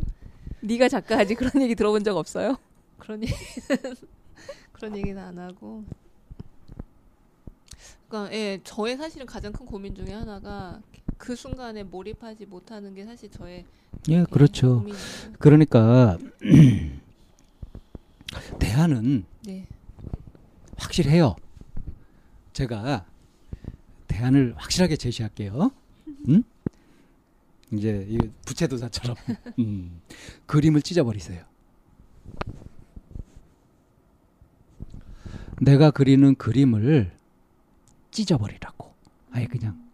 [0.62, 2.56] 네가 작가하지 그런 얘기 들어본 적 없어요?
[3.00, 3.40] 그런 얘기는
[4.74, 5.84] 그런 얘기는 안 하고
[8.14, 10.80] 그러 그러니까, 예, 저의 사실은 가장 큰 고민 중에 하나가
[11.18, 13.66] 그 순간에 몰입하지 못하는 게 사실 저의
[14.08, 14.76] 예, 그렇죠.
[14.84, 15.00] 고민이에요.
[15.40, 16.20] 그러니까
[18.60, 19.66] 대안은 네.
[20.78, 21.36] 확실해요.
[22.54, 23.08] 제가
[24.08, 25.72] 대안을 확실하게 제시할게요.
[26.30, 26.44] 음?
[27.72, 28.16] 이제
[28.46, 29.18] 부채도사처럼
[29.58, 30.02] 음.
[30.46, 31.44] 그림을 찢어버리세요.
[35.62, 37.12] 내가 그리는 그림을
[38.14, 38.94] 찢어버리라고.
[39.32, 39.90] 아예 그냥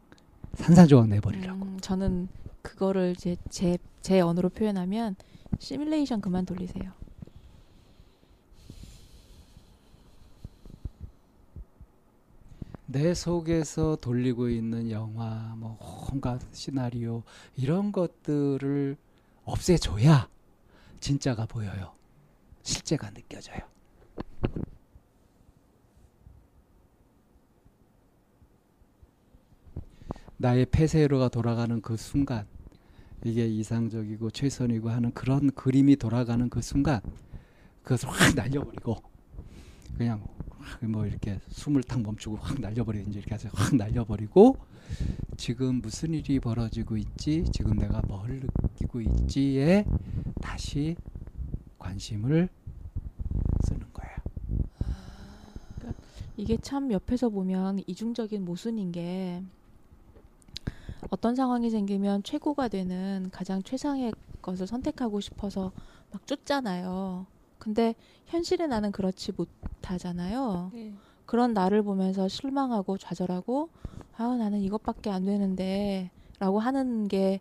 [0.56, 1.64] 산산조각 내버리라고.
[1.66, 2.28] 음, 저는
[2.62, 5.16] 그거를 이제 제, 제 언어로 표현하면
[5.60, 6.92] 시뮬레이션 그만 돌리세요.
[12.86, 17.22] 내 속에서 돌리고 있는 영화, 뭐온가 시나리오
[17.56, 18.98] 이런 것들을
[19.46, 20.28] 없애줘야
[21.00, 21.94] 진짜가 보여요.
[22.64, 23.60] 실제가 느껴져요.
[30.42, 32.46] 나의 폐쇄로가 돌아가는 그 순간
[33.26, 37.02] 이게 이상적이고 최선이고 하는 그런 그림이 돌아가는 그 순간
[37.84, 38.96] 그것을 확 날려버리고
[39.98, 40.26] 그냥
[40.82, 44.56] 뭐 이렇게 숨을 탁 멈추고 확날려버리는지 이렇게 해서 확 날려버리고
[45.36, 49.84] 지금 무슨 일이 벌어지고 있지 지금 내가 뭘 느끼고 있지에
[50.42, 50.96] 다시
[51.78, 52.48] 관심을
[53.66, 54.16] 쓰는 거야.
[55.76, 56.02] 그러니까
[56.38, 59.44] 이게 참 옆에서 보면 이중적인 모순인 게
[61.10, 65.72] 어떤 상황이 생기면 최고가 되는 가장 최상의 것을 선택하고 싶어서
[66.12, 67.26] 막 쫓잖아요.
[67.58, 67.96] 근데
[68.26, 70.72] 현실에 나는 그렇지 못하잖아요.
[70.74, 70.94] 네.
[71.26, 73.70] 그런 나를 보면서 실망하고 좌절하고
[74.18, 77.40] 아 나는 이것밖에 안 되는데라고 하는 게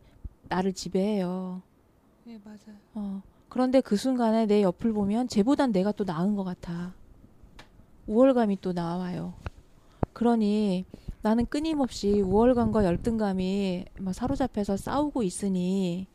[0.49, 1.63] 나를 지배해요.
[2.25, 2.77] 네 맞아요.
[2.95, 6.93] 어 그런데 그 순간에 내 옆을 보면 쟤보단 내가 또 나은 것 같아.
[8.07, 9.35] 우월감이 또 나와요.
[10.13, 10.85] 그러니
[11.23, 16.07] 나는 끊임없이 우월감과 열등감이 막 사로잡혀서 싸우고 있으니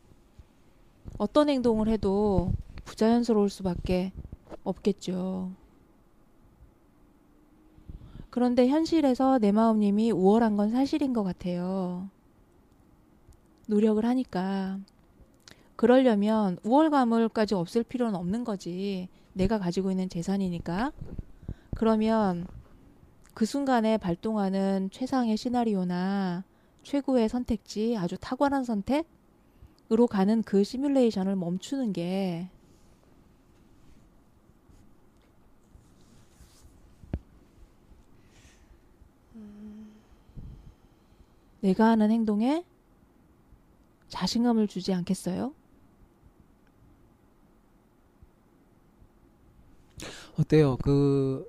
[1.17, 2.53] 어떤 행동을 해도
[2.85, 4.13] 부자연스러울 수밖에
[4.63, 5.51] 없겠죠.
[8.29, 12.09] 그런데 현실에서 내 마음님이 우월한 건 사실인 것 같아요.
[13.67, 14.79] 노력을 하니까.
[15.75, 19.09] 그러려면 우월감을까지 없앨 필요는 없는 거지.
[19.33, 20.91] 내가 가지고 있는 재산이니까.
[21.75, 22.47] 그러면
[23.33, 26.43] 그 순간에 발동하는 최상의 시나리오나
[26.83, 32.49] 최고의 선택지, 아주 탁월한 선택으로 가는 그 시뮬레이션을 멈추는 게
[41.61, 42.65] 내가 하는 행동에
[44.09, 45.55] 자신감을 주지 않겠어요?
[50.37, 50.75] 어때요?
[50.83, 51.47] 그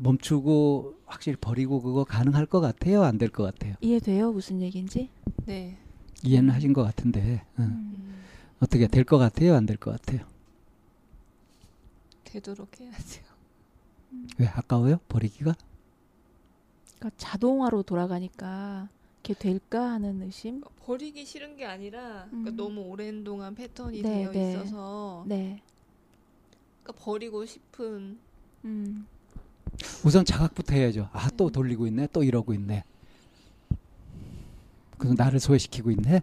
[0.00, 3.02] 멈추고 확실히 버리고 그거 가능할 것 같아요?
[3.02, 3.74] 안 될 것 같아요?
[3.80, 4.32] 이해돼요?
[4.32, 5.10] 무슨 얘기인지?
[5.46, 5.76] 네.
[6.24, 7.62] 이해는 하신 것 같은데 응.
[7.62, 7.62] 예.
[7.62, 8.22] 음.
[8.60, 9.54] 어떻게 될 것 같아요?
[9.54, 10.26] 안 될 것 같아요?
[12.24, 13.22] 되도록 해야죠.
[14.38, 14.98] 왜 아까워요?
[15.08, 15.54] 버리기가?
[16.98, 18.88] 그러니까 자동화로 돌아가니까
[19.24, 20.62] 이게 될까 하는 의심.
[20.64, 22.56] 어, 버리기 싫은 게 아니라 그러니까 음.
[22.56, 24.52] 너무 오랜 동안 패턴이 네, 되어 네.
[24.52, 25.62] 있어서 네.
[26.82, 28.18] 그러니까 버리고 싶은.
[28.64, 29.06] 음.
[30.04, 31.08] 우선 자각부터 해야죠.
[31.12, 31.50] 아, 또 음.
[31.52, 32.08] 돌리고 있네.
[32.12, 32.84] 또 이러고 있네.
[34.98, 36.22] 그래서 나를 소외시키고 있네.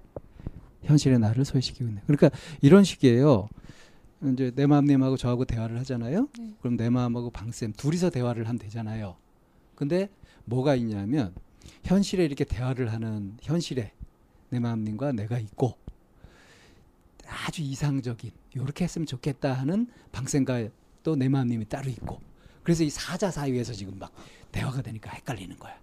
[0.83, 2.01] 현실의 나를 소외시키고 있네.
[2.05, 2.29] 그러니까
[2.61, 3.47] 이런 식이에요.
[4.33, 6.27] 이제 내 마음님하고 저하고 대화를 하잖아요.
[6.37, 6.53] 네.
[6.59, 9.15] 그럼 내 마음하고 방쌤 둘이서 대화를 하면 되잖아요.
[9.75, 10.09] 근데
[10.45, 11.33] 뭐가 있냐면
[11.83, 13.91] 현실에 이렇게 대화를 하는 현실에
[14.49, 15.75] 내 마음님과 내가 있고
[17.27, 22.21] 아주 이상적인 요렇게 했으면 좋겠다 하는 방쌤과또 내 마음님이 따로 있고
[22.65, 24.11] 그래서 이 사자 사이에서 지금 막
[24.51, 25.79] 대화가 되니까 헷갈리는 거야.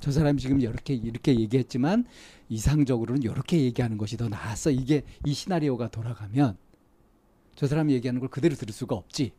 [0.00, 2.04] 저 사람이 지금 이렇게 이렇게 얘기했지만
[2.50, 4.70] 이상적으로는 이렇게 얘기하는 것이 더 나았어.
[4.70, 6.58] 이게 이 시나리오가 돌아가면
[7.56, 9.32] 저 사람이 얘기하는 걸 그대로 들을 수가 없지.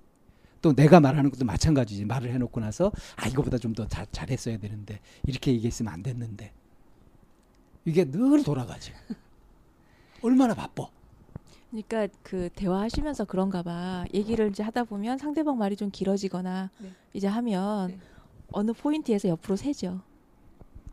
[0.64, 2.06] 또 내가 말하는 것도 마찬가지지.
[2.06, 6.52] 말을 해놓고 나서 아 이거보다 좀 더 잘했어야 되는데 이렇게 얘기했으면 안 됐는데
[7.86, 8.94] 이게 늘 돌아가지.
[10.24, 10.88] 얼마나 바빠.
[11.84, 14.06] 그러니까 그 대화하시면서 그런가 봐.
[14.14, 16.92] 얘기를 이제 하다 보면 상대방 말이 좀 길어지거나 네.
[17.14, 17.98] 이제 하면 네.
[18.54, 20.00] 어느 포인트에서 옆으로 새죠.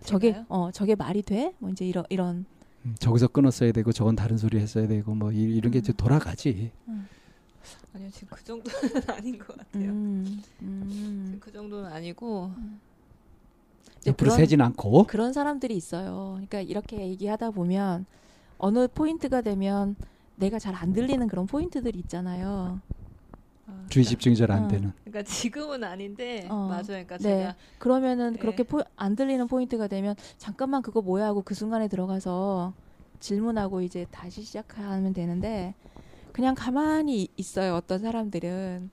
[0.00, 0.46] 저게 제가요?
[0.48, 1.54] 어 저게 말이 돼?
[1.58, 2.44] 뭐 이제 이런 이런
[2.84, 5.80] 음, 저기서 끊었어야 되고 저건 다른 소리 했어야 되고 뭐 이, 런게 음.
[5.80, 6.72] 이제 돌아가지.
[6.88, 7.06] 음.
[7.94, 9.84] 아니요 지금 그 정도는 아닌 것 같아요.
[9.90, 11.36] 음, 음.
[11.38, 12.80] 그 정도는 아니고 음.
[14.04, 16.32] 옆으로 그런, 새진 않고 그런 사람들이 있어요.
[16.34, 18.04] 그러니까 이렇게 얘기하다 보면
[18.58, 19.94] 어느 포인트가 되면
[20.42, 22.80] 내가 잘 안 들리는 그런 포인트들 있잖아요.
[23.88, 24.68] 주의 집중이 잘안 어.
[24.68, 24.92] 되는.
[25.04, 26.66] 그러니까 지금은 아닌데 어.
[26.68, 26.82] 맞아요.
[26.84, 27.22] 그러니까 네.
[27.22, 28.38] 제가 그러면은 네.
[28.40, 32.72] 그렇게 포, 안 들리는 포인트가 되면 잠깐만 그거 뭐야 하고 그 순간에 들어가서
[33.20, 35.74] 질문하고 이제 다시 시작하면 되는데
[36.32, 37.74] 그냥 가만히 있어요.
[37.76, 38.90] 어떤 사람들은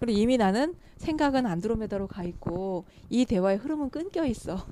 [0.00, 4.64] 그리고 이미 나는 생각은 안드로메다로 가 있고 이 대화의 흐름은 끊겨 있어.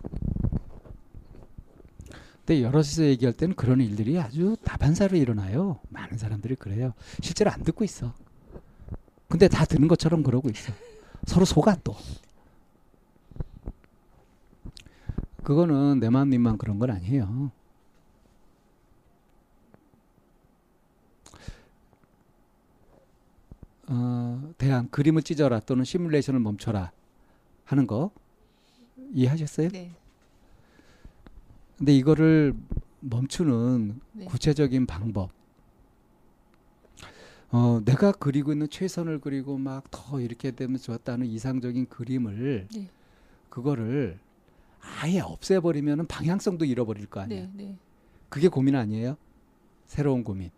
[2.47, 5.79] 근데 여럿이서 얘기할 때는 그런 일들이 아주 다반사로 일어나요.
[5.89, 6.93] 많은 사람들이 그래요.
[7.23, 8.13] 실제로 안 듣고 있어.
[9.29, 10.73] 근데 다 듣는 것처럼 그러고 있어.
[11.27, 11.97] 서로 속아 또.
[15.43, 17.51] 그거는 내 마음님만 그런 건 아니에요.
[23.89, 26.93] 어, 대한 그림을 찢어라 또는 시뮬레이션을 멈춰라
[27.65, 28.11] 하는 거
[29.15, 29.69] 이해하셨어요?
[29.71, 29.93] 네.
[31.79, 32.55] 근데 이거를
[33.01, 34.25] 멈추는 네.
[34.25, 35.31] 구체적인 방법.
[37.51, 42.91] 어, 내가 그리고 있는 최선을 그리고 막 더 이렇게 되면 좋았다는 이상적인 그림을 네.
[43.49, 44.19] 그거를
[44.81, 47.45] 아예 없애버리면 방향성도 잃어버릴 거 아니에요.
[47.55, 47.79] 네, 네,
[48.29, 49.17] 그게 고민 아니에요?
[49.87, 50.51] 새로운 고민.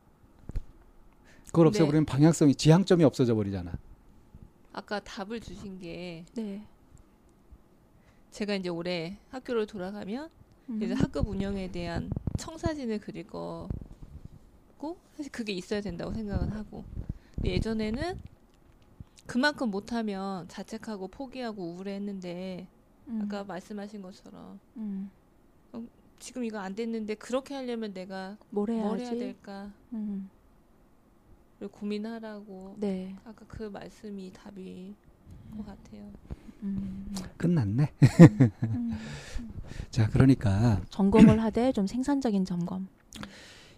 [1.47, 1.69] 그걸 네.
[1.69, 3.73] 없애버리면 방향성이 지향점이 없어져 버리잖아.
[4.73, 6.67] 아까 답을 주신 게 네.
[8.31, 10.29] 제가 이제 올해 학교를 돌아가면
[10.69, 10.83] 음.
[10.83, 13.69] 이제 학급 운영에 대한 청사진을 그릴 거고
[15.17, 16.85] 사실 그게 있어야 된다고 생각은 하고
[17.45, 18.21] 예전에는
[19.27, 22.67] 그만큼 못하면 자책하고 포기하고 우울해했는데
[23.09, 23.23] 음.
[23.23, 25.11] 아까 말씀하신 것처럼 음.
[25.73, 25.83] 어,
[26.19, 30.29] 지금 이거 안 됐는데 그렇게 하려면 내가 뭘, 뭘 해야 될까 음.
[31.71, 33.17] 고민하라고 네.
[33.25, 34.95] 아까 그 말씀이 답인
[35.57, 36.11] 것 같아요.
[37.37, 37.93] 끝났네.
[38.65, 38.93] 음.
[39.91, 42.89] 자, 그러니까 점검을 하되 좀 생산적인 점검.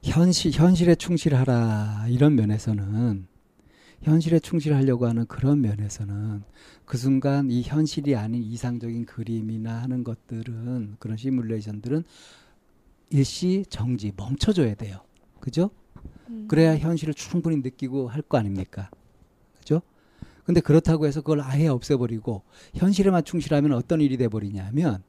[0.02, 3.26] 현실 현실에 충실하라 이런 면에서는
[4.02, 6.42] 현실에 충실하려고 하는 그런 면에서는
[6.84, 12.04] 그 순간 이 현실이 아닌 이상적인 그림이나 하는 것들은 그런 시뮬레이션들은
[13.10, 15.00] 일시 정지 멈춰줘야 돼요.
[15.40, 15.70] 그죠?
[16.28, 16.46] 음.
[16.46, 18.88] 그래야 현실을 충분히 느끼고 할 거 아닙니까?
[20.48, 22.42] 근데 그렇다고 해서 그걸 아예 없애버리고
[22.74, 25.02] 현실에만 충실하면 어떤 일이 돼버리냐면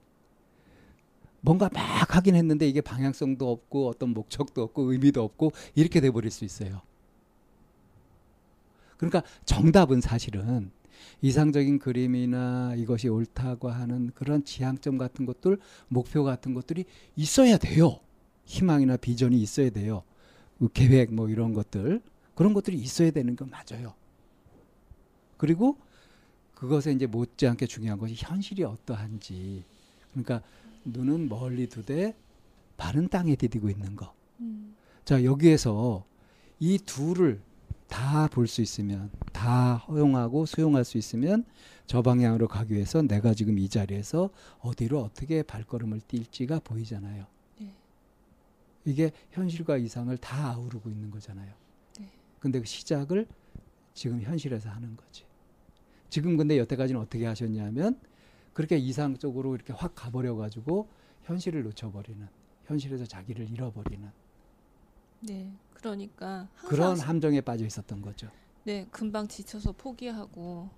[1.39, 6.43] 뭔가 막 하긴 했는데 이게 방향성도 없고 어떤 목적도 없고 의미도 없고 이렇게 돼버릴 수
[6.43, 6.81] 있어요.
[8.97, 10.71] 그러니까 정답은 사실은
[11.21, 15.57] 이상적인 그림이나 이것이 옳다고 하는 그런 지향점 같은 것들,
[15.87, 16.83] 목표 같은 것들이
[17.15, 17.97] 있어야 돼요.
[18.43, 20.03] 희망이나 비전이 있어야 돼요.
[20.57, 22.01] 그 계획 뭐 이런 것들
[22.35, 23.93] 그런 것들이 있어야 되는 건 맞아요.
[25.39, 25.77] 그리고
[26.53, 29.63] 그것에 이제 못지않게 중요한 것이 현실이 어떠한지.
[30.11, 30.41] 그러니까
[30.83, 32.13] 눈은 멀리 두되
[32.75, 34.13] 바른 땅에 디디고 있는 거.
[34.41, 34.75] 음.
[34.99, 36.05] 자 여기에서
[36.59, 37.41] 이 둘을
[37.87, 41.43] 다 볼 수 있으면 다 허용하고 수용할 수 있으면
[41.87, 44.29] 저 방향으로 가기 위해서 내가 지금 이 자리에서
[44.59, 47.25] 어디로 어떻게 발걸음을 뛸지가 보이잖아요.
[47.59, 47.73] 네.
[48.85, 51.51] 이게 현실과 이상을 다 아우르고 있는 거잖아요.
[51.97, 52.09] 네.
[52.41, 53.25] 근데 그 시작을
[53.95, 55.28] 지금 현실에서 하는 거지.
[56.09, 57.97] 지금 근데 여태까지는 어떻게 하셨냐면
[58.53, 60.89] 그렇게 이상 적으로 이렇게 확 가버려 가지고
[61.23, 62.27] 현실을 놓쳐버리는
[62.65, 64.09] 현실에서 자기를 잃어버리는
[65.21, 68.29] 네 그러니까 그런 함정에 빠져 있었던 거죠
[68.63, 70.69] 네 금방 지쳐서 포기하고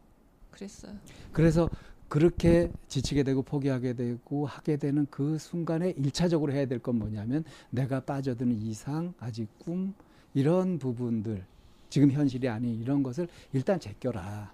[0.52, 0.95] 그랬어요
[1.32, 1.70] 그래서
[2.10, 8.02] 그렇게 지치게 되고 포기하게 되고 하게 되는 그 순간에 일차적으로 해야 될 건 뭐냐면 내가
[8.02, 9.94] 빠져드는 이상 아직 꿈
[10.34, 11.45] 이런 부분들
[11.90, 14.53] 지금 현실이 아닌 이런 것을 일단 제껴라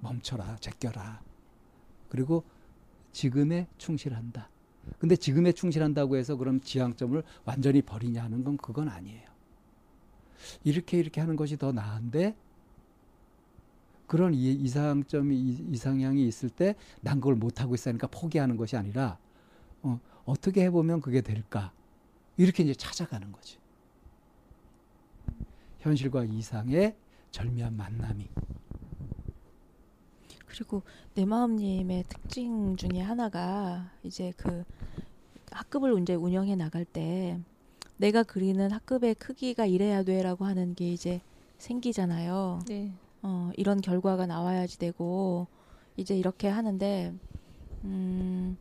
[0.00, 1.22] 멈춰라, 제껴라.
[2.08, 2.44] 그리고
[3.12, 4.50] 지금에 충실한다.
[4.98, 9.28] 근데 지금에 충실한다고 해서 그럼 지향점을 완전히 버리냐는 하건 그건 아니에요.
[10.64, 12.36] 이렇게 이렇게 하는 것이 더 나은데
[14.08, 19.18] 그런 이상점이 이상향이 있을 때 난 그걸 못 하고 있으니까 포기하는 것이 아니라
[19.82, 21.72] 어, 어떻게 해보면 그게 될까
[22.38, 23.58] 이렇게 이제 찾아가는 거지
[25.80, 26.96] 현실과 이상의
[27.32, 28.28] 절묘한 만남이
[30.58, 30.82] 그리고
[31.14, 34.64] 내 마음님의 특징 중에 하나가 이제 그
[35.52, 37.38] 학급을 이제 운영해 나갈 때
[37.96, 41.20] 내가 그리는 학급의 크기가 이래야 돼라고 하는 게 이제
[41.58, 42.58] 생기잖아요.
[42.66, 42.92] 네.
[43.22, 45.46] 어, 이런 결과가 나와야지 되고
[45.96, 47.14] 이제 이렇게 하는데
[47.84, 48.56] 음,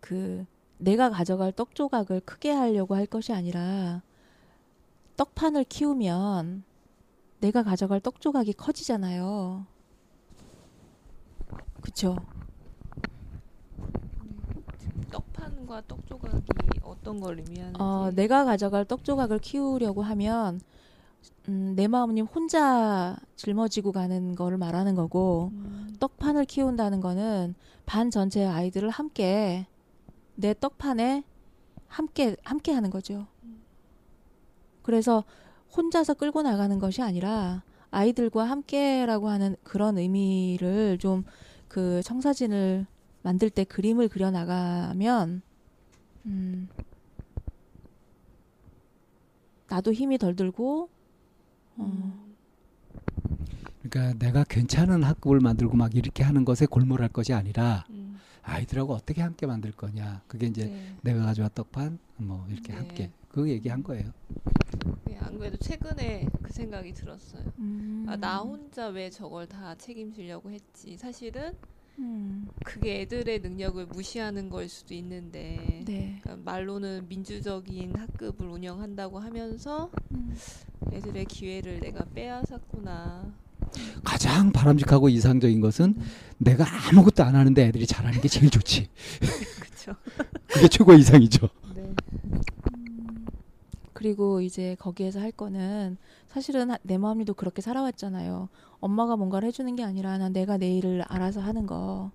[0.00, 0.44] 그
[0.78, 4.02] 내가 가져갈 떡 조각을 크게 하려고 할 것이 아니라
[5.16, 6.64] 떡판을 키우면
[7.40, 9.66] 내가 가져갈 떡 조각이 커지잖아요.
[11.84, 12.16] 그쵸.
[15.10, 16.42] 떡판과 떡 조각이
[16.82, 17.78] 어떤 걸 의미하는지.
[17.80, 20.62] 어, 내가 가져갈 떡 조각을 키우려고 하면
[21.48, 25.94] 음, 내 마음님 혼자 짊어지고 가는 거를 말하는 거고 음.
[26.00, 27.54] 떡판을 키운다는 거는
[27.84, 29.66] 반 전체 아이들을 함께
[30.36, 31.22] 내 떡판에
[31.86, 33.26] 함께 함께 하는 거죠.
[34.82, 35.22] 그래서
[35.76, 41.24] 혼자서 끌고 나가는 것이 아니라 아이들과 함께라고 하는 그런 의미를 좀
[41.74, 42.86] 그 청사진을
[43.24, 45.42] 만들 때 그림을 그려 나가면
[46.26, 46.68] 음
[49.66, 50.88] 나도 힘이 덜 들고
[51.78, 52.26] 어
[53.82, 58.20] 그러니까 내가 괜찮은 학급을 만들고 막 이렇게 하는 것에 골몰할 것이 아니라 음.
[58.42, 60.94] 아이들하고 어떻게 함께 만들 거냐 그게 이제 네.
[61.02, 62.78] 내가 가져왔 떡판 뭐 이렇게 네.
[62.78, 64.12] 함께 그 얘기한 거예요.
[65.06, 67.42] 네, 안 그래도 최근에 그 생각이 들었어요.
[67.58, 68.06] 음.
[68.08, 70.96] 아, 나 혼자 왜 저걸 다 책임지려고 했지.
[70.96, 71.52] 사실은
[71.98, 72.46] 음.
[72.64, 76.20] 그게 애들의 능력을 무시하는 걸 수도 있는데 네.
[76.22, 80.36] 그러니까 말로는 민주적인 학급을 운영한다고 하면서 음.
[80.92, 83.32] 애들의 기회를 내가 빼앗았구나.
[84.04, 85.96] 가장 바람직하고 이상적인 것은
[86.38, 88.88] 내가 아무것도 안 하는데 애들이 잘하는 게 제일 좋지.
[89.58, 90.00] 그렇죠.
[90.46, 91.48] 그게 최고 이상이죠.
[91.74, 91.92] 네.
[92.26, 92.40] 음.
[94.04, 98.50] 그리고 이제 거기에서 할 거는 사실은 내 마음이도 그렇게 살아왔잖아요.
[98.80, 102.10] 엄마가 뭔가를 해주는 게 아니라 난 내가 내 일을 알아서 하는 거.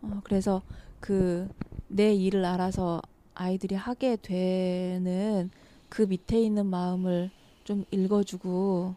[0.00, 0.62] 어, 그래서
[1.00, 1.48] 그
[1.88, 3.00] 내 일을 알아서
[3.32, 5.50] 아이들이 하게 되는
[5.88, 7.30] 그 밑에 있는 마음을
[7.62, 8.96] 좀 읽어주고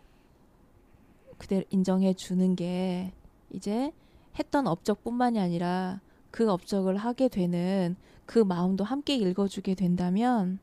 [1.37, 3.11] 그대로 인정해 주는 게
[3.51, 3.91] 이제
[4.39, 6.01] 했던 업적뿐만이 아니라
[6.31, 7.95] 그 업적을 하게 되는
[8.25, 10.57] 그 마음도 함께 읽어주게 된다면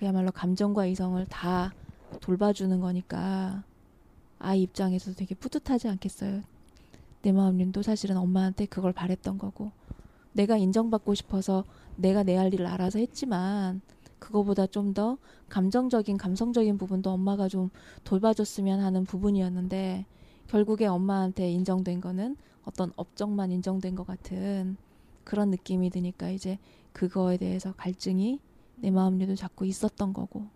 [0.00, 1.74] 그야말로 감정과 이성을 다
[2.22, 3.62] 돌봐주는 거니까
[4.38, 6.40] 아이 입장에서 도 되게 뿌듯하지 않겠어요.
[7.20, 9.72] 내 마음님도 사실은 엄마한테 그걸 바랬던 거고
[10.32, 11.64] 내가 인정받고 싶어서
[11.96, 13.82] 내가 내 할 일을 알아서 했지만
[14.18, 15.18] 그거보다 좀 더
[15.50, 17.68] 감정적인 감성적인 부분도 엄마가 좀
[18.04, 20.06] 돌봐줬으면 하는 부분이었는데
[20.46, 24.78] 결국에 엄마한테 인정된 거는 어떤 업적만 인정된 것 같은
[25.24, 26.58] 그런 느낌이 드니까 이제
[26.94, 28.40] 그거에 대해서 갈증이
[28.80, 30.46] 내 마음에도 자꾸 있었던 거고.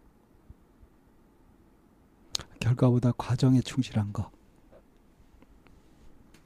[2.59, 4.31] 결과보다 과정에 충실한 거.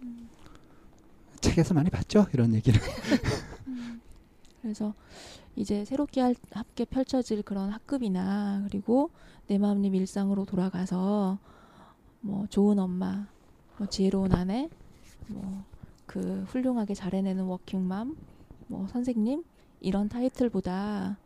[0.03, 0.29] 음.
[1.41, 2.81] 책에서 많이 봤죠 이런 얘기를.
[3.69, 3.69] 음.
[3.73, 4.01] 음.
[4.61, 4.95] 그래서
[5.55, 9.11] 이제 새롭게 할, 함께 펼쳐질 그런 학급이나 그리고
[9.47, 11.39] 내 마음님 일상으로 돌아가서
[12.21, 13.27] 뭐 좋은 엄마,
[13.79, 14.69] 뭐 지혜로운 아내,
[15.29, 15.65] 뭐
[16.09, 18.17] 그 훌륭하게 잘해내는 워킹맘,
[18.69, 19.45] 뭐 선생님
[19.83, 21.19] 이런 타이틀보다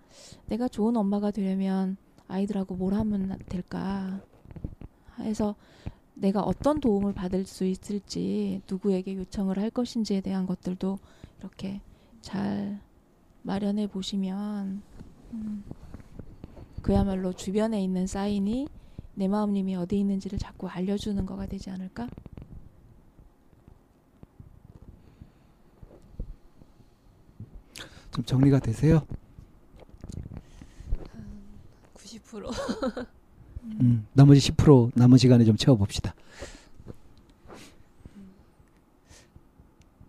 [0.47, 1.97] 내가 좋은 엄마가 되려면
[2.29, 4.21] 아이들하고 뭘 하면 될까
[5.19, 5.55] 해서
[6.15, 10.99] 내가 어떤 도움을 받을 수 있을지 누구에게 요청을 할 것인지에 대한 것들도
[11.41, 11.81] 이렇게
[12.21, 12.81] 잘
[13.43, 14.83] 마련해 보시면
[15.33, 15.65] 음,
[16.83, 18.69] 그야말로 주변에 있는 사인이
[19.15, 22.09] 내 마음님이 어디 있는지를 자꾸 알려주는 거가 되지 않을까?
[28.13, 29.07] 좀 정리가 되세요?
[33.81, 36.15] 음, 나머지 10% 남은 시간에 좀 채워봅시다.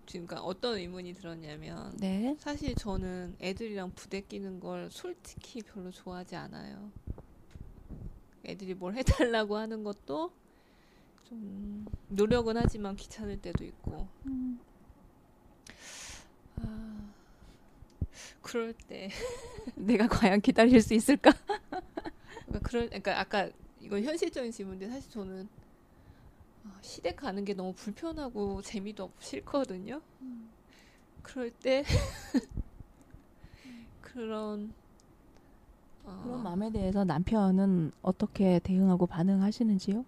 [0.08, 2.36] 그러니까 어떤 의문이 들었냐면 네.
[2.40, 6.91] 사실 저는 애들이랑 부대 끼는 걸 솔직히 별로 좋아하지 않아요.
[8.45, 10.32] 애들이 뭘 해달라고 하는 것도
[11.28, 14.08] 좀 노력은 하지만 귀찮을 때도 있고.
[14.28, 14.60] 음.
[16.62, 16.93] 아.
[18.41, 19.10] 그럴 때
[19.76, 21.31] 내가 과연 기다릴 수 있을까?
[22.45, 23.49] 그러니까 그럴 그러니까 아까
[23.81, 25.48] 이건 현실적인 질문인데 사실 저는
[26.65, 30.02] 아, 시댁 가는 게 너무 불편하고 재미도 없고 싫거든요.
[31.22, 31.84] 그럴 때
[34.02, 34.73] 그런
[36.06, 36.22] 아.
[36.23, 40.06] 그런 마음에 대해서 남편은 어떻게 대응하고 반응하시는지요?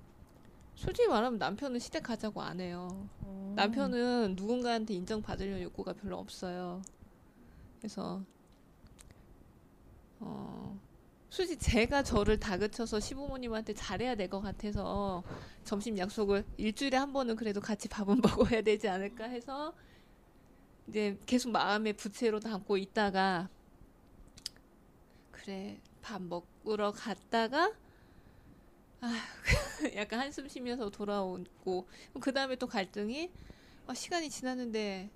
[0.76, 2.90] 솔직히 말하면 남편은 시댁 가자고 안 해요.
[3.22, 3.28] 오.
[3.30, 3.54] 어.
[3.56, 6.82] 남편은 누군가한테 인정받으려는 욕구가 별로 없어요.
[7.86, 8.20] 그래서
[10.20, 10.76] 어,
[11.30, 15.22] 수지 제가 저를 다그쳐서 시부모님한테 잘해야 될 것 같아서
[15.64, 19.72] 점심 약속을 일주일에 한 번은 그래도 같이 밥은 먹어야 되지 않을까 해서
[20.88, 23.50] 이제 계속 마음의 부채로 담고 있다가
[25.32, 27.72] 그래 밥 먹으러 갔다가
[29.02, 29.14] 아
[29.96, 31.88] 약간 한숨 쉬면서 돌아오고
[32.20, 33.32] 그 다음에 또 갈등이
[33.86, 35.12] 아, 시간이 지났는데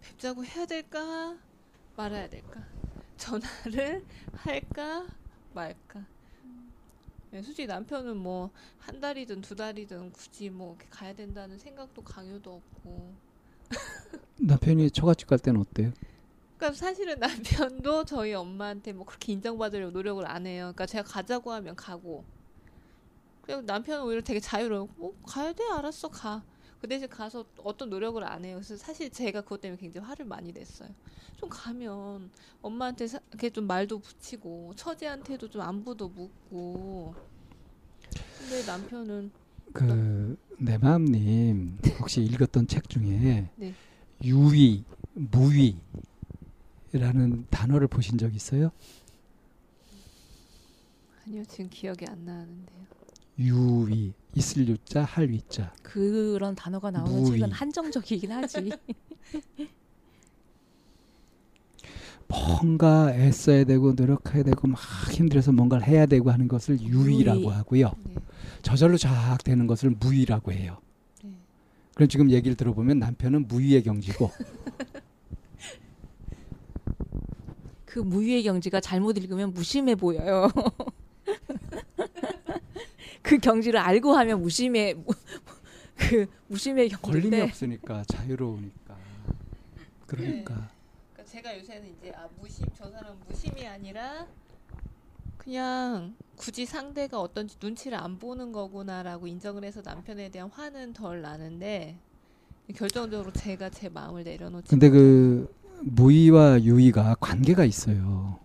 [0.00, 1.36] 뵙자고 해야 될까
[1.96, 2.64] 말아야 될까?
[3.16, 5.06] 전화를 할까
[5.52, 6.04] 말까?
[7.30, 8.50] 네, 솔직히 남편은 뭐
[8.80, 13.14] 한 달이든 두 달이든 굳이 뭐 가야 된다는 생각도 강요도 없고.
[14.40, 15.92] 남편이 처갓집 갈 때는 어때요?
[16.56, 20.64] 그러니까 사실은 남편도 저희 엄마한테 뭐 그렇게 인정받으려고 노력을 안 해요.
[20.72, 22.24] 그러니까 제가 가자고 하면 가고.
[23.42, 24.88] 그냥 남편은 오히려 되게 자유로워.
[24.96, 26.42] 뭐 어, 가야 돼 알았어 가.
[26.80, 28.56] 그 대신 가서 어떤 노력을 안 해요.
[28.56, 30.88] 그래서 사실 제가 그것 때문에 굉장히 화를 많이 냈어요.
[31.36, 32.30] 좀 가면
[32.62, 37.14] 엄마한테 사, 이렇게 좀 말도 붙이고 처제한테도 좀 안부도 묻고.
[38.38, 39.30] 근데 남편은
[39.72, 43.74] 그 내 마음님 혹시 읽었던 책 중에 네.
[44.22, 44.84] 유위
[45.14, 45.80] 무위라는
[47.48, 48.70] 단어를 보신 적 있어요?
[51.24, 52.84] 아니요 지금 기억이 안 나는데요.
[53.38, 57.32] 유위 있을 유자 할 위자 그런 단어가 나오는 무의.
[57.38, 58.70] 책은 한정적이긴 하지
[62.28, 64.78] 뭔가 애써야 되고 노력해야 되고 막
[65.12, 68.14] 힘들어서 뭔가를 해야 되고 하는 것을 유의라고 하고요 네.
[68.62, 70.78] 저절로 쫙 되는 것을 무위라고 해요
[71.24, 71.30] 네.
[71.94, 74.30] 그럼 지금 얘기를 들어보면 남편은 무위의 경지고
[77.86, 80.48] 그무위의 경지가 잘못 읽으면 무심해 보여요
[83.22, 84.94] 그 경지를 알고 하면 무심해
[85.94, 88.96] 그 무심해 걸림이 없으니까 자유로우니까
[90.06, 90.26] 그러니까.
[90.26, 90.44] 네.
[90.44, 94.26] 그러니까 제가 요새는 이제 아 무심 저 사람 무심이 아니라
[95.36, 101.98] 그냥 굳이 상대가 어떤지 눈치를 안 보는 거구나라고 인정을 해서 남편에 대한 화는 덜 나는데
[102.74, 104.68] 결정적으로 제가 제 마음을 내려놓지.
[104.68, 105.52] 근데 그
[105.82, 108.38] 무의와 유의가 관계가 있어요.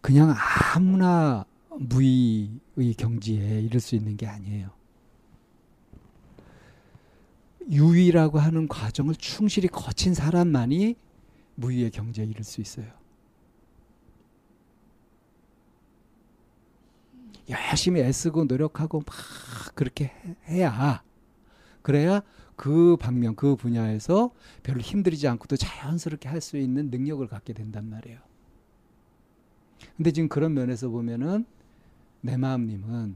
[0.00, 0.34] 그냥
[0.74, 2.50] 아무나 무의
[2.94, 4.70] 경지에 이를 수 있는 게 아니에요.
[7.68, 10.96] 유위라고 하는 과정을 충실히 거친 사람만이
[11.56, 12.86] 무위의 경지에 이를 수 있어요.
[17.50, 20.12] 열심히 애쓰고 노력하고 막 그렇게
[20.48, 21.02] 해야
[21.82, 22.22] 그래야
[22.56, 24.30] 그 방면 그 분야에서
[24.72, 28.20] 별로 힘들이지 않고도 자연스럽게 할 수 있는 능력을 갖게 된단 말이에요.
[29.96, 31.44] 근데 지금 그런 면에서 보면은
[32.28, 33.14] 내 마음님은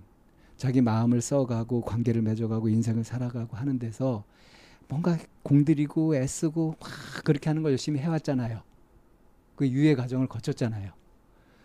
[0.57, 4.25] 자기 마음을 써가고 관계를 맺어가고 인생을 살아가고 하는 데서
[4.89, 6.91] 뭔가 공들이고 애쓰고 막
[7.23, 8.63] 그렇게 하는 걸 열심히 해왔잖아요.
[9.55, 10.93] 그 유예 과정을 거쳤잖아요.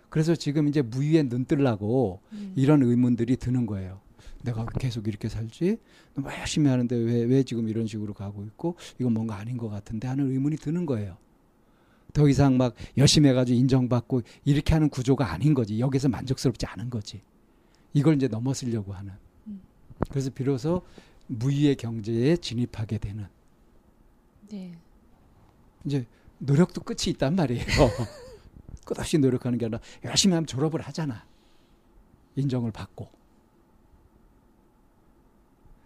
[0.09, 2.53] 그래서 지금 이제 무위에 눈뜰라고 음.
[2.57, 4.01] 이런 의문들이 드는 거예요.
[4.43, 5.77] 내가 계속 이렇게 살지?
[6.15, 10.09] 너무 열심히 하는데 왜, 왜 지금 이런 식으로 가고 있고 이건 뭔가 아닌 것 같은데
[10.09, 11.15] 하는 의문이 드는 거예요.
[12.11, 15.79] 더 이상 막 열심히 해가지고 인정받고 이렇게 하는 구조가 아닌 거지.
[15.79, 17.21] 여기서 만족스럽지 않은 거지.
[17.93, 19.13] 이걸 이제 넘어서려고 하는.
[19.47, 19.61] 음.
[20.09, 20.81] 그래서 비로소
[21.27, 23.27] 무위의 경제에 진입하게 되는.
[24.49, 24.77] 네.
[25.85, 26.05] 이제
[26.39, 27.65] 노력도 끝이 있단 말이에요.
[27.65, 27.87] 네.
[28.85, 31.25] 끝없이 노력하는 게 아니라 열심히 하면 졸업을 하잖아.
[32.35, 33.09] 인정을 받고.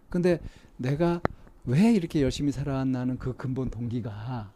[0.10, 0.40] 근데
[0.78, 1.22] 내가
[1.64, 4.52] 왜 이렇게 열심히 살아왔나는 그 근본 동기가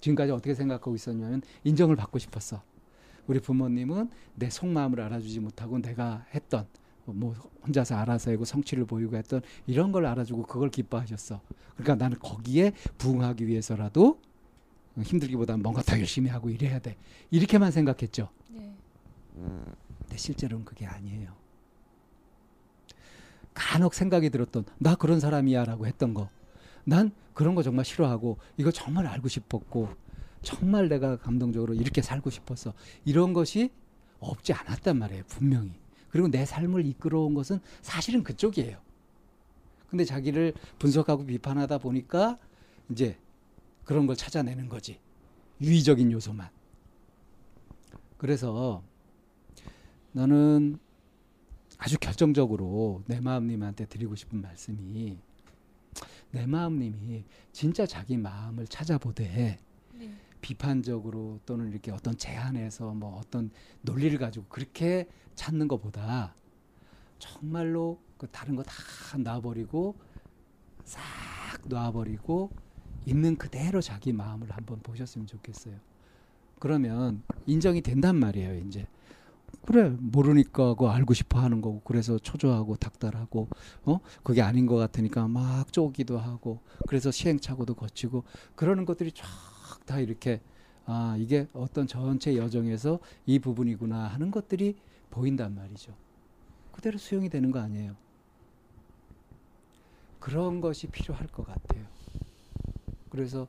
[0.00, 2.62] 지금까지 어떻게 생각하고 있었냐면 인정을 받고 싶었어.
[3.28, 6.66] 우리 부모님은 내 속마음을 알아주지 못하고 내가 했던
[7.04, 7.32] 뭐
[7.62, 11.40] 혼자서 알아서 하고 성취를 보이고 했던 이런 걸 알아주고 그걸 기뻐하셨어.
[11.76, 14.18] 그러니까 나는 거기에 부응하기 위해서라도
[14.98, 16.96] 힘들기보다는 뭔가 더 열심히 하고 일해야 돼.
[17.30, 18.30] 이렇게만 생각했죠.
[18.50, 18.74] 네.
[19.34, 21.32] 근데 실제로는 그게 아니에요.
[23.52, 26.30] 간혹 생각이 들었던 나 그런 사람이야라고 했던 거.
[26.84, 29.88] 난 그런 거 정말 싫어하고 이거 정말 알고 싶었고
[30.42, 32.72] 정말 내가 감동적으로 이렇게 살고 싶었어.
[33.04, 33.70] 이런 것이
[34.20, 35.24] 없지 않았단 말이에요.
[35.28, 35.72] 분명히.
[36.10, 38.80] 그리고 내 삶을 이끌어온 것은 사실은 그쪽이에요.
[39.88, 42.38] 근데 자기를 분석하고 비판하다 보니까
[42.90, 43.18] 이제
[43.84, 45.00] 그런 걸 찾아내는 거지.
[45.60, 46.48] 유의적인 요소만.
[48.18, 48.82] 그래서
[50.12, 50.78] 너는
[51.78, 55.16] 아주 결정적으로 내 마음님한테 드리고 싶은 말씀이
[56.32, 59.58] 내 마음님이 진짜 자기 마음을 찾아보되
[60.40, 63.50] 비판적으로 또는 이렇게 어떤 제안에서 뭐 어떤
[63.82, 66.34] 논리를 가지고 그렇게 찾는 것보다
[67.18, 68.72] 정말로 그 다른 거 다
[69.16, 69.96] 놔버리고
[70.84, 71.00] 싹
[71.66, 72.50] 놔버리고
[73.06, 75.74] 있는 그대로 자기 마음을 한번 보셨으면 좋겠어요.
[76.58, 78.86] 그러면 인정이 된단 말이에요, 이제.
[79.64, 83.48] 그래 모르니까 그 알고 싶어 하는 거고 그래서 초조하고 닥달하고
[83.84, 88.24] 어 그게 아닌 것 같으니까 막 쪼기도 하고 그래서 시행착오도 거치고
[88.56, 89.57] 그러는 것들이 쫙
[89.88, 90.40] 다 이렇게
[90.86, 94.76] 아 이게 어떤 전체 여정에서 이 부분이구나 하는 것들이
[95.10, 95.92] 보인단 말이죠.
[96.70, 97.96] 그대로 수용이 되는 거 아니에요.
[100.20, 101.82] 그런 것이 필요할 것 같아요.
[103.10, 103.48] 그래서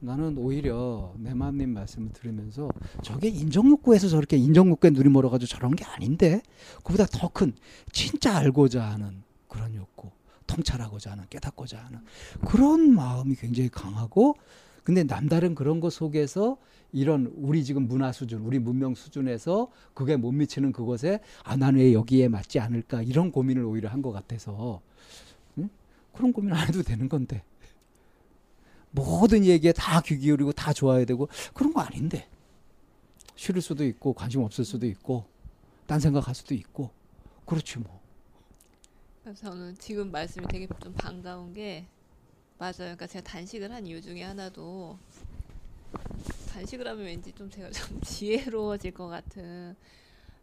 [0.00, 2.68] 나는 오히려 내 마음님 말씀을 들으면서
[3.02, 6.42] 저게 인정욕구에서 저렇게 인정욕구에 눈이 멀어가지고 저런 게 아닌데
[6.84, 7.52] 그보다 더 큰
[7.92, 10.10] 진짜 알고자 하는 그런 욕구
[10.48, 12.00] 통찰하고자 하는 깨닫고자 하는
[12.48, 14.36] 그런 마음이 굉장히 강하고
[14.84, 16.56] 근데 남다른 그런 것 속에서
[16.92, 21.92] 이런 우리 지금 문화 수준, 우리 문명 수준에서 그게 못 미치는 그것에 아, 나는 왜
[21.92, 24.80] 여기에 맞지 않을까 이런 고민을 오히려 한 것 같아서
[25.58, 25.68] 응?
[26.14, 27.42] 그런 고민 안 해도 되는 건데
[28.90, 32.26] 모든 얘기에 다 귀 기울이고 다 좋아야 되고 그런 거 아닌데
[33.36, 35.24] 싫을 수도 있고 관심 없을 수도 있고
[35.86, 36.88] 딴 생각할 수도 있고
[37.46, 38.00] 그렇지 뭐.
[39.34, 41.86] 저는 지금 말씀이 되게 좀 반가운 게
[42.60, 42.76] 맞아요.
[42.94, 44.98] 그러니까 제가 단식을 한 이유 중에 하나도
[46.50, 49.74] 단식을 하면 왠지 좀 제가 좀 지혜로워질 것 같은.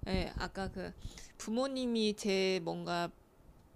[0.07, 0.91] 예, 아까 그
[1.37, 3.11] 부모님이 제 뭔가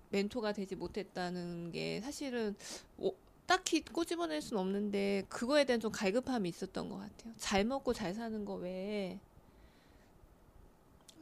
[0.09, 2.55] 멘토가 되지 못했다는 게 사실은
[2.97, 3.13] 오,
[3.45, 7.33] 딱히 꼬집어낼 순 없는데 그거에 대한 좀 갈급함이 있었던 것 같아요.
[7.37, 9.19] 잘 먹고 잘 사는 거 외에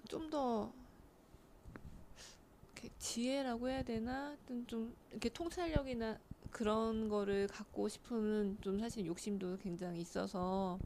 [0.07, 0.71] 좀 더
[2.97, 4.35] 지혜라고 해야 되나?
[4.47, 6.17] 좀, 좀 이렇게 통찰력이나
[6.51, 10.77] 그런 거를 갖고 싶은 좀 사실 욕심도 굉장히 있어서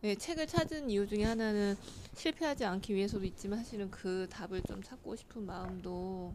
[0.00, 1.76] 네, 책을 찾은 이유 중에 하나는
[2.14, 6.32] 실패하지 않기 위해서도 있지만 사실은 그 답을 좀 찾고 싶은 마음도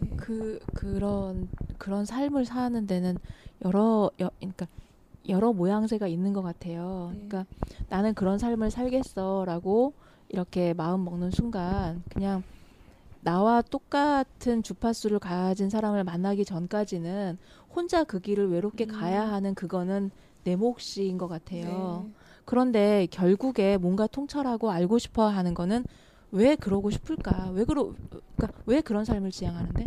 [0.00, 0.16] 네.
[0.16, 1.48] 그 그런
[1.78, 3.18] 그런 삶을 사는 데는
[3.64, 4.66] 여러 여, 그러니까
[5.28, 7.10] 여러 모양새가 있는 것 같아요.
[7.14, 7.24] 네.
[7.28, 7.46] 그러니까
[7.88, 9.92] 나는 그런 삶을 살겠어라고
[10.28, 12.42] 이렇게 마음 먹는 순간 그냥
[13.24, 17.38] 나와 똑같은 주파수를 가진 사람을 만나기 전까지는
[17.72, 18.88] 혼자 그 길을 외롭게 음.
[18.88, 20.10] 가야 하는 그거는
[20.42, 22.04] 내 몫인 것 같아요.
[22.08, 22.12] 네.
[22.44, 25.84] 그런데 결국에 뭔가 통찰하고 알고 싶어 하는 거는
[26.32, 27.50] 왜 그러고 싶을까?
[27.50, 27.92] 왜 그러
[28.34, 29.84] 그러니까 왜 그런 삶을 지향하는데?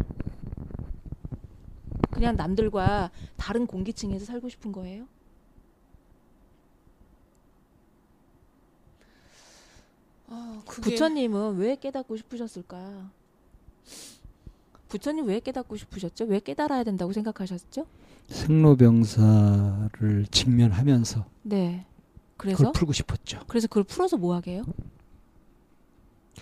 [2.12, 5.06] 그냥 남들과 다른 공기층에서 살고 싶은 거예요?
[10.30, 10.92] 아, 그게...
[10.92, 13.10] 부처님은 왜 깨닫고 싶으셨을까?
[14.96, 16.24] 부처님 왜 깨닫고 싶으셨죠?
[16.24, 17.86] 왜 깨달아야 된다고 생각하셨죠?
[18.30, 21.86] 생로병사를 직면하면서 네.
[22.38, 23.42] 그래서 그걸 풀고 싶었죠.
[23.50, 24.64] 그래서 그걸 풀어서 뭐 하게요?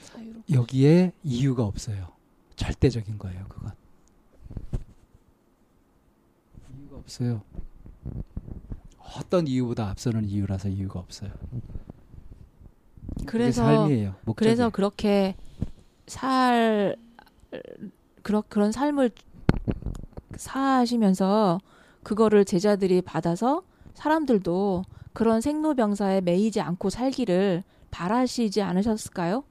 [0.03, 2.09] 자유롭 여기에 이유가 없어요.
[2.55, 3.71] 절대적인 거예요, 그건.
[6.79, 7.41] 이유가 없어요.
[9.17, 11.31] 어떤 이유보다 앞서는 이유라서 이유가 없어요.
[13.25, 14.11] 그래서 삶이에요.
[14.27, 14.35] 목적이.
[14.45, 15.35] 그래서 그렇게
[16.05, 16.95] 살
[18.23, 19.11] 그런 그런 삶을
[20.35, 21.59] 사시면서
[22.01, 23.61] 그거를 제자들이 받아서
[23.93, 24.83] 사람들도
[25.13, 29.43] 그런 생로병사에 매이지 않고 살기를 바라시지 않으셨을까요?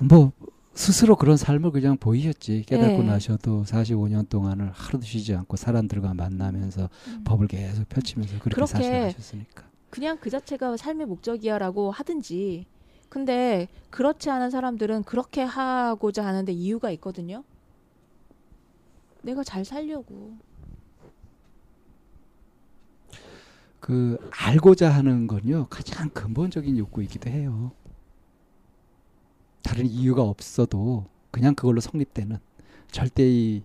[0.00, 0.30] 뭐
[0.74, 2.62] 스스로 그런 삶을 그냥 보이셨지 네.
[2.62, 3.08] 깨닫고 네.
[3.08, 7.24] 나셔도 45년 동안을 하루도 쉬지 않고 사람들과 만나면서 음.
[7.24, 12.66] 법을 계속 펼치면서 그렇게, 그렇게 사셨으니까 그냥 그 자체가 삶의 목적이야라고 하든지
[13.08, 17.42] 근데 그렇지 않은 사람들은 그렇게 하고자 하는데 이유가 있거든요.
[19.22, 20.36] 내가 잘 살려고.
[23.80, 27.72] 그 알고자 하는 건요 가장 근본적인 욕구이기도 해요.
[29.62, 32.38] 다른 이유가 없어도 그냥 그걸로 성립되는
[32.90, 33.62] 절대의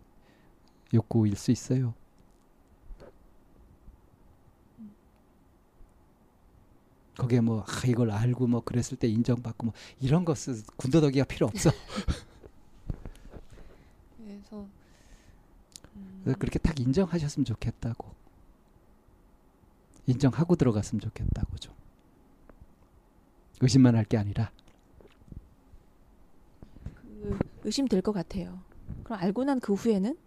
[0.93, 1.93] 욕구일 수 있어요.
[7.17, 11.69] 거기에 뭐 아, 이걸 알고 뭐 그랬을 때 인정받고 뭐 이런 것은 군더더기가 필요 없어.
[14.19, 14.25] 네.
[14.45, 14.65] 그래서
[15.95, 16.21] 음.
[16.39, 18.11] 그렇게 딱 인정하셨으면 좋겠다고.
[20.07, 21.73] 인정하고 들어갔으면 좋겠다고 좀.
[23.61, 24.51] 의심만 할 게 아니라.
[27.21, 28.59] 그 의심될 것 같아요.
[29.03, 30.17] 그럼 알고 난 그 후에는?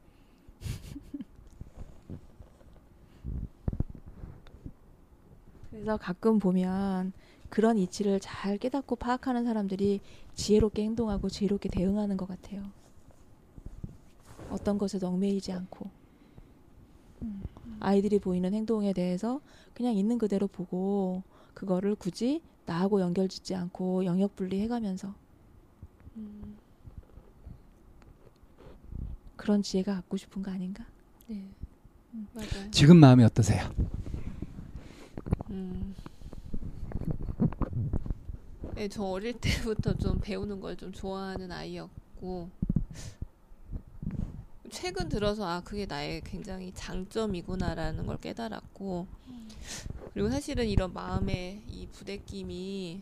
[5.87, 7.13] 그래서 가끔 보면
[7.49, 10.01] 그런 이치를 잘 깨닫고 파악하는 사람들이
[10.35, 12.65] 지혜롭게 행동하고 지혜롭게 대응하는 것 같아요.
[14.51, 15.89] 어떤 것에 얽매이지 않고
[17.23, 17.41] 음.
[17.79, 19.41] 아이들이 보이는 행동에 대해서
[19.75, 21.23] 그냥 있는 그대로 보고
[21.55, 25.15] 그거를 굳이 나하고 연결짓지 않고 영역 분리해가면서
[29.37, 30.85] 그런 지혜가 갖고 싶은 거 아닌가?
[31.29, 31.47] 네,
[32.15, 32.27] 음.
[32.33, 32.73] 맞아요.
[32.73, 33.71] 지금 마음이 어떠세요?
[35.51, 35.95] 음.
[38.75, 42.51] 네, 저 어릴 때부터 좀 배우는 걸 좀 좋아하는 아이였고
[44.71, 49.07] 최근 들어서 아 그게 나의 굉장히 장점이구나라는 걸 깨달았고
[50.13, 53.01] 그리고 사실은 이런 마음의 이 부대낌이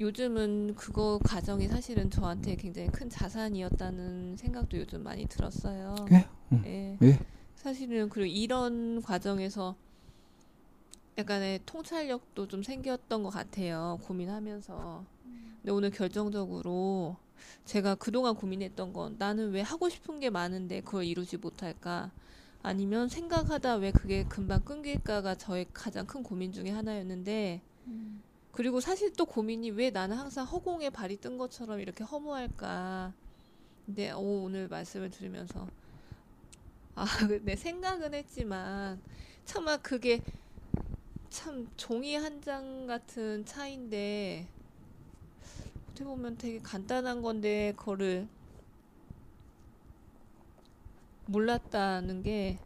[0.00, 5.94] 요즘은 그거 과정이 사실은 저한테 굉장히 큰 자산이었다는 생각도 요즘 많이 들었어요.
[6.12, 6.26] 예.
[6.52, 6.62] 응.
[6.64, 6.98] 예.
[7.02, 7.18] 예.
[7.56, 9.76] 사실은 그리고 이런 과정에서
[11.18, 13.98] 약간의 통찰력도 좀 생겼던 것 같아요.
[14.04, 15.04] 고민하면서.
[15.26, 15.56] 음.
[15.60, 17.16] 근데 오늘 결정적으로
[17.64, 22.10] 제가 그동안 고민했던 건 나는 왜 하고 싶은 게 많은데 그걸 이루지 못할까?
[22.62, 28.22] 아니면 생각하다 왜 그게 금방 끊길까가 저의 가장 큰 고민 중에 하나였는데 음.
[28.52, 33.14] 그리고 사실 또 고민이 왜 나는 항상 허공에 발이 뜬 것처럼 이렇게 허무할까?
[33.86, 35.66] 근데 오, 어, 오늘 말씀을 들으면서
[36.94, 39.00] 아, 근데 생각은 했지만
[39.46, 40.22] 차마 그게
[41.30, 44.48] 참 종이 한 장 같은 차인데
[45.88, 48.26] 어떻게 보면 되게 간단한 건데 그거를
[51.26, 52.58] 몰랐다는 게좀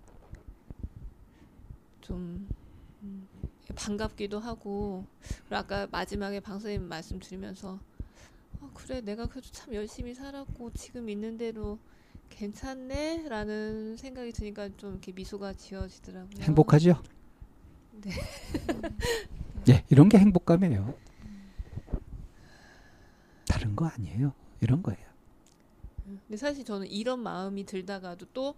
[3.03, 3.28] 음,
[3.74, 5.05] 반갑기도 하고
[5.41, 7.78] 그리고 아까 마지막에 방송님 말씀 드리면서
[8.61, 11.78] 아 그래 내가 그래도 참 열심히 살았고 지금 있는 대로
[12.31, 16.43] 괜찮네 라는 생각이 드니까 좀 이렇게 미소가 지어지더라고요.
[16.43, 17.03] 행복하죠?
[18.03, 18.11] 네.
[19.73, 20.95] 예, 이런 게 행복감이에요.
[23.47, 24.33] 다른 거 아니에요.
[24.61, 25.01] 이런 거예요.
[26.07, 28.55] 음, 근데 사실 저는 이런 마음이 들다가도 또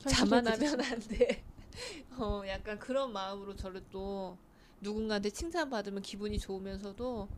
[0.00, 1.42] 자만하면 안 돼.
[2.18, 4.36] 어, 약간 그런 마음으로 저를 또
[4.80, 7.28] 누군가한테 칭찬받으면 기분이 좋으면서도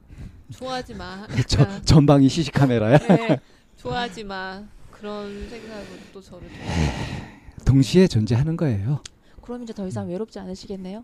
[0.51, 1.27] 좋아하지 마.
[1.47, 2.99] 저, 전방이 시시 카메라야.
[2.99, 3.41] 네,
[3.77, 4.67] 좋아하지 마.
[4.91, 6.51] 그런 생각으로 또 저를
[7.65, 9.03] 동시에 존재하는 거예요.
[9.51, 10.11] 그럼 이제 더 이상 음.
[10.11, 11.03] 외롭지 않으시겠네요.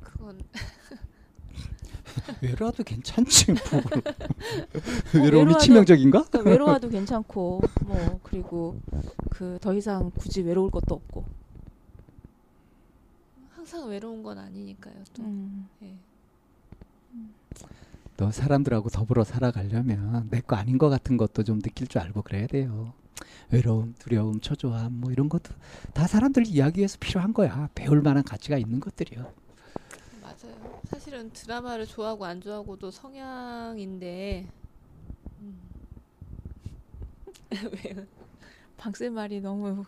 [0.00, 0.40] 그건
[2.40, 3.60] 외로워도 괜찮지 뭐.
[5.18, 6.26] 어, 외로움이 외 치명적인가?
[6.26, 8.78] 그러니까 외로워도 괜찮고 뭐 그리고
[9.30, 11.24] 그 더 이상 굳이 외로울 것도 없고.
[13.50, 14.94] 항상 외로운 건 아니니까요.
[15.12, 15.68] 또 음.
[15.82, 15.92] 예.
[18.18, 22.46] 또 사람들하고 더불어 살아가려면 내 거 아닌 것 같은 것도 좀 느낄 줄 알고 그래야
[22.46, 22.94] 돼요.
[23.50, 25.54] 외로움, 두려움, 초조함 뭐 이런 것도
[25.94, 27.68] 다 사람들 이야기에서 필요한 거야.
[27.74, 29.30] 배울 만한 가치가 있는 것들이요.
[30.22, 30.80] 맞아요.
[30.88, 34.46] 사실은 드라마를 좋아하고 안 좋아하고도 성향인데
[35.40, 35.58] 음.
[37.52, 38.06] 왜요?
[38.78, 39.84] 박쌤 말이 너무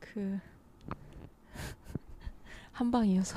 [0.00, 0.38] 그
[2.72, 3.36] 한방이어서.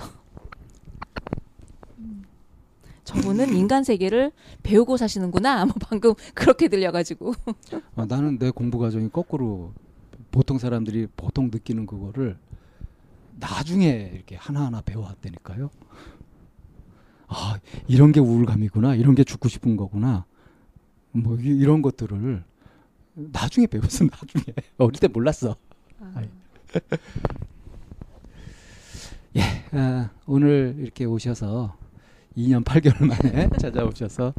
[1.99, 2.23] 음.
[3.05, 4.31] 저분은 인간 세계를
[4.63, 5.63] 배우고 사시는구나.
[5.65, 7.33] 뭐 방금 그렇게 들려가지고.
[7.95, 9.73] 아, 나는 내 공부 과정이 거꾸로
[10.31, 12.37] 보통 사람들이 보통 느끼는 그거를
[13.39, 15.69] 나중에 이렇게 하나하나 배워왔다니까요.
[17.27, 18.95] 아 이런 게 우울감이구나.
[18.95, 20.25] 이런 게 죽고 싶은 거구나.
[21.11, 22.43] 뭐 이, 이런 것들을
[23.13, 24.05] 나중에 배웠어.
[24.05, 24.45] 나중에
[24.79, 25.55] 어릴 때 몰랐어.
[25.99, 26.21] 아.
[29.37, 29.41] 예,
[29.73, 31.75] 아, 오늘 이렇게 오셔서
[32.37, 34.33] 2년 8개월 만에 찾아오셔서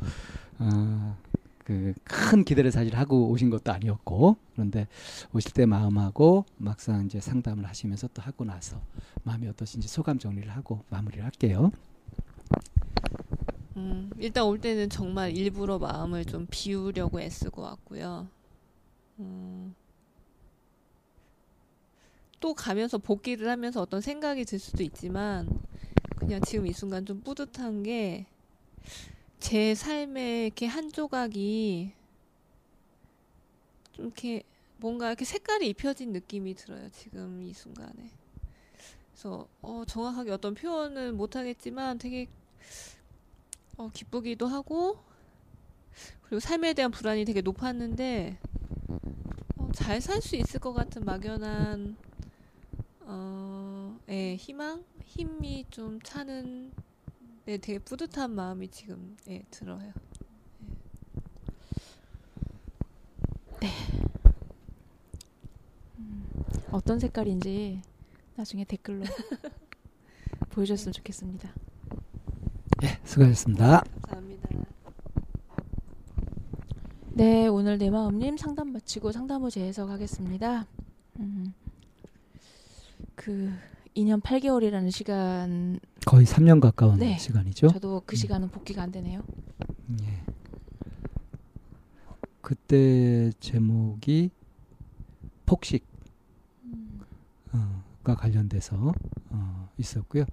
[0.59, 1.17] 어,
[1.65, 4.87] 그큰 기대를 사실 하고 오신 것도 아니었고 그런데
[5.35, 8.81] 오실 때 마음하고 막상 이제 상담을 하시면서 또 하고 나서
[9.23, 11.71] 마음이 어떠신지 소감 정리를 하고 마무리를 할게요.
[13.77, 18.27] 음, 일단 올 때는 정말 일부러 마음을 좀 비우려고 애쓰고 왔고요.
[19.19, 19.75] 음,
[22.41, 25.49] 또 가면서 복귀를 하면서 어떤 생각이 들 수도 있지만
[26.27, 28.27] 그냥 지금 이 순간 좀 뿌듯한 게
[29.39, 31.93] 제 삶의 이렇게 한 조각이
[33.93, 34.43] 좀 이렇게
[34.79, 36.89] 뭔가 이렇게 색깔이 입혀진 느낌이 들어요.
[36.91, 38.11] 지금 이 순간에.
[39.13, 42.29] 그래서 어, 정확하게 어떤 표현은 못하겠지만 되게
[43.77, 44.99] 어, 기쁘기도 하고
[46.23, 48.39] 그리고 삶에 대한 불안이 되게 높았는데
[49.59, 51.97] 어, 잘 살 수 있을 것 같은 막연한
[53.03, 56.73] 어, 예, 희망 힘이 좀 차는
[57.45, 59.93] 네, 되게 뿌듯한 마음이 지금 네, 들어요.
[63.61, 63.69] 네.
[65.99, 66.29] 음,
[66.73, 67.81] 어떤 색깔인지
[68.35, 69.05] 나중에 댓글로
[70.51, 70.97] 보여줬으면 네.
[70.99, 71.55] 좋겠습니다.
[72.83, 73.85] 예, 수고하셨습니다.
[74.03, 74.49] 감사합니다.
[77.13, 80.67] 네, 오늘 내 마음님 상담 마치고 상담 후 재해석하겠습니다.
[81.21, 81.55] 음,
[83.15, 83.51] 그
[83.97, 87.17] 2년 8개월이라는 시간 거의 3년 가까운 네.
[87.17, 87.69] 시간이죠.
[87.69, 88.17] 저도 그 음.
[88.17, 89.23] 시간은 복귀가 안 되네요.
[90.03, 90.21] 예.
[92.43, 94.31] 그때 제목이
[95.47, 95.87] 폭식과
[96.67, 97.01] 음.
[97.55, 97.83] 어,
[98.15, 98.93] 관련돼서
[99.31, 100.25] 어, 있었고요.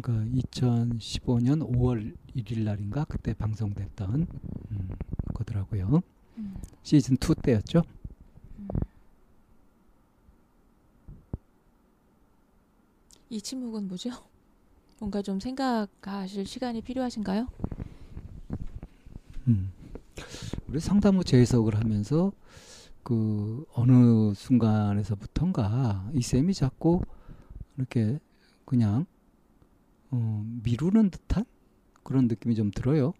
[0.00, 4.26] 그러니까 2015년 5월 1일 날인가 그때 방송됐던
[4.70, 4.88] 음,
[5.34, 6.00] 거더라고요.
[6.38, 6.54] 음.
[6.82, 7.82] 시즌 2 때였죠.
[13.28, 14.10] 이 침묵은 뭐죠?
[15.00, 17.46] 뭔가 좀 생각하실 시간이 필요하신가요?
[19.48, 19.72] 음.
[20.68, 22.32] 우리 상담 후 재해석을 하면서
[23.02, 27.02] 그 어느 순간에서부턴가 이 쌤이 자꾸
[27.76, 28.18] 이렇게
[28.64, 29.06] 그냥
[30.10, 31.44] 어, 미루는 듯한
[32.02, 33.12] 그런 느낌이 좀 들어요.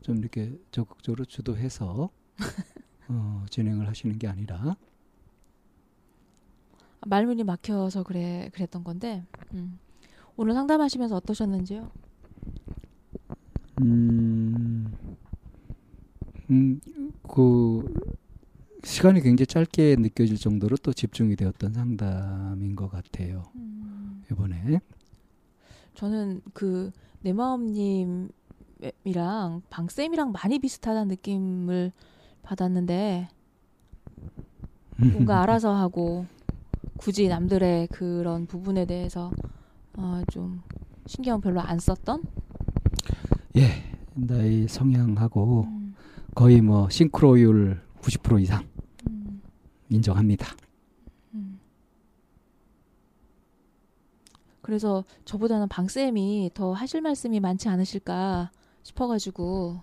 [0.00, 2.10] 좀 이렇게 적극적으로 주도해서
[3.08, 4.76] 어, 진행을 하시는 게 아니라
[7.06, 9.24] 말문이 막혀서 그래 그랬던 건데
[9.54, 9.78] 음.
[10.36, 11.90] 오늘 상담하시면서 어떠셨는지요?
[13.82, 14.92] 음,
[16.50, 16.80] 음,
[17.28, 17.92] 그
[18.84, 23.42] 시간이 굉장히 짧게 느껴질 정도로 또 집중이 되었던 상담인 것 같아요.
[23.56, 24.22] 음.
[24.30, 24.78] 이번에
[25.94, 26.90] 저는 그
[27.24, 28.32] 내 마음님이랑
[29.70, 31.92] 방 쌤이랑 많이 비슷하다는 느낌을
[32.42, 33.28] 받았는데
[34.96, 36.26] 뭔가 알아서 하고
[37.04, 39.32] 굳이 남들의 그런 부분에 대해서
[39.96, 40.62] 어, 좀
[41.06, 42.22] 신경 별로 안 썼던?
[43.56, 43.70] 예,
[44.14, 45.96] 나의 성향하고 음.
[46.32, 48.64] 거의 뭐 싱크로율 90% 이상
[49.10, 49.42] 음.
[49.88, 50.46] 인정합니다.
[51.34, 51.58] 음.
[54.60, 58.52] 그래서 저보다는 방 쌤이 더 하실 말씀이 많지 않으실까
[58.84, 59.80] 싶어가지고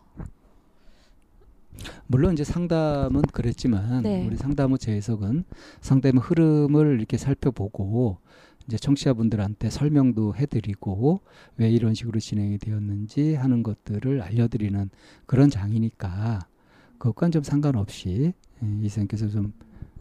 [2.08, 4.26] 물론 이제 상담은 그랬지만 네.
[4.26, 5.46] 우리 상담의 재해석은
[5.82, 8.18] 상담의 흐름을 이렇게 살펴보고
[8.68, 11.22] 이제 청취자분들한테 설명도 해드리고
[11.58, 14.90] 왜 이런 식으로 진행이 되었는지 하는 것들을 알려드리는
[15.26, 16.40] 그런 장이니까
[17.00, 19.54] 그것과는 좀 상관없이 예, 이 선생님께서 좀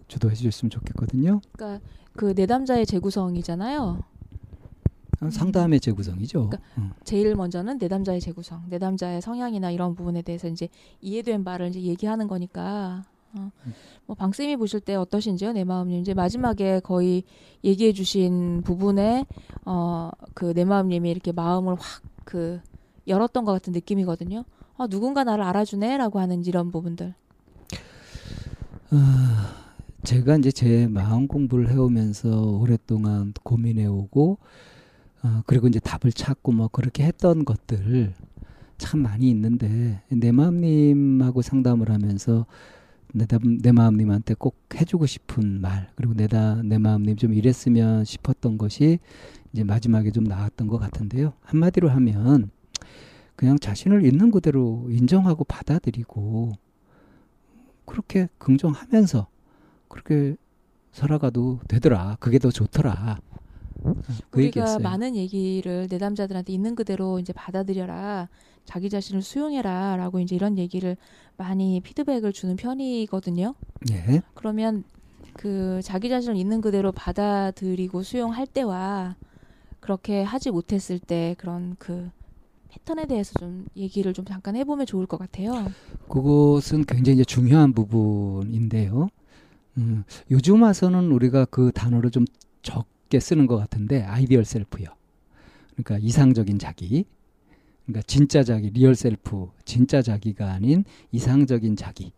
[0.08, 1.40] 주도해 주셨으면 좋겠거든요.
[1.52, 1.82] 그러니까
[2.14, 4.00] 그 내담자의 재구성이잖아요.
[5.22, 5.30] 음.
[5.30, 6.50] 상담의 재구성이죠.
[6.50, 6.90] 그러니까 음.
[7.04, 10.68] 제일 먼저는 내담자의 재구성, 내담자의 성향이나 이런 부분에 대해서 이제
[11.00, 13.04] 이해된 말을 이제 얘기하는 거니까.
[13.34, 13.50] 어.
[13.66, 13.72] 음.
[14.06, 16.00] 뭐 방쌤이 보실 때 어떠신지요, 내 마음님?
[16.00, 17.24] 이제 마지막에 거의
[17.62, 19.26] 얘기해주신 부분에
[19.64, 22.60] 어그 내 마음님이 이렇게 마음을 확 그
[23.06, 24.44] 열었던 것 같은 느낌이거든요.
[24.76, 27.14] 어, 누군가 나를 알아주네라고 하는 이런 부분들.
[28.92, 28.96] 어,
[30.04, 34.36] 제가 이제 제 마음 공부를 해오면서 오랫동안 고민해오고
[35.22, 38.14] 어, 그리고 이제 답을 찾고 뭐 그렇게 했던 것들
[38.78, 42.46] 참 많이 있는데 내 마음님하고 상담을 하면서
[43.12, 43.26] 내,
[43.60, 49.00] 내 마음님한테 꼭 해주고 싶은 말 그리고 내다 내 마음님 좀 이랬으면 싶었던 것이
[49.52, 52.50] 이제 마지막에 좀 나왔던 것 같은데요 한마디로 하면
[53.34, 56.52] 그냥 자신을 있는 그대로 인정하고 받아들이고
[57.86, 59.26] 그렇게 긍정하면서
[59.88, 60.36] 그렇게
[60.92, 63.18] 살아가도 되더라 그게 더 좋더라
[63.82, 63.94] 그
[64.34, 64.78] 우리가 얘기했어요.
[64.80, 68.28] 많은 얘기를 내담자들한테 있는 그대로 이제 받아들여라,
[68.64, 70.96] 자기 자신을 수용해라라고 이제 이런 얘기를
[71.36, 73.54] 많이 피드백을 주는 편이거든요.
[73.92, 74.20] 예.
[74.34, 74.84] 그러면
[75.34, 79.16] 그 자기 자신을 있는 그대로 받아들이고 수용할 때와
[79.80, 82.10] 그렇게 하지 못했을 때 그런 그
[82.68, 85.52] 패턴에 대해서 좀 얘기를 좀 잠깐 해보면 좋을 것 같아요.
[86.08, 89.08] 그것은 굉장히 중요한 부분인데요.
[89.78, 94.86] 음, 요즘 와서는 우리가 그 단어를 좀적 쉽게 쓰는 것 같은데 아이디얼 셀프요.
[95.72, 97.06] 그러니까 이상적인 자기.
[97.86, 102.12] 그러니까 진짜 자기, 리얼 셀프, 진짜 자기가 아닌 이상적인 자기.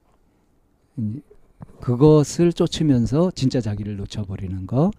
[1.80, 4.90] 그것을 쫓으면서 진짜 자기를 놓쳐버리는 거.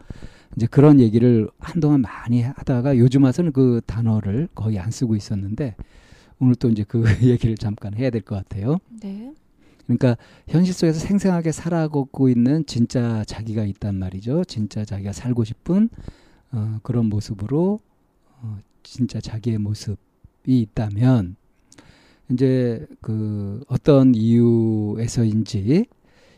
[0.56, 5.76] 이제 그런 얘기를 한동안 많이 하다가 요즘 와서는 그 단어를 거의 안 쓰고 있었는데
[6.40, 8.78] 오늘 또 이제 그 얘기를 잠깐 해야 될 것 같아요.
[9.02, 9.34] 네.
[9.98, 14.46] 그러니까 현실 속에서 생생하게 살아가고 있는 진짜 자기가 있단 말이죠.
[14.46, 15.90] 진짜 자기가 살고 싶은
[16.54, 17.80] 어, 그런 모습으로
[18.40, 19.96] 어, 진짜 자기의 모습이
[20.46, 21.36] 있다면
[22.32, 25.86] 이제 그 어떤 이유에서인지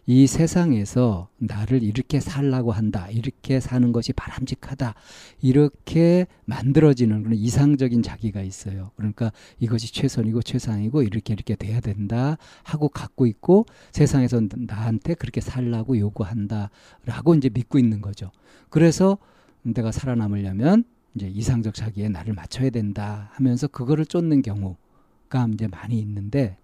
[0.06, 3.10] 이 세상에서 나를 이렇게 살라고 한다.
[3.10, 4.96] 이렇게 사는 것이 바람직하다.
[5.42, 8.92] 이렇게 만들어지는 그런 이상적인 자기가 있어요.
[8.98, 15.98] 그러니까 이것이 최선이고 최상이고 이렇게 이렇게 돼야 된다 하고 갖고 있고 세상에서 나한테 그렇게 살라고
[15.98, 18.30] 요구한다라고 이제 믿고 있는 거죠.
[18.70, 19.18] 그래서
[19.62, 20.84] 내가 살아남으려면
[21.16, 26.58] 이제 이상적 자기에 나를 맞춰야 된다 하면서 그거를 쫓는 경우가 이제 많이 있는데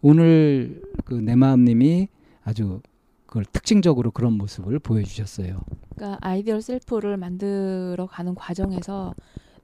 [0.00, 2.08] 오늘 그 내 마음님이
[2.44, 2.80] 아주
[3.26, 5.60] 그걸 특징적으로 그런 모습을 보여주셨어요.
[5.94, 9.14] 그러니까 아이디얼 셀프를 만들어 가는 과정에서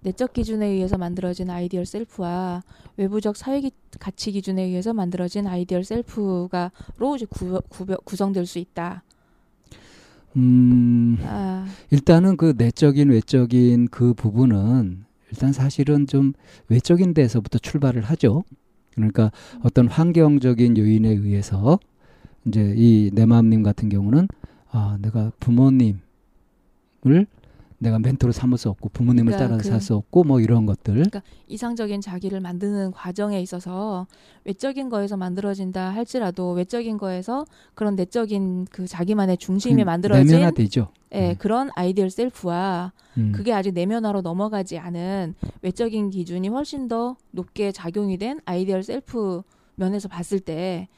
[0.00, 2.62] 내적 기준에 의해서 만들어진 아이디얼 셀프와
[2.96, 9.02] 외부적 사회 기, 가치 기준에 의해서 만들어진 아이디얼 셀프가로 이제 구, 구 구성될 수 있다.
[10.36, 11.66] 음, 아.
[11.90, 16.34] 일단은 그 내적인 외적인 그 부분은 일단 사실은 좀
[16.68, 18.44] 외적인 데서부터 출발을 하죠.
[18.94, 19.32] 그러니까
[19.64, 21.78] 어떤 환경적인 요인에 의해서
[22.46, 24.28] 이제 이 내마음님 같은 경우는
[24.70, 25.98] 아 내가 부모님을
[27.78, 30.94] 내가 멘토로 삼을 수 없고 부모님을 그러니까 따라서 그, 살수 없고 뭐 이런 것들.
[30.94, 34.06] 그러니까 이상적인 자기를 만드는 과정에 있어서
[34.44, 37.44] 외적인 거에서 만들어진다 할지라도 외적인 거에서
[37.74, 40.88] 그런 내적인 그 자기만의 중심이 음, 만들어진 내면화되죠.
[41.12, 41.34] 예, 네.
[41.38, 43.32] 그런 아이디얼 셀프와 음.
[43.34, 49.42] 그게 아직 내면화로 넘어가지 않은 외적인 기준이 훨씬 더 높게 작용이 된 아이디얼 셀프
[49.74, 50.88] 면에서 봤을 때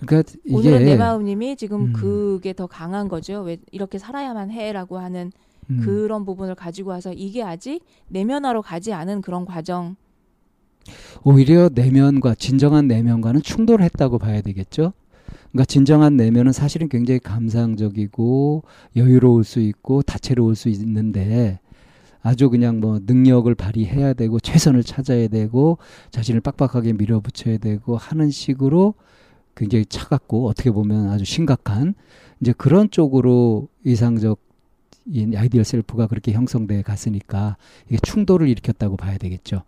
[0.00, 1.92] 그러니까 오늘은 내 마음님이 지금 음.
[1.92, 3.42] 그게 더 강한 거죠.
[3.42, 5.32] 왜 이렇게 살아야만 해라고 하는
[5.70, 5.80] 음.
[5.82, 9.96] 그런 부분을 가지고 와서 이게 아직 내면화로 가지 않은 그런 과정.
[11.24, 14.92] 오히려 내면과 진정한 내면과는 충돌했다고 봐야 되겠죠.
[15.50, 18.62] 그러니까 진정한 내면은 사실은 굉장히 감상적이고
[18.94, 21.58] 여유로울 수 있고 다채로울 수 있는데
[22.22, 25.78] 아주 그냥 뭐 능력을 발휘해야 되고 최선을 찾아야 되고
[26.10, 28.94] 자신을 빡빡하게 밀어붙여야 되고 하는 식으로
[29.56, 31.94] 굉장히 차갑고 어떻게 보면 아주 심각한
[32.40, 34.38] 이제 그런 쪽으로 이상적
[35.08, 37.56] 인 아이디얼 셀프가 그렇게 형성돼 갔으니까
[37.86, 39.62] 이게 충돌을 일으켰다고 봐야 되겠죠.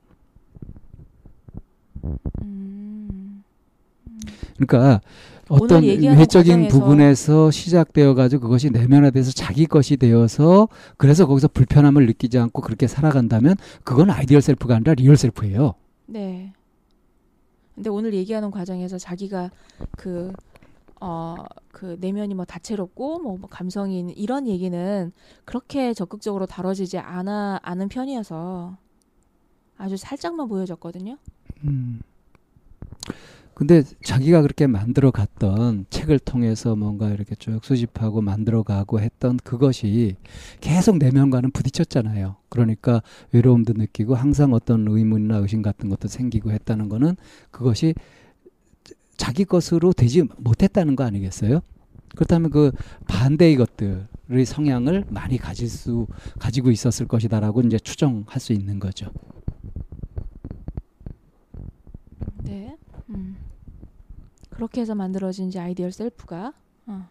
[4.56, 5.00] 그러니까
[5.48, 12.60] 어떤 외적인 부분에서 시작되어 가지고 그것이 내면화돼서 자기 것이 되어서 그래서 거기서 불편함을 느끼지 않고
[12.60, 13.54] 그렇게 살아간다면
[13.84, 15.74] 그건 아이디얼 셀프가 아니라 리얼 셀프예요.
[16.08, 16.52] 네.
[17.78, 19.52] 근데 오늘 얘기하는 과정에서 자기가
[19.96, 20.32] 그
[21.00, 21.36] 어,
[21.70, 25.12] 그 내면이 뭐 다채롭고 뭐, 뭐 감성인 이런 얘기는
[25.44, 28.76] 그렇게 적극적으로 다뤄지지 않아 않은 편이어서
[29.78, 31.18] 아주 살짝만 보여졌거든요.
[31.64, 32.00] 음.
[33.58, 40.14] 근데 자기가 그렇게 만들어 갔던 책을 통해서 뭔가 이렇게 쭉 수집하고 만들어 가고 했던 그것이
[40.60, 42.36] 계속 내면과는 부딪혔잖아요.
[42.50, 43.02] 그러니까
[43.32, 47.16] 외로움도 느끼고 항상 어떤 의문이나 의심 같은 것도 생기고 했다는 거는
[47.50, 47.94] 그것이
[49.16, 51.58] 자기 것으로 되지 못했다는 거 아니겠어요?
[52.14, 52.70] 그렇다면 그
[53.08, 56.06] 반대의 것들의 성향을 많이 가질 수
[56.38, 59.10] 가지고 있었을 것이다라고 이제 추정할 수 있는 거죠.
[62.44, 62.76] 네.
[63.10, 63.34] 음.
[64.58, 66.52] 그렇게 해서 만들어진 이제 아이디얼 셀프가
[66.86, 67.08] 어.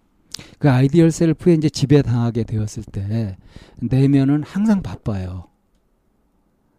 [0.59, 3.37] 그 아이디얼 셀프에 이제 지배당하게 되었을 때
[3.77, 5.45] 내면은 항상 바빠요.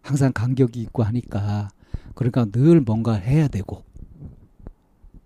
[0.03, 1.69] 항상 간격이 있고 하니까
[2.15, 3.82] 그러니까 늘 뭔가 해야 되고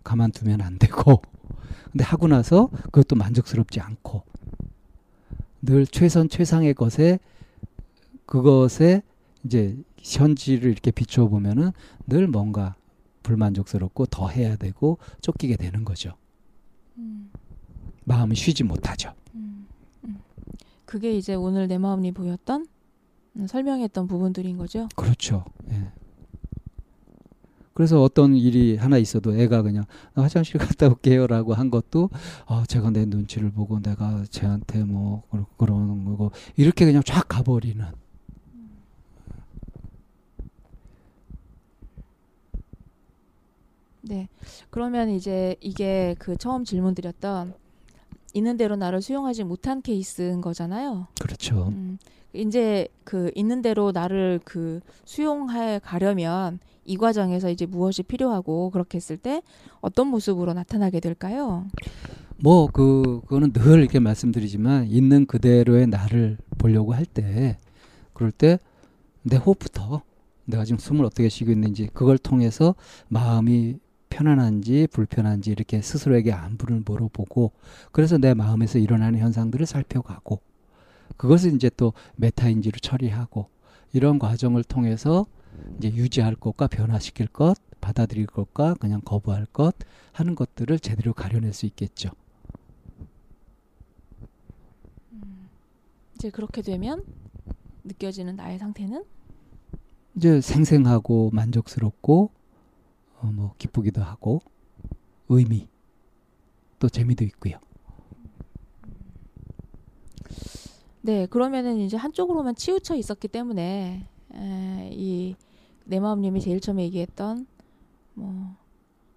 [0.04, 1.20] 가만두면 안 되고
[1.90, 4.22] 근데 하고 나서 그것도 만족스럽지 않고
[5.60, 7.18] 늘 최선 최상의 것에
[8.26, 9.02] 그것에
[9.44, 11.72] 이제 현지를 이렇게 비춰 보면은
[12.06, 12.76] 늘 뭔가
[13.22, 16.14] 불만족스럽고 더 해야 되고 쫓기게 되는 거죠.
[16.98, 17.30] 음.
[18.04, 19.12] 마음이 쉬지 못하죠.
[20.84, 22.66] 그게 이제 오늘 내 마음이 보였던
[23.36, 24.88] 음, 설명했던 부분들인 거죠.
[24.94, 25.42] 그렇죠.
[25.70, 25.90] 예.
[27.72, 29.84] 그래서 어떤 일이 하나 있어도 애가 그냥
[30.14, 32.10] 화장실 갔다 올게요라고 한 것도
[32.44, 35.22] 어, 제가 내 눈치를 보고 내가 쟤한테 뭐
[35.56, 37.82] 그런 거고 이렇게 그냥 쫙 가버리는
[44.02, 44.28] 네.
[44.70, 47.54] 그러면 이제 이게 그 처음 질문드렸던
[48.34, 51.06] 있는 대로 나를 수용하지 못한 케이스인 거잖아요.
[51.20, 51.68] 그렇죠.
[51.68, 51.98] 음,
[52.32, 59.16] 이제 그 있는 대로 나를 그 수용해 가려면 이 과정에서 이제 무엇이 필요하고 그렇게 했을
[59.16, 59.42] 때
[59.80, 61.66] 어떤 모습으로 나타나게 될까요?
[62.38, 67.56] 뭐 그 그거는 늘 이렇게 말씀드리지만 있는 그대로의 나를 보려고 할 때
[68.14, 68.58] 그럴 때
[69.24, 70.02] 내 호흡부터
[70.46, 72.74] 내가 지금 숨을 어떻게 쉬고 있는지 그걸 통해서
[73.06, 73.76] 마음이
[74.12, 77.52] 편안한지 불편한지 이렇게 스스로에게 안부를 물어보고
[77.92, 80.40] 그래서 내 마음에서 일어나는 현상들을 살펴가고
[81.16, 83.48] 그것을 이제 또 메타인지로 처리하고
[83.94, 85.24] 이런 과정을 통해서
[85.78, 89.74] 이제 유지할 것과 변화시킬 것, 받아들일 것과 그냥 거부할 것
[90.12, 92.10] 하는 것들을 제대로 가려낼 수 있겠죠.
[95.12, 95.48] 음,
[96.16, 97.02] 이제 그렇게 되면
[97.84, 99.04] 느껴지는 나의 상태는
[100.16, 102.30] 이제 생생하고 만족스럽고
[103.22, 104.42] 어, 뭐 기쁘기도 하고
[105.28, 105.68] 의미
[106.78, 107.58] 또 재미도 있고요.
[111.00, 114.06] 네, 그러면은 이제 한쪽으로만 치우쳐 있었기 때문에
[114.90, 115.36] 이
[115.84, 117.44] 내 마음님이 제일 처음에 얘기했던
[118.14, 118.54] 뭐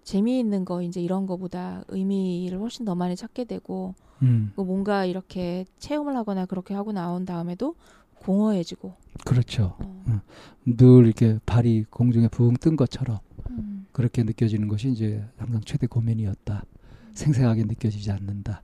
[0.04, 4.52] 재미있는 거 이제 이런 거보다 의미를 훨씬 더 많이 찾게 되고 음.
[4.56, 7.76] 그 뭔가 이렇게 체험을 하거나 그렇게 하고 나온 다음에도
[8.16, 8.96] 공허해지고
[9.26, 9.78] 그렇죠.
[9.80, 10.04] 어.
[10.08, 10.22] 음.
[10.66, 13.20] 늘 이렇게 발이 공중에 붕뜬 것처럼
[13.52, 13.75] 음.
[13.96, 16.66] 그렇게 느껴지는 것이 이제 항상 최대 고민이었다.
[17.14, 18.62] 생생하게 느껴지지 않는다.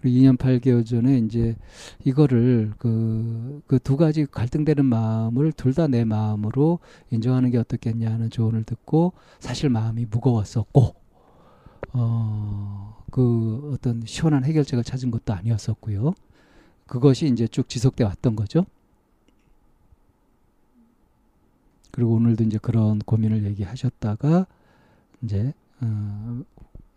[0.00, 1.54] 그리고 2년 8개월 전에 이제
[2.04, 6.80] 이거를 그, 그두 가지 갈등되는 마음을 둘 다 내 마음으로
[7.12, 10.96] 인정하는 게 어떻겠냐 하는 조언을 듣고 사실 마음이 무거웠었고,
[11.92, 16.12] 어, 그 어떤 시원한 해결책을 찾은 것도 아니었었고요.
[16.88, 18.66] 그것이 이제 쭉 지속돼 왔던 거죠.
[21.90, 24.46] 그리고 오늘도 이제 그런 고민을 얘기하셨다가
[25.22, 26.40] 이제 어,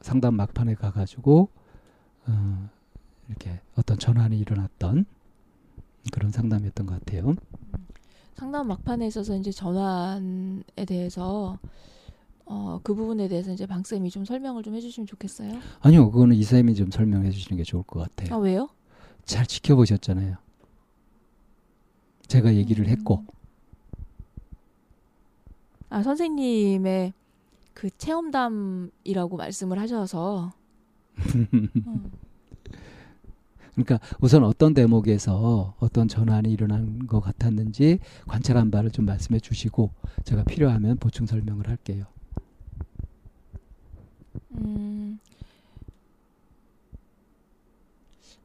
[0.02, 1.50] 상담 막판에 가가지고
[2.28, 2.70] 어,
[3.28, 5.06] 이렇게 어떤 전환이 일어났던
[6.12, 7.36] 그런 상담이었던 것 같아요.
[8.36, 11.60] 상담 막판에 있어서 이제 전환에 대해서
[12.46, 15.54] 어, 그 부분에 대해서 이제 방 쌤이 좀 설명을 좀 해주시면 좋겠어요.
[15.82, 18.36] 아니요, 그거는 이 쌤이 좀 설명해 주시는 게 좋을 것 같아요.
[18.36, 18.68] 아 왜요?
[19.26, 20.36] 잘 지켜보셨잖아요.
[22.28, 22.90] 제가 얘기를 음.
[22.90, 23.24] 했고
[25.94, 27.12] 아, 선생님의
[27.74, 30.52] 그 체험담이라고 말씀을 하셔서
[33.76, 39.92] 그러니까 우선 어떤 대목에서 어떤 전환이 일어난 것 같았는지 관찰한 바를 좀 말씀해 주시고
[40.24, 42.06] 제가 필요하면 보충 설명을 할게요.
[44.52, 45.20] 음,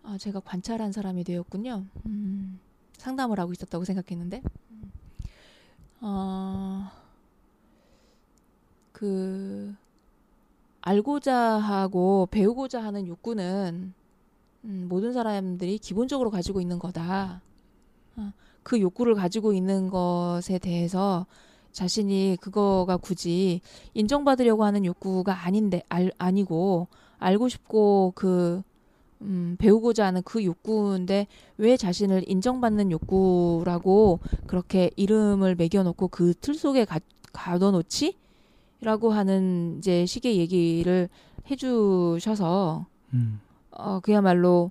[0.02, 1.84] 아 제가 관찰한 사람이 되었군요.
[2.06, 2.58] 음,
[2.96, 4.92] 상담을 하고 있었다고 생각했는데, 음.
[6.00, 6.90] 어.
[8.96, 9.74] 그
[10.80, 13.92] 알고자 하고 배우고자 하는 욕구는
[14.64, 17.42] 음, 모든 사람들이 기본적으로 가지고 있는 거다.
[18.16, 18.32] 어,
[18.62, 21.26] 그 욕구를 가지고 있는 것에 대해서
[21.72, 23.60] 자신이 그거가 굳이
[23.92, 26.86] 인정받으려고 하는 욕구가 아닌데 알, 아니고
[27.18, 28.62] 알고 싶고 그
[29.20, 31.26] 음, 배우고자 하는 그 욕구인데
[31.58, 36.98] 왜 자신을 인정받는 욕구라고 그렇게 이름을 매겨놓고 그 틀 속에 가,
[37.34, 38.16] 가둬놓지?
[38.80, 41.08] 라고 하는 이제 식의 얘기를
[41.50, 43.40] 해주셔서 음.
[43.70, 44.70] 어 그야말로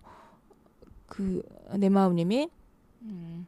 [1.07, 1.41] 그
[1.79, 2.47] 내 마음님이
[3.01, 3.47] 음,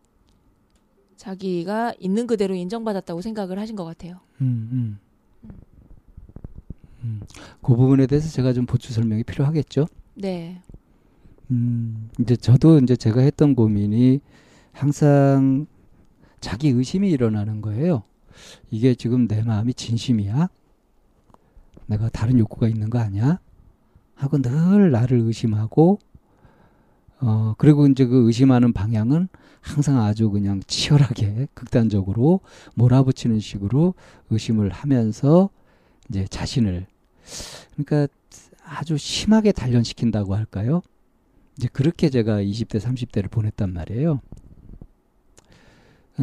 [1.18, 4.20] 자기가 있는 그대로 인정받았다고 생각을 하신 것 같아요.
[4.42, 5.00] 음, 음,
[5.44, 5.50] 음.
[7.04, 7.22] 음.
[7.62, 9.86] 그 부분에 대해서 제가 좀 보충 설명이 필요하겠죠.
[10.16, 10.60] 네.
[11.52, 14.20] 음, 이제 저도 이제 제가 했던 고민이
[14.72, 15.68] 항상
[16.42, 18.02] 자기 의심이 일어나는 거예요.
[18.72, 20.50] 이게 지금 내 마음이 진심이야?
[21.88, 23.40] 내가 다른 욕구가 있는 거 아니야?
[24.16, 26.00] 하고 늘 나를 의심하고
[27.20, 29.28] 어 그리고 이제 그 의심하는 방향은
[29.62, 32.42] 항상 아주 그냥 치열하게 극단적으로
[32.76, 33.96] 몰아붙이는 식으로
[34.30, 35.50] 의심을 하면서
[36.10, 36.88] 이제 자신을
[37.76, 38.08] 그러니까
[38.64, 40.82] 아주 심하게 단련시킨다고 할까요?
[41.58, 44.20] 이제 그렇게 제가 20대 30대를 보냈단 말이에요.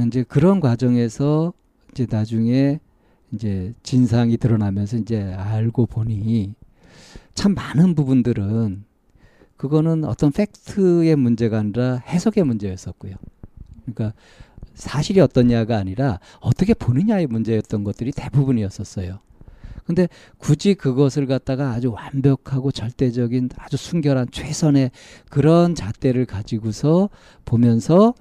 [0.07, 1.53] 이제 그런 과정에서
[1.95, 2.81] 이제 나중에
[3.31, 6.55] 이제 진상이 드러나면서 이제 알고 보니
[7.35, 8.85] 참 많은 부분들은
[9.57, 13.15] 그거는 어떤 팩트의 문제가 아니라 해석의 문제였었고요.
[13.85, 14.13] 그러니까
[14.75, 19.21] 사실이 어떠냐가 아니라 어떻게 보느냐의 문제였던 것들이 대부분이었었어요.
[19.87, 20.09] 근데
[20.39, 24.91] 굳이 그것을 갖다가 아주 완벽하고 절대적인 아주 순결한 최선의
[25.29, 27.11] 그런 잣대를 가지고서
[27.45, 28.15] 보면서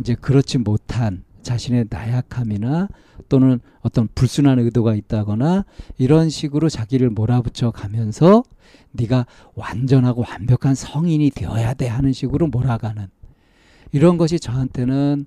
[0.00, 2.88] 이제 그렇지 못한 자신의 나약함이나
[3.28, 5.64] 또는 어떤 불순한 의도가 있다거나
[5.98, 8.42] 이런 식으로 자기를 몰아붙여 가면서
[8.92, 13.06] 네가 완전하고 완벽한 성인이 되어야 돼 하는 식으로 몰아가는
[13.92, 15.26] 이런 것이 저한테는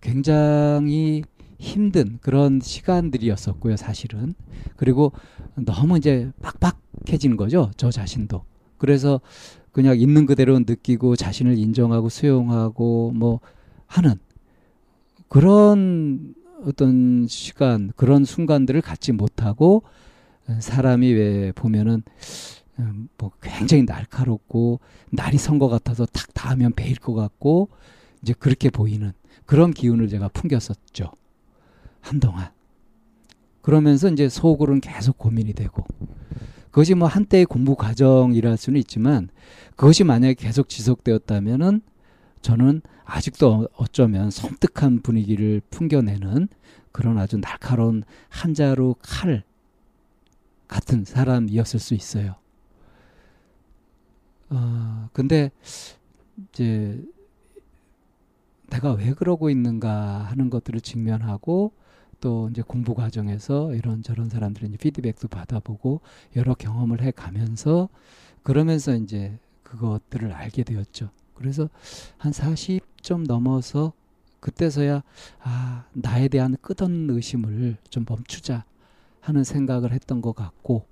[0.00, 1.22] 굉장히
[1.58, 4.34] 힘든 그런 시간들이었었고요, 사실은.
[4.76, 5.12] 그리고
[5.56, 8.44] 너무 이제 빡빡해진 거죠, 저 자신도.
[8.78, 9.20] 그래서
[9.70, 13.40] 그냥 있는 그대로 느끼고 자신을 인정하고 수용하고 뭐
[13.86, 14.14] 하는
[15.30, 16.34] 그런
[16.64, 19.84] 어떤 시간, 그런 순간들을 갖지 못하고
[20.48, 22.02] 어, 사람이 왜 보면은
[22.76, 24.80] 어, 뭐 굉장히 날카롭고
[25.10, 27.68] 날이 선 것 같아서 탁 닿으면 베일 것 같고
[28.22, 29.12] 이제 그렇게 보이는
[29.46, 31.12] 그런 기운을 제가 풍겼었죠.
[32.00, 32.48] 한동안.
[33.62, 35.84] 그러면서 이제 속으로는 계속 고민이 되고
[36.72, 39.28] 그것이 뭐 한때의 공부 과정이랄 수는 있지만
[39.76, 41.82] 그것이 만약에 계속 지속되었다면은
[42.42, 42.80] 저는
[43.12, 46.46] 아직도 어쩌면 섬뜩한 분위기를 풍겨내는
[46.92, 49.42] 그런 아주 날카로운 한 자루 칼
[50.68, 52.36] 같은 사람이었을 수 있어요.
[54.50, 55.50] 어, 근데
[56.52, 57.04] 이제
[58.70, 61.72] 내가 왜 그러고 있는가 하는 것들을 직면하고
[62.20, 66.00] 또 이제 공부 과정에서 이런저런 사람들이 피드백도 받아보고
[66.36, 67.88] 여러 경험을 해 가면서
[68.44, 71.10] 그러면서 이제 그것들을 알게 되었죠.
[71.34, 71.70] 그래서
[72.18, 73.92] 한 사십 좀 넘어서
[74.40, 75.02] 그때서야
[75.42, 78.64] 아, 나에 대한 끄던 의심을 좀 멈추자
[79.20, 80.86] 하는 생각을 했던 것 같고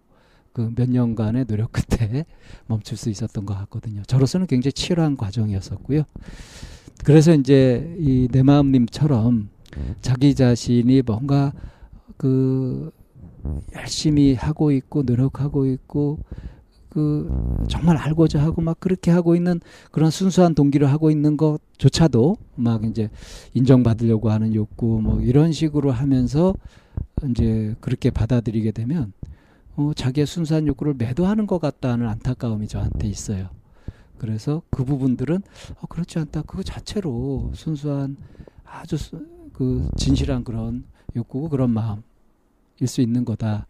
[0.52, 2.26] 그 몇 년간의 노력 끝에
[2.66, 4.02] 멈출 수 있었던 것 같거든요.
[4.08, 6.02] 저로서는 굉장히 치열한 과정이었었고요.
[7.04, 9.50] 그래서 이제 이내 마음님처럼
[10.00, 11.52] 자기 자신이 뭔가
[12.16, 12.90] 그
[13.76, 16.24] 열심히 하고 있고 노력하고 있고
[16.98, 19.60] 그 정말 알고자 하고 막 그렇게 하고 있는
[19.92, 23.08] 그런 순수한 동기를 하고 있는 것조차도 막 이제
[23.54, 26.52] 인정받으려고 하는 욕구 뭐 이런 식으로 하면서
[27.30, 29.12] 이제 그렇게 받아들이게 되면
[29.76, 33.48] 어, 자기의 순수한 욕구를 매도하는 것 같다는 안타까움이 저한테 있어요.
[34.18, 35.36] 그래서 그 부분들은
[35.80, 36.42] 어, 그렇지 않다.
[36.48, 38.16] 그거 자체로 순수한
[38.64, 40.82] 아주 수, 그 진실한 그런
[41.14, 42.02] 욕구 그런 마음일
[42.86, 43.64] 수 있는 거다라고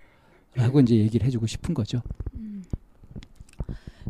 [0.77, 0.81] 네.
[0.85, 2.01] 이제 얘기를 해주고 싶은 거죠.
[2.35, 2.63] 음.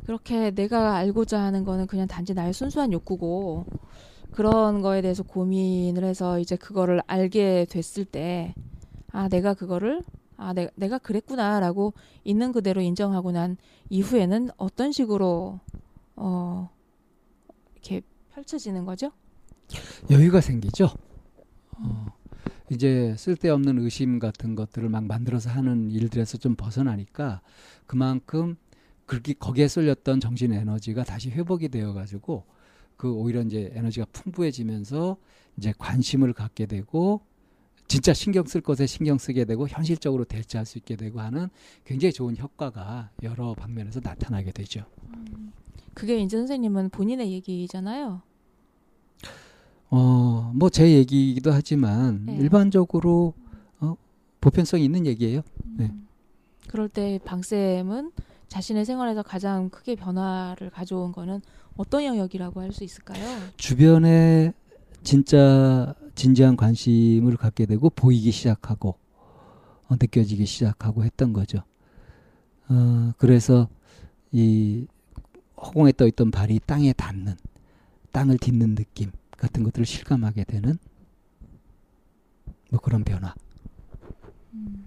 [0.09, 3.67] 그렇게 내가 알고자 하는 거는 그냥 단지 나의 순수한 욕구고
[4.31, 8.55] 그런 거에 대해서 고민을 해서 이제 그거를 알게 됐을 때
[9.11, 10.03] 아 내가 그거를
[10.37, 11.95] 아 내, 내가 그랬구나라고
[12.25, 13.57] 있는 그대로 인정하고 난
[13.89, 15.61] 이후에는 어떤 식으로
[16.15, 16.69] 어
[17.73, 18.03] 이렇게
[18.35, 19.11] 펼쳐지는 거죠?
[20.11, 20.91] 여유가 생기죠.
[21.79, 22.07] 어,
[22.71, 27.41] 이제 쓸데없는 의심 같은 것들을 막 만들어서 하는 일들에서 좀 벗어나니까
[27.87, 28.59] 그만큼
[29.09, 32.45] 그렇게 거기에 쏠렸던 정신 에너지가 다시 회복이 되어 가지고
[32.99, 35.17] 그 오히려 이제 에너지가 풍부해지면서
[35.57, 37.23] 이제 관심을 갖게 되고
[37.89, 41.49] 진짜 신경 쓸 것에 신경 쓰게 되고 현실적으로 대처할 수 있게 되고 하는
[41.87, 44.85] 굉장히 좋은 효과가 여러 방면에서 나타나게 되죠.
[45.17, 45.53] 음,
[45.95, 48.21] 그게 이제 선생님은 본인의 얘기잖아요.
[49.89, 52.37] 어, 뭐 제 얘기이기도 하지만 네.
[52.37, 53.33] 일반적으로
[53.81, 53.95] 어,
[54.43, 55.41] 보편성이 있는 얘기예요.
[55.79, 55.87] 네.
[55.87, 56.67] 음, 네.
[56.69, 58.13] 그럴 때 방쌤은
[58.49, 61.41] 자신의 생활에서 가장 크게 변화를 가져온 거는
[61.77, 63.23] 어떤 영역이라고 할 수 있을까요?
[63.57, 64.53] 주변에
[65.03, 68.99] 진짜 진지한 관심을 갖게 되고 보이기 시작하고
[69.89, 71.59] 어, 느껴지기 시작하고 했던 거죠.
[72.69, 73.69] 어, 그래서
[74.33, 74.87] 이
[75.57, 77.35] 허공에 떠 있던 발이 땅에 닿는
[78.13, 80.79] 땅을 딛는 느낌 같은 것들을 실감하게 되는
[82.71, 83.35] 뭐 그런 변화.
[84.55, 84.87] 음.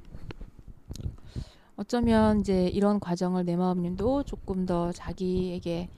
[1.82, 5.90] 어쩌면 이제 이런 과정을 내마음님도 조금 더 자기에게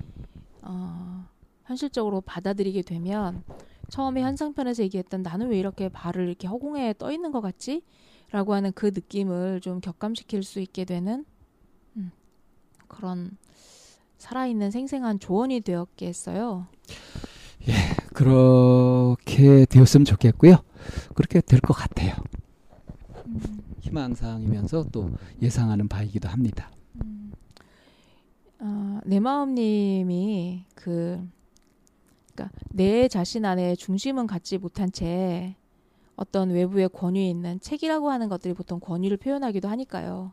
[0.61, 1.25] 어,
[1.65, 3.43] 현실적으로 받아들이게 되면
[3.89, 7.83] 처음에 현상편에서 얘기했던 나는 왜 이렇게 발을 이렇게 허공에 떠 있는 것 같지?
[8.31, 11.25] 라고 하는 그 느낌을 좀 격감시킬 수 있게 되는
[11.97, 12.11] 음,
[12.87, 13.31] 그런
[14.17, 16.65] 살아있는 생생한 조언이 되었겠어요.
[17.67, 17.73] 예,
[18.13, 20.55] 그렇게 되었으면 좋겠고요.
[21.13, 22.13] 그렇게 될 것 같아요.
[23.83, 25.09] 희망사항이면서 또
[25.41, 26.71] 예상하는 바이기도 합니다.
[27.03, 27.31] 음,
[28.59, 31.19] 어, 내 마음님이 그
[32.33, 35.55] 그러니까 내 자신 안에 중심은 갖지 못한 채
[36.15, 40.31] 어떤 외부의 권위 있는 책이라고 하는 것들이 보통 권위를 표현하기도 하니까요.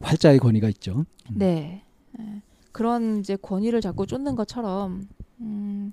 [0.00, 1.04] 활자의 권위가 있죠.
[1.30, 1.34] 음.
[1.38, 1.84] 네.
[2.18, 2.42] 예.
[2.72, 5.08] 그런 이제 권위를 자꾸 쫓는 것처럼
[5.40, 5.90] 음,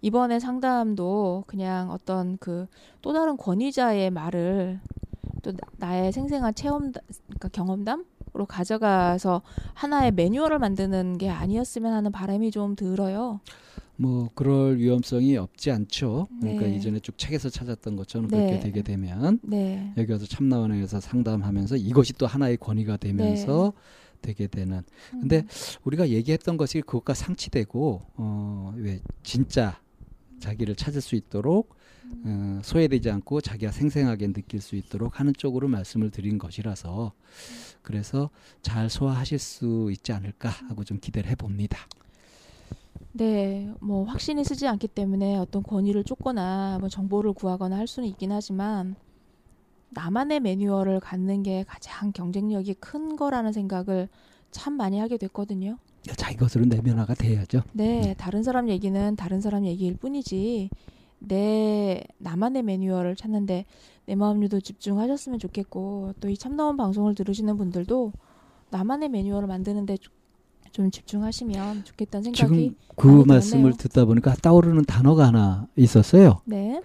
[0.00, 2.66] 이번에 상담도 그냥 어떤 그
[3.02, 4.80] 또 다른 권위자의 말을
[5.46, 6.90] 또 나, 의 생생한 체험
[7.26, 9.42] 그러니까 경험담으로 가져가서
[9.74, 13.40] 하나의 매뉴얼을 만드는 게 아니었으면 하는 바람이 좀 들어요.
[13.98, 16.26] 뭐 그럴 위험성이 없지 않죠.
[16.40, 16.74] 그러니까 네.
[16.74, 18.38] 이전에 쭉 책에서 찾았던 것처럼 네.
[18.38, 19.92] 그렇게 되게 되면 네.
[19.96, 23.82] 여기 와서 참나원에서 상담하면서 이것이 또 하나의 권위가 되면서 네.
[24.22, 24.78] 되게 되는.
[25.14, 25.20] 음.
[25.20, 25.46] 근데 음.
[25.84, 29.80] 우리가 얘기했던 것이 그것과 상치되고 어왜 진짜
[30.40, 31.70] 자기를 찾을 수 있도록
[32.24, 37.12] 어, 소외되지 않고 자기가 생생하게 느낄 수 있도록 하는 쪽으로 말씀을 드린 것이라서
[37.82, 38.30] 그래서
[38.62, 41.78] 잘 소화하실 수 있지 않을까 하고 좀 기대를 해봅니다.
[43.12, 48.32] 네, 뭐 확신이 쓰지 않기 때문에 어떤 권위를 쫓거나 뭐 정보를 구하거나 할 수는 있긴
[48.32, 48.96] 하지만
[49.90, 54.08] 나만의 매뉴얼을 갖는 게 가장 경쟁력이 큰 거라는 생각을
[54.50, 55.78] 참 많이 하게 됐거든요.
[56.16, 57.62] 자기 것으로 내면화가 돼야죠.
[57.72, 60.70] 네, 다른 사람 얘기는 다른 사람 얘기일 뿐이지
[61.18, 63.64] 내 나만의 매뉴얼을 찾는데
[64.06, 68.12] 내 마음류도 집중하셨으면 좋겠고 또 이 참나온 방송을 들으시는 분들도
[68.70, 69.96] 나만의 매뉴얼을 만드는데
[70.72, 76.40] 좀 집중하시면 좋겠다는 생각이 지금 그 말씀을 듣다 보니까 떠오르는 단어가 하나 있었어요.
[76.44, 76.82] 네.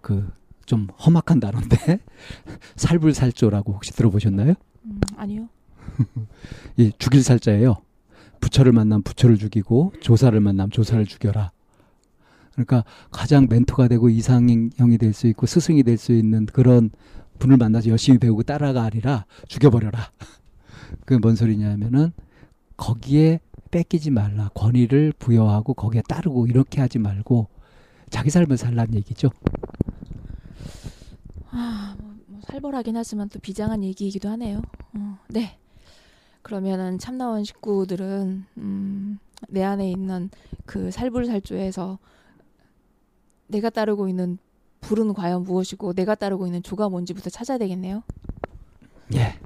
[0.00, 0.30] 그
[0.64, 1.76] 좀 험악한 단어인데
[2.76, 4.54] 살불살조라고 혹시 들어보셨나요?
[4.84, 5.48] 음, 아니요.
[6.78, 7.76] 이 죽일 살자예요.
[8.40, 11.50] 부처를 만난 부처를 죽이고 조사를 만남 조사를 죽여라.
[12.52, 12.84] 그러니까
[13.24, 16.90] 가장 멘토가 되고 이상형이 될 수 있고 스승이 될 수 있는 그런
[17.38, 19.98] 분을 만나서 열심히 배우고 따라가리라 죽여버려라.
[21.04, 22.12] 그게 뭔 소리냐면은
[22.76, 27.48] 거기에 뺏기지 말라 권위를 부여하고 거기에 따르고 이렇게 하지 말고
[28.10, 29.30] 자기 삶을 살란 얘기죠.
[31.50, 34.60] 아, 뭐, 뭐 살벌하긴 하지만 또 비장한 얘기이기도 하네요.
[34.94, 35.58] 어, 네.
[36.42, 39.18] 그러면은 참나원 식구들은 음,
[39.48, 40.28] 내 안에 있는
[40.66, 41.98] 그 살불살조에서
[43.52, 44.38] 내가 따르고 있는
[44.80, 48.02] 불은 과연 무엇이고 내가 따르고 있는 조가 뭔지부터 찾아야 되겠네요.
[49.14, 49.38] 예.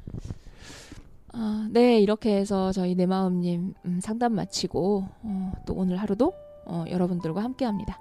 [1.33, 6.33] 아, 네 이렇게 해서 저희 내 마음님 음, 상담 마치고 어, 또 오늘 하루도
[6.65, 8.01] 어, 여러분들과 함께합니다.